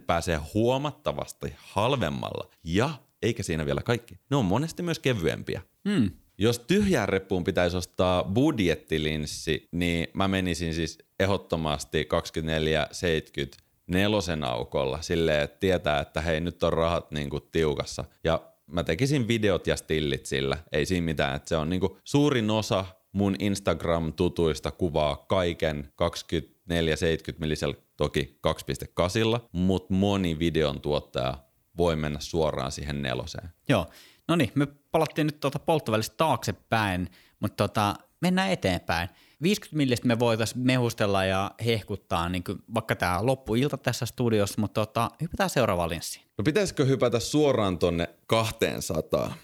pääsee 0.06 0.40
huomattavasti 0.54 1.54
halvemmalla. 1.56 2.50
Ja 2.64 2.90
eikä 3.22 3.42
siinä 3.42 3.66
vielä 3.66 3.82
kaikki. 3.82 4.14
Ne 4.30 4.36
on 4.36 4.44
monesti 4.44 4.82
myös 4.82 4.98
kevyempiä. 4.98 5.62
Hmm. 5.88 6.10
Jos 6.38 6.58
tyhjään 6.58 7.08
reppuun 7.08 7.44
pitäisi 7.44 7.76
ostaa 7.76 8.24
budjettilinssi, 8.24 9.68
niin 9.72 10.08
mä 10.14 10.28
menisin 10.28 10.74
siis 10.74 10.98
ehdottomasti 11.20 12.04
2470 12.04 13.65
nelosen 13.86 14.44
aukolla 14.44 15.02
silleen, 15.02 15.42
että 15.42 15.58
tietää, 15.60 16.00
että 16.00 16.20
hei 16.20 16.40
nyt 16.40 16.62
on 16.62 16.72
rahat 16.72 17.10
niinku 17.10 17.40
tiukassa. 17.40 18.04
Ja 18.24 18.52
mä 18.66 18.84
tekisin 18.84 19.28
videot 19.28 19.66
ja 19.66 19.76
stillit 19.76 20.26
sillä, 20.26 20.58
ei 20.72 20.86
siinä 20.86 21.04
mitään. 21.04 21.36
Että 21.36 21.48
se 21.48 21.56
on 21.56 21.70
niinku 21.70 21.98
suurin 22.04 22.50
osa 22.50 22.84
mun 23.12 23.36
Instagram-tutuista 23.38 24.70
kuvaa 24.70 25.16
kaiken 25.16 25.92
2470 25.96 27.40
millisellä 27.40 27.74
toki 27.96 28.38
2.8, 28.46 29.40
mutta 29.52 29.94
moni 29.94 30.38
videon 30.38 30.80
tuottaja 30.80 31.38
voi 31.76 31.96
mennä 31.96 32.20
suoraan 32.20 32.72
siihen 32.72 33.02
neloseen. 33.02 33.48
Joo, 33.68 33.86
no 34.28 34.36
niin, 34.36 34.52
me 34.54 34.66
palattiin 34.90 35.26
nyt 35.26 35.40
tuota 35.40 35.58
polttovälistä 35.58 36.16
taaksepäin, 36.16 37.10
mutta 37.40 37.68
tota, 37.68 37.94
mennään 38.20 38.50
eteenpäin. 38.50 39.08
50 39.42 39.76
millistä 39.76 40.06
me 40.06 40.18
voitaisiin 40.18 40.66
mehustella 40.66 41.24
ja 41.24 41.50
hehkuttaa 41.64 42.28
niin 42.28 42.44
kuin 42.44 42.58
vaikka 42.74 42.96
tämä 42.96 43.26
loppuilta 43.26 43.76
tässä 43.76 44.06
studiossa, 44.06 44.60
mutta 44.60 44.86
tota, 44.86 45.10
hypätään 45.22 45.50
seuraavaan 45.50 45.90
linssiin. 45.90 46.26
No 46.38 46.44
pitäisikö 46.44 46.84
hypätä 46.84 47.20
suoraan 47.20 47.78
tonne 47.78 48.08
200? 48.26 49.34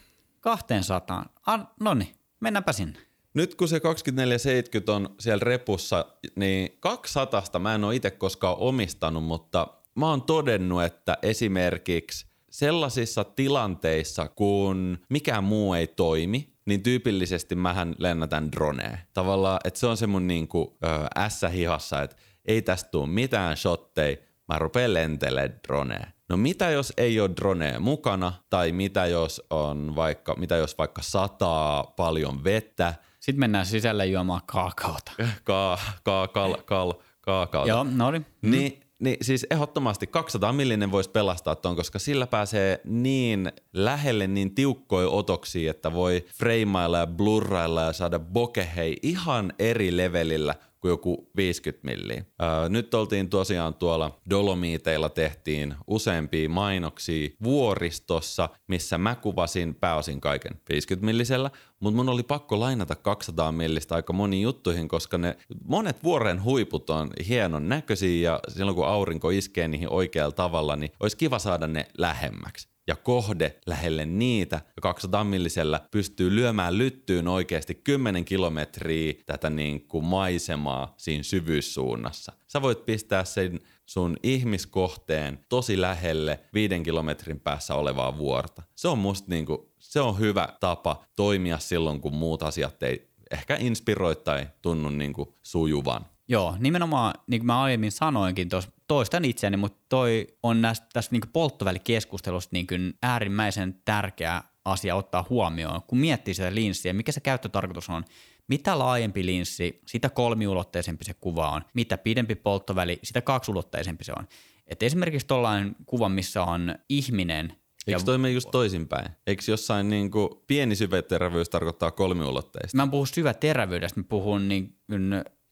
200. 0.41 1.25
Ah, 1.47 1.67
no 1.81 1.95
niin, 1.95 2.15
mennäänpä 2.41 2.73
sinne. 2.73 2.99
Nyt 3.35 3.55
kun 3.55 3.69
se 3.69 3.81
2470 3.81 4.93
on 4.93 5.15
siellä 5.21 5.45
repussa, 5.45 6.07
niin 6.37 6.77
200 6.81 7.43
mä 7.59 7.75
en 7.75 7.85
ole 7.85 7.97
itse 7.97 8.11
koskaan 8.11 8.57
omistanut, 8.59 9.25
mutta 9.25 9.67
mä 9.95 10.11
oon 10.11 10.23
todennut, 10.23 10.83
että 10.83 11.19
esimerkiksi 11.23 12.27
sellaisissa 12.51 13.25
tilanteissa, 13.25 14.29
kun 14.29 14.99
mikään 15.09 15.45
muu 15.45 15.75
ei 15.75 15.87
toimi, 15.87 16.52
niin 16.67 16.83
tyypillisesti 16.83 17.55
mähän 17.55 17.95
lennätän 17.99 18.53
droneen. 18.53 18.99
Tavallaan, 19.15 19.61
että 19.65 19.81
se 19.81 19.87
on 19.87 19.97
se 19.97 20.07
mun 20.07 20.27
niinku, 20.27 20.77
ö, 20.85 20.89
ässä 21.17 21.49
hihassa, 21.49 22.03
että 22.03 22.17
ei 22.45 22.63
tästä 22.63 22.91
tule 22.91 23.07
mitään 23.09 23.57
shotteja, 23.57 24.17
mä 24.49 24.59
rupean 24.59 24.95
lentelemään 24.95 25.61
droneen. 25.69 26.07
No 26.29 26.37
mitä 26.37 26.71
jos 26.71 26.93
ei 26.97 27.21
ole 27.21 27.31
dronea 27.37 27.81
mukana, 27.81 28.33
tai 28.51 28.73
mitä 28.73 29.07
jos 29.07 29.43
on 29.51 29.97
vaikka, 29.97 30.35
mitä 30.35 30.57
jos 30.57 30.79
vaikka 30.79 31.03
sataa 31.03 31.85
paljon 31.85 32.45
vettä, 32.45 32.95
Sitten 33.21 33.41
mennään 33.41 33.67
sisälle 33.67 34.07
juomaan 34.07 34.41
kaakaota. 34.47 35.13
ka, 35.45 35.79
ka, 36.05 36.29
kal, 36.29 36.57
kal, 36.65 36.93
kaakaota. 37.21 37.69
Joo, 37.69 37.85
no 37.85 38.11
niin. 38.11 38.27
Niin, 38.43 38.81
niin 39.03 39.17
siis 39.23 39.47
ehdottomasti 39.51 40.07
200 40.07 40.53
millinen 40.53 40.93
voisi 40.93 41.11
pelastaa 41.11 41.55
ton, 41.55 41.77
koska 41.77 41.99
sillä 41.99 42.27
pääsee 42.27 42.81
niin 42.85 43.53
lähelle 43.73 44.27
niin 44.27 44.55
tiukkoja 44.55 45.09
otoksia, 45.09 45.71
että 45.71 45.93
voi 45.93 46.25
freimailla 46.39 46.99
ja 46.99 47.07
blurrailla 47.07 47.83
ja 47.83 47.93
saada 47.93 48.19
bokehei 48.19 48.97
ihan 49.03 49.53
eri 49.59 49.97
levelillä 49.97 50.55
kuin 50.83 50.91
joku 50.91 51.31
50 51.37 51.87
milliä. 51.87 52.25
Öö, 52.43 52.69
nyt 52.69 52.95
oltiin 52.95 53.29
tosiaan 53.29 53.75
tuolla 53.75 54.19
Dolomiiteilla 54.31 55.09
tehtiin 55.09 55.75
useampia 55.87 56.49
mainoksia 56.49 57.29
vuoristossa, 57.45 58.49
missä 58.69 58.99
mä 58.99 59.15
kuvasin 59.15 59.75
pääosin 59.75 60.21
kaiken 60.21 60.61
50 60.69 61.07
millisellä, 61.07 61.51
mutta 61.81 61.97
mun 61.97 62.09
oli 62.09 62.23
pakko 62.23 62.61
lainata 62.61 62.97
200 62.97 63.53
millistä 63.53 63.95
aika 63.95 64.13
moniin 64.13 64.43
juttuihin, 64.43 64.89
koska 64.89 65.19
ne 65.19 65.37
monet 65.65 66.05
vuoren 66.05 66.45
huiput 66.45 66.91
on 66.91 67.11
hienon 67.29 67.69
näköisiä 67.69 68.31
ja 68.31 68.41
silloin 68.49 68.75
kun 68.75 68.87
aurinko 68.87 69.31
iskee 69.31 69.69
niihin 69.69 69.93
oikealla 69.93 70.33
tavalla, 70.33 70.77
niin 70.77 70.93
olisi 71.01 71.17
kiva 71.17 71.39
saada 71.39 71.67
ne 71.67 71.87
lähemmäksi 71.99 72.72
ja 72.87 72.97
kohde 72.97 73.61
lähelle 73.67 74.07
niitä. 74.07 74.57
Ja 74.57 74.83
200 74.83 75.25
millisellä 75.25 75.81
pystyy 75.91 76.35
lyömään 76.35 76.79
lyttyyn 76.79 77.29
oikeasti 77.29 77.75
10 77.75 78.25
kilometriä 78.25 79.15
tätä 79.27 79.51
niin 79.51 79.89
kuin 79.89 80.05
maisemaa 80.05 80.95
siinä 80.97 81.23
syvyyssuunnassa. 81.23 82.33
Sä 82.49 82.63
voit 82.63 82.85
pistää 82.85 83.25
sen 83.25 83.61
sun 83.87 84.17
ihmiskohteen 84.23 85.39
tosi 85.49 85.81
lähelle 85.81 86.41
viiden 86.55 86.83
kilometrin 86.83 87.41
päässä 87.41 87.75
olevaa 87.75 88.19
vuorta. 88.19 88.63
Se 88.75 88.89
on 88.89 88.99
musta 88.99 89.31
niin 89.31 89.47
kuin, 89.47 89.59
se 89.79 90.01
on 90.01 90.19
hyvä 90.19 90.49
tapa 90.61 91.05
toimia 91.17 91.59
silloin, 91.59 92.01
kun 92.01 92.15
muut 92.15 92.43
asiat 92.43 92.83
ei 92.83 93.13
ehkä 93.31 93.57
inspiroi 93.61 94.17
tai 94.17 94.47
tunnu 94.63 94.89
niin 94.89 95.13
kuin 95.13 95.29
sujuvan. 95.43 96.07
Joo, 96.29 96.57
nimenomaan, 96.59 97.15
niin 97.27 97.41
kuin 97.41 97.47
mä 97.47 97.63
aiemmin 97.63 97.93
sanoinkin, 97.93 98.49
tos, 98.49 98.69
toistan 98.93 99.25
itseäni, 99.25 99.57
mutta 99.57 99.87
toi 99.89 100.27
on 100.43 100.63
näistä, 100.63 100.87
tästä 100.93 101.15
niin 101.15 101.33
polttovälikeskustelusta 101.33 102.51
niin 102.53 102.95
äärimmäisen 103.03 103.81
tärkeä 103.85 104.43
asia 104.65 104.97
ottaa 104.97 105.27
huomioon, 105.31 105.83
kun 105.87 105.99
miettii 105.99 106.35
sitä 106.35 106.55
linssiä, 106.55 106.93
mikä 106.93 107.13
se 107.13 107.21
käyttötarkoitus 107.21 107.89
on. 107.89 108.05
Mitä 108.49 108.79
laajempi 108.79 109.27
linssi, 109.27 109.81
sitä 109.87 110.11
kolmiulotteisempi 110.11 111.05
se 111.05 111.15
kuva 111.15 111.51
on. 111.51 111.63
Mitä 111.75 111.99
pidempi 111.99 112.35
polttoväli, 112.35 112.99
sitä 113.03 113.21
kaksiulotteisempi 113.21 114.05
se 114.05 114.13
on. 114.19 114.27
Et 114.67 114.83
esimerkiksi 114.83 115.27
tuollainen 115.27 115.77
kuva, 115.87 116.09
missä 116.09 116.43
on 116.43 116.75
ihminen 116.89 117.53
ja 117.87 117.97
Eikö 117.97 118.05
toi 118.05 118.19
mene 118.19 118.35
just 118.35 118.49
toisinpäin? 118.51 119.09
Eikö 119.27 119.43
jossain 119.49 119.89
niin 119.89 120.11
kuin 120.11 120.29
pieni 120.47 120.77
syveterävyys 120.77 121.49
tarkoittaa 121.49 121.91
kolmiulotteista? 121.91 122.77
Mä 122.77 122.83
en 122.83 122.91
puhu 122.91 123.07
syväterävyydestä, 123.07 124.01
mä 124.01 124.05
puhun 124.09 124.49
niin 124.49 124.77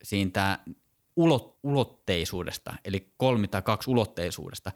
siitä 0.02 0.58
ulot, 1.16 1.58
ulotteisuudesta, 1.62 2.74
eli 2.84 3.12
kolmi- 3.16 3.48
tai 3.48 3.62
kaksi 3.62 3.90
ulotteisuudesta. 3.90 4.72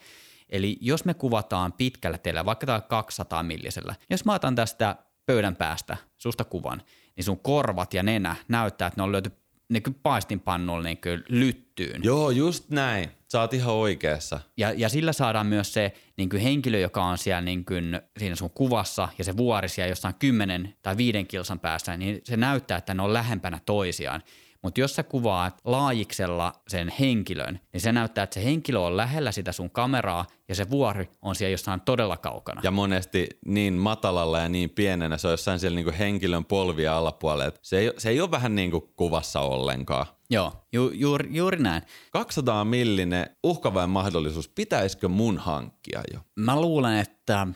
Eli 0.48 0.78
jos 0.80 1.04
me 1.04 1.14
kuvataan 1.14 1.72
pitkällä 1.72 2.18
teillä, 2.18 2.44
vaikka 2.44 2.66
tämä 2.66 2.80
200 2.80 3.42
millisellä, 3.42 3.94
jos 4.10 4.24
mä 4.24 4.34
otan 4.34 4.54
tästä 4.54 4.96
pöydän 5.26 5.56
päästä 5.56 5.96
susta 6.18 6.44
kuvan, 6.44 6.82
niin 7.16 7.24
sun 7.24 7.40
korvat 7.40 7.94
ja 7.94 8.02
nenä 8.02 8.36
näyttää, 8.48 8.88
että 8.88 9.00
ne 9.00 9.04
on 9.04 9.12
löyty 9.12 9.32
niin 9.68 9.82
kuin 9.82 9.94
paistinpannulla 9.94 10.82
niin 10.82 11.00
kuin 11.00 11.24
lyttyyn. 11.28 12.04
Joo, 12.04 12.30
just 12.30 12.70
näin. 12.70 13.10
Sä 13.32 13.40
oot 13.40 13.54
ihan 13.54 13.74
oikeassa. 13.74 14.40
Ja, 14.56 14.72
ja 14.72 14.88
sillä 14.88 15.12
saadaan 15.12 15.46
myös 15.46 15.72
se 15.72 15.92
niin 16.16 16.28
kuin 16.28 16.42
henkilö, 16.42 16.78
joka 16.78 17.04
on 17.04 17.18
siellä 17.18 17.40
niin 17.40 17.64
kuin, 17.64 18.00
siinä 18.18 18.36
sun 18.36 18.50
kuvassa 18.50 19.08
ja 19.18 19.24
se 19.24 19.36
vuori 19.36 19.68
siellä 19.68 19.88
jossain 19.88 20.14
10 20.18 20.74
tai 20.82 20.96
5 20.96 21.24
kilsan 21.24 21.60
päässä, 21.60 21.96
niin 21.96 22.20
se 22.24 22.36
näyttää, 22.36 22.78
että 22.78 22.94
ne 22.94 23.02
on 23.02 23.12
lähempänä 23.12 23.60
toisiaan. 23.66 24.22
Mutta 24.64 24.80
jos 24.80 24.96
sä 24.96 25.02
kuvaat 25.02 25.60
laajiksella 25.64 26.52
sen 26.68 26.92
henkilön, 27.00 27.60
niin 27.72 27.80
se 27.80 27.92
näyttää, 27.92 28.24
että 28.24 28.34
se 28.34 28.44
henkilö 28.44 28.78
on 28.78 28.96
lähellä 28.96 29.32
sitä 29.32 29.52
sun 29.52 29.70
kameraa 29.70 30.26
ja 30.48 30.54
se 30.54 30.70
vuori 30.70 31.10
on 31.22 31.34
siellä 31.34 31.50
jossain 31.50 31.80
todella 31.80 32.16
kaukana. 32.16 32.60
Ja 32.64 32.70
monesti 32.70 33.28
niin 33.46 33.74
matalalla 33.74 34.38
ja 34.38 34.48
niin 34.48 34.70
pienenä 34.70 35.18
se 35.18 35.26
on 35.26 35.32
jossain 35.32 35.60
siellä 35.60 35.76
niinku 35.76 35.92
henkilön 35.98 36.44
polvia 36.44 36.98
alapuolella. 36.98 37.44
että 37.44 37.60
Se 37.62 37.78
ei, 37.78 37.92
se 37.98 38.08
ei 38.08 38.20
ole 38.20 38.30
vähän 38.30 38.54
niin 38.54 38.70
kuin 38.70 38.84
kuvassa 38.96 39.40
ollenkaan. 39.40 40.06
Joo, 40.30 40.52
ju, 40.72 40.90
juuri, 40.94 41.28
juuri 41.32 41.58
näin. 41.58 41.82
200 42.10 42.64
millinen 42.64 43.26
uhkavain 43.42 43.90
mahdollisuus, 43.90 44.48
pitäisikö 44.48 45.08
mun 45.08 45.38
hankkia 45.38 46.00
jo? 46.12 46.20
Mä 46.36 46.60
luulen, 46.60 46.98
että 46.98 47.46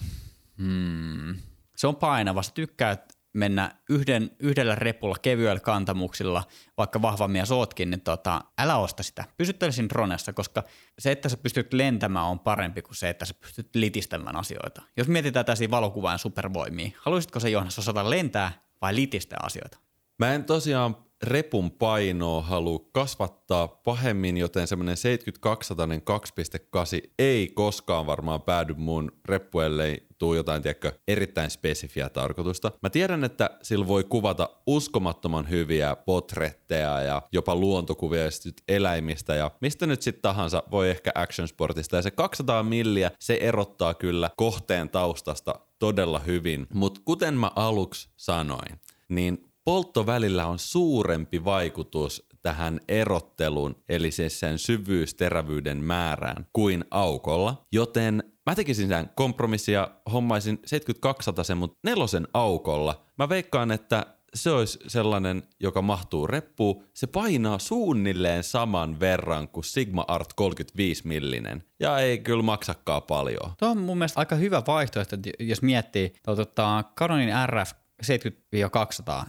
hmm, 0.59 1.37
se 1.77 1.87
on 1.87 1.97
painava. 1.97 2.43
Sä 2.43 2.53
tykkäät 2.55 3.18
mennä 3.33 3.75
yhden, 3.91 4.31
yhdellä 4.39 4.75
repulla 4.75 5.17
kevyellä 5.23 5.61
kantamuksilla, 5.61 6.45
vaikka 6.77 7.03
vahvammin 7.03 7.47
sootkin, 7.47 7.91
niin 7.91 8.01
tota, 8.01 8.45
älä 8.59 8.77
osta 8.77 9.03
sitä. 9.03 9.25
Pysyttele 9.37 9.73
siinä 9.73 9.89
dronessa, 9.89 10.33
koska 10.33 10.65
se, 10.99 11.11
että 11.11 11.29
sä 11.29 11.37
pystyt 11.37 11.73
lentämään 11.73 12.27
on 12.27 12.39
parempi 12.39 12.83
kuin 12.83 12.97
se, 12.97 13.09
että 13.09 13.25
sä 13.25 13.35
pystyt 13.35 13.75
litistämään 13.75 14.37
asioita. 14.37 14.83
Jos 14.97 15.09
mietitään 15.09 15.45
tällaisia 15.45 15.71
valokuvain 15.71 16.19
supervoimia, 16.19 16.91
haluaisitko 17.01 17.41
se 17.41 17.51
Joonas 17.51 17.79
osata 17.79 18.11
lentää 18.11 18.53
vai 18.81 18.95
litistää 18.95 19.39
asioita? 19.43 19.79
Mä 20.19 20.35
en 20.35 20.45
tosiaan 20.45 20.97
repun 21.23 21.71
painoa 21.71 22.43
halua 22.43 22.89
kasvattaa 22.93 23.69
pahemmin, 23.69 24.37
joten 24.37 24.67
semmoinen 24.67 24.97
72 24.97 25.75
2.8 25.75 27.11
ei 27.19 27.49
koskaan 27.49 28.07
varmaan 28.07 28.43
päädy 28.43 28.75
mun 28.75 29.13
reppuelle 29.25 30.03
tuu 30.19 30.35
jotain, 30.35 30.63
tiedätkö, 30.63 30.93
erittäin 31.09 31.51
spesifiä 31.51 32.09
tarkoitusta. 32.09 32.73
Mä 32.83 32.91
tiedän, 32.91 33.25
että 33.25 33.51
sillä 33.63 33.87
voi 33.87 34.05
kuvata 34.05 34.51
uskomattoman 34.67 35.51
hyviä 35.51 35.97
potretteja 35.97 37.01
ja 37.01 37.23
jopa 37.33 37.57
luontokuvia 37.57 38.25
eläimistä 38.69 39.35
ja 39.35 39.51
mistä 39.61 39.87
nyt 39.87 40.03
sitten 40.03 40.23
tahansa 40.23 40.63
voi 40.71 40.91
ehkä 40.91 41.11
action 41.15 41.49
sportista. 41.49 41.97
Ja 41.97 42.03
se 42.03 42.11
200 42.11 42.63
milliä, 42.63 43.11
se 43.19 43.39
erottaa 43.41 43.95
kyllä 43.95 44.31
kohteen 44.37 44.89
taustasta 44.89 45.55
todella 45.79 46.19
hyvin. 46.19 46.67
Mutta 46.75 47.01
kuten 47.05 47.35
mä 47.35 47.51
aluksi 47.57 48.09
sanoin, 48.17 48.81
niin 49.09 49.49
polttovälillä 49.65 50.47
on 50.47 50.59
suurempi 50.59 51.45
vaikutus 51.45 52.29
tähän 52.43 52.81
erotteluun, 52.89 53.77
eli 53.89 54.11
siis 54.11 54.41
sen 54.41 54.59
syvyysterävyyden 54.59 55.85
määrään, 55.85 56.47
kuin 56.53 56.85
aukolla. 56.91 57.67
Joten 57.73 58.23
mä 58.49 58.55
tekisin 58.55 58.89
sen 58.89 59.11
kompromissin 59.15 59.75
ja 59.75 59.91
hommaisin 60.13 60.59
7200 60.65 61.45
sen, 61.45 61.59
mutta 61.59 61.79
nelosen 61.85 62.29
aukolla. 62.35 63.05
Mä 63.19 63.29
veikkaan, 63.29 63.71
että 63.71 64.07
se 64.35 64.51
olisi 64.51 64.79
sellainen, 64.87 65.43
joka 65.61 65.83
mahtuu 65.83 66.27
reppuun. 66.27 66.85
Se 66.95 67.07
painaa 67.07 67.59
suunnilleen 67.59 68.45
saman 68.45 69.01
verran 69.01 69.49
kuin 69.49 69.65
Sigma 69.65 70.05
Art 70.09 70.33
35 70.33 71.09
millinen. 71.09 71.65
Ja 71.81 71.99
ei 71.99 72.19
kyllä 72.19 72.43
maksakaan 72.43 73.03
paljon. 73.03 73.53
Tuo 73.59 73.69
on 73.69 73.79
mun 73.79 73.99
mielestä 73.99 74.21
aika 74.21 74.37
hyvä 74.37 74.63
vaihtoehto, 74.67 75.17
jos 75.39 75.63
miettii 75.63 76.13
tota, 76.25 76.85
Canonin 76.97 77.31
RF 77.47 77.71
70-200 78.03 79.27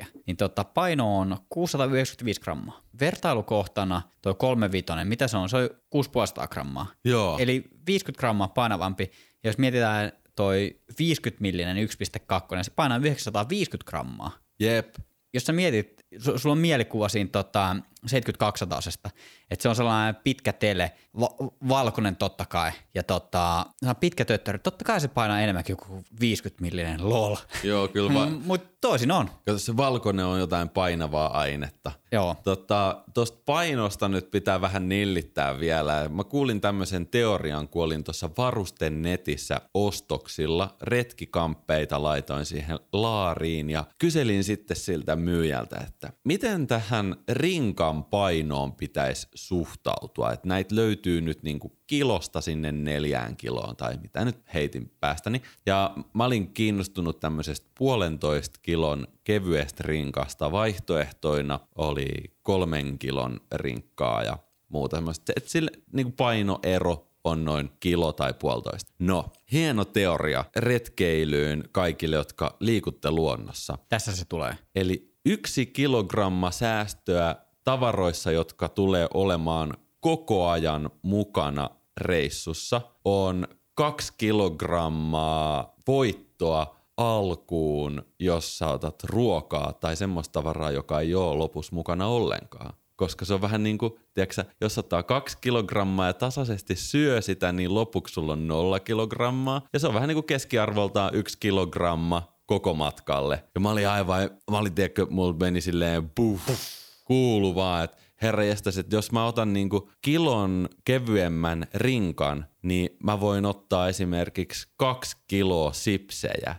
F4, 0.00 0.04
niin 0.26 0.36
tota, 0.36 0.64
paino 0.64 1.18
on 1.18 1.36
695 1.48 2.40
grammaa. 2.40 2.80
Vertailukohtana 3.00 4.02
tuo 4.22 4.34
35, 4.34 4.86
mitä 5.04 5.28
se 5.28 5.36
on? 5.36 5.48
Se 5.48 5.56
on 5.56 5.68
6,5 6.42 6.48
grammaa. 6.48 6.86
Joo. 7.04 7.38
Eli 7.40 7.64
50 7.86 8.20
grammaa 8.20 8.48
painavampi. 8.48 9.10
Ja 9.44 9.48
jos 9.48 9.58
mietitään 9.58 10.12
toi 10.36 10.80
50 10.98 11.42
millinen 11.42 11.76
1.2, 11.76 11.82
niin 12.54 12.64
se 12.64 12.70
painaa 12.70 12.98
950 12.98 13.90
grammaa. 13.90 14.30
Jep. 14.60 14.94
Jos 15.34 15.44
sä 15.46 15.52
mietit, 15.52 16.06
su- 16.16 16.38
sulla 16.38 16.52
on 16.52 16.58
mielikuva 16.58 17.08
siinä 17.08 17.30
tota, 17.32 17.76
72 18.06 18.64
että 19.50 19.62
se 19.62 19.68
on 19.68 19.76
sellainen 19.76 20.16
pitkä 20.24 20.52
tele, 20.52 20.92
va- 21.20 21.36
valkoinen 21.68 22.16
totta 22.16 22.46
kai, 22.46 22.70
ja 22.94 23.02
tota, 23.02 23.66
se 23.82 23.88
on 23.88 23.96
pitkä 23.96 24.24
töttöri. 24.24 24.58
Totta 24.58 24.84
kai 24.84 25.00
se 25.00 25.08
painaa 25.08 25.40
enemmänkin 25.40 25.76
kuin 25.76 26.04
50 26.20 26.62
millinen, 26.62 27.08
lol. 27.08 27.36
Joo, 27.62 27.88
kyllä 27.88 28.14
va- 28.14 28.26
Mutta 28.46 28.68
toisin 28.80 29.10
on. 29.10 29.30
Kato, 29.46 29.58
se 29.58 29.76
valkoinen 29.76 30.26
on 30.26 30.38
jotain 30.38 30.68
painavaa 30.68 31.38
ainetta. 31.38 31.92
Joo. 32.12 32.36
Tota, 32.44 33.04
painosta 33.46 34.08
nyt 34.08 34.30
pitää 34.30 34.60
vähän 34.60 34.88
nillittää 34.88 35.60
vielä. 35.60 36.08
Mä 36.08 36.24
kuulin 36.24 36.60
tämmöisen 36.60 37.06
teorian, 37.06 37.68
kun 37.68 37.84
olin 37.84 38.04
tuossa 38.04 38.30
varusten 38.38 39.02
netissä 39.02 39.60
ostoksilla. 39.74 40.76
Retkikamppeita 40.82 42.02
laitoin 42.02 42.46
siihen 42.46 42.78
laariin 42.92 43.70
ja 43.70 43.84
kyselin 43.98 44.44
sitten 44.44 44.76
siltä 44.76 45.16
myyjältä, 45.16 45.84
että 45.86 46.12
miten 46.24 46.66
tähän 46.66 47.16
rinkan 47.88 48.04
painoon 48.04 48.72
pitäisi 48.72 49.28
suhtautua. 49.34 50.32
Että 50.32 50.48
näitä 50.48 50.74
löytyy 50.74 51.20
nyt 51.20 51.42
niinku 51.42 51.72
kilosta 51.86 52.40
sinne 52.40 52.72
neljään 52.72 53.36
kiloon 53.36 53.76
tai 53.76 53.96
mitä 54.02 54.24
nyt 54.24 54.38
heitin 54.54 54.92
päästäni. 55.00 55.42
Ja 55.66 55.94
mä 56.14 56.24
olin 56.24 56.52
kiinnostunut 56.54 57.20
tämmöisestä 57.20 57.66
puolentoista 57.78 58.60
kilon 58.62 59.06
kevyestä 59.24 59.82
rinkasta. 59.86 60.52
Vaihtoehtoina 60.52 61.60
oli 61.76 62.08
kolmen 62.42 62.98
kilon 62.98 63.40
rinkkaa 63.54 64.22
ja 64.22 64.38
muuta 64.68 64.96
semmoista. 64.96 65.32
Että 65.36 65.50
sille 65.50 65.70
niin 65.92 66.12
painoero 66.12 67.08
on 67.24 67.44
noin 67.44 67.70
kilo 67.80 68.12
tai 68.12 68.34
puolitoista. 68.34 68.92
No, 68.98 69.24
hieno 69.52 69.84
teoria 69.84 70.44
retkeilyyn 70.56 71.64
kaikille, 71.72 72.16
jotka 72.16 72.56
liikutte 72.60 73.10
luonnossa. 73.10 73.78
Tässä 73.88 74.16
se 74.16 74.24
tulee. 74.24 74.58
Eli 74.74 75.14
yksi 75.24 75.66
kilogramma 75.66 76.50
säästöä 76.50 77.47
tavaroissa, 77.68 78.30
jotka 78.30 78.68
tulee 78.68 79.06
olemaan 79.14 79.76
koko 80.00 80.48
ajan 80.48 80.90
mukana 81.02 81.70
reissussa, 82.00 82.80
on 83.04 83.48
kaksi 83.74 84.12
kilogrammaa 84.18 85.74
voittoa 85.86 86.76
alkuun, 86.96 88.02
jos 88.18 88.58
sä 88.58 88.68
otat 88.68 89.04
ruokaa 89.04 89.72
tai 89.72 89.96
semmoista 89.96 90.32
tavaraa, 90.32 90.70
joka 90.70 91.00
ei 91.00 91.14
ole 91.14 91.36
lopussa 91.36 91.74
mukana 91.74 92.06
ollenkaan. 92.06 92.74
Koska 92.96 93.24
se 93.24 93.34
on 93.34 93.40
vähän 93.40 93.62
niin 93.62 93.78
kuin, 93.78 93.92
tiedätkö, 94.14 94.44
jos 94.60 94.78
ottaa 94.78 95.02
kaksi 95.02 95.38
kilogrammaa 95.40 96.06
ja 96.06 96.12
tasaisesti 96.12 96.76
syö 96.76 97.22
sitä, 97.22 97.52
niin 97.52 97.74
lopuksi 97.74 98.14
sulla 98.14 98.32
on 98.32 98.48
nolla 98.48 98.80
kilogrammaa. 98.80 99.62
Ja 99.72 99.78
se 99.78 99.86
on 99.86 99.94
vähän 99.94 100.08
niin 100.08 100.16
kuin 100.16 100.26
keskiarvoltaan 100.26 101.14
yksi 101.14 101.38
kilogramma 101.40 102.22
koko 102.46 102.74
matkalle. 102.74 103.44
Ja 103.54 103.60
mä 103.60 103.70
olin 103.70 103.88
aivan, 103.88 104.30
mä 104.50 104.58
olin, 104.58 104.74
tiedätkö, 104.74 105.06
mulla 105.10 105.36
meni 105.40 105.60
silleen 105.60 106.10
puff, 106.14 106.48
kuulu 107.08 107.54
vaan, 107.54 107.84
että 107.84 107.96
herra 108.22 108.44
jästäs, 108.44 108.78
että 108.78 108.96
jos 108.96 109.12
mä 109.12 109.26
otan 109.26 109.52
niinku 109.52 109.90
kilon 110.02 110.68
kevyemmän 110.84 111.66
rinkan, 111.74 112.46
niin 112.62 112.90
mä 113.02 113.20
voin 113.20 113.46
ottaa 113.46 113.88
esimerkiksi 113.88 114.68
kaksi 114.76 115.16
kiloa 115.26 115.72
sipsejä. 115.72 116.54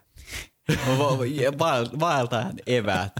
Vaeltajan 1.99 2.53
eväät. 2.67 3.13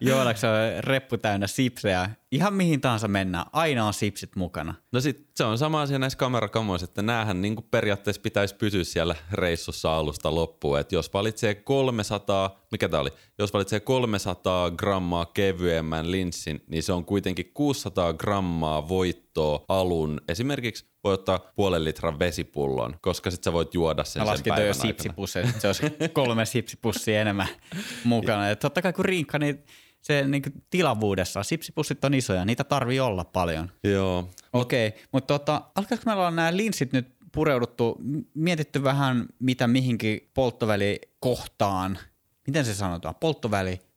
Joonaksa 0.00 0.50
on 0.50 0.84
reppu 0.84 1.18
täynnä 1.18 1.46
sipsejä. 1.46 2.10
Ihan 2.32 2.54
mihin 2.54 2.80
tahansa 2.80 3.08
mennään. 3.08 3.46
Aina 3.52 3.86
on 3.86 3.94
sipsit 3.94 4.36
mukana. 4.36 4.74
No 4.92 5.00
sit 5.00 5.26
se 5.34 5.44
on 5.44 5.58
sama 5.58 5.82
asia 5.82 5.98
näissä 5.98 6.18
kamerakamoissa, 6.18 6.84
että 6.84 7.02
näähän 7.02 7.42
niinku 7.42 7.62
periaatteessa 7.62 8.22
pitäisi 8.22 8.54
pysyä 8.54 8.84
siellä 8.84 9.14
reissussa 9.32 9.96
alusta 9.96 10.34
loppuun. 10.34 10.80
Et 10.80 10.92
jos 10.92 11.12
valitsee 11.14 11.54
300, 11.54 12.66
mikä 12.72 12.88
tää 12.88 13.00
oli? 13.00 13.10
Jos 13.38 13.52
valitsee 13.52 13.80
300 13.80 14.70
grammaa 14.70 15.26
kevyemmän 15.26 16.10
linssin, 16.10 16.64
niin 16.66 16.82
se 16.82 16.92
on 16.92 17.04
kuitenkin 17.04 17.50
600 17.54 18.12
grammaa 18.12 18.88
voittoa 18.88 19.64
alun. 19.68 20.20
Esimerkiksi 20.28 20.84
voi 21.04 21.14
ottaa 21.14 21.38
puolen 21.56 21.84
litran 21.84 22.18
vesipullon, 22.18 22.96
koska 23.00 23.30
sit 23.30 23.44
sä 23.44 23.52
voit 23.52 23.74
juoda 23.74 24.04
sen 24.04 24.24
Mä 24.24 24.36
sen 24.36 24.44
päivän 24.48 24.66
jo 24.66 24.74
sipsipusseja, 24.74 25.52
se 25.58 25.66
olisi 25.66 25.82
kolme 26.12 26.44
sipsipussia 26.44 27.20
enemmän 27.20 27.48
mukana. 28.04 28.48
Ja 28.48 28.56
totta 28.56 28.82
kai 28.82 28.92
kun 28.92 29.04
rinkka, 29.04 29.38
niin 29.38 29.64
se 30.06 30.28
niin 30.28 30.42
tilavuudessa, 30.70 31.42
sipsipussit 31.42 32.04
on 32.04 32.14
isoja, 32.14 32.44
niitä 32.44 32.64
tarvii 32.64 33.00
olla 33.00 33.24
paljon. 33.24 33.70
Joo. 33.84 34.30
Okei, 34.52 34.88
okay, 34.88 35.00
mutta 35.12 35.38
tota, 35.38 35.62
alkaisiko 35.74 36.10
meillä 36.10 36.20
olla 36.20 36.30
nämä 36.30 36.56
linssit 36.56 36.92
nyt 36.92 37.08
pureuduttu, 37.32 37.98
mietitty 38.34 38.82
vähän 38.82 39.26
mitä 39.38 39.66
mihinkin 39.66 40.30
polttovälikohtaan, 40.34 41.98
miten 42.46 42.64
se 42.64 42.74
sanotaan, 42.74 43.14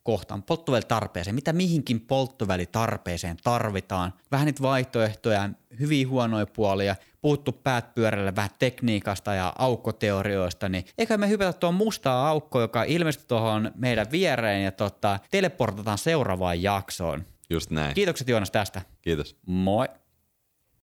polttovälikohtaan, 0.04 0.42
polttovälitarpeeseen, 0.42 1.34
mitä 1.34 1.52
mihinkin 1.52 2.00
polttovälitarpeeseen 2.00 3.36
tarvitaan, 3.44 4.12
vähän 4.30 4.46
niitä 4.46 4.62
vaihtoehtoja, 4.62 5.50
hyviä 5.80 6.08
huonoja 6.08 6.46
puolia, 6.46 6.96
puhuttu 7.20 7.52
päät 7.52 7.94
pyörällä 7.94 8.36
vähän 8.36 8.50
tekniikasta 8.58 9.34
ja 9.34 9.52
aukkoteorioista, 9.58 10.68
niin 10.68 10.84
eikä 10.98 11.16
me 11.16 11.28
hypätä 11.28 11.52
tuon 11.52 11.74
mustaa 11.74 12.28
aukkoa, 12.28 12.62
joka 12.62 12.84
ilmestyi 12.84 13.26
tuohon 13.28 13.70
meidän 13.74 14.06
viereen 14.10 14.64
ja 14.64 14.72
tota, 14.72 15.18
teleportataan 15.30 15.98
seuraavaan 15.98 16.62
jaksoon. 16.62 17.24
Just 17.50 17.70
näin. 17.70 17.94
Kiitokset 17.94 18.28
Joonas 18.28 18.50
tästä. 18.50 18.82
Kiitos. 19.02 19.36
Moi! 19.46 19.88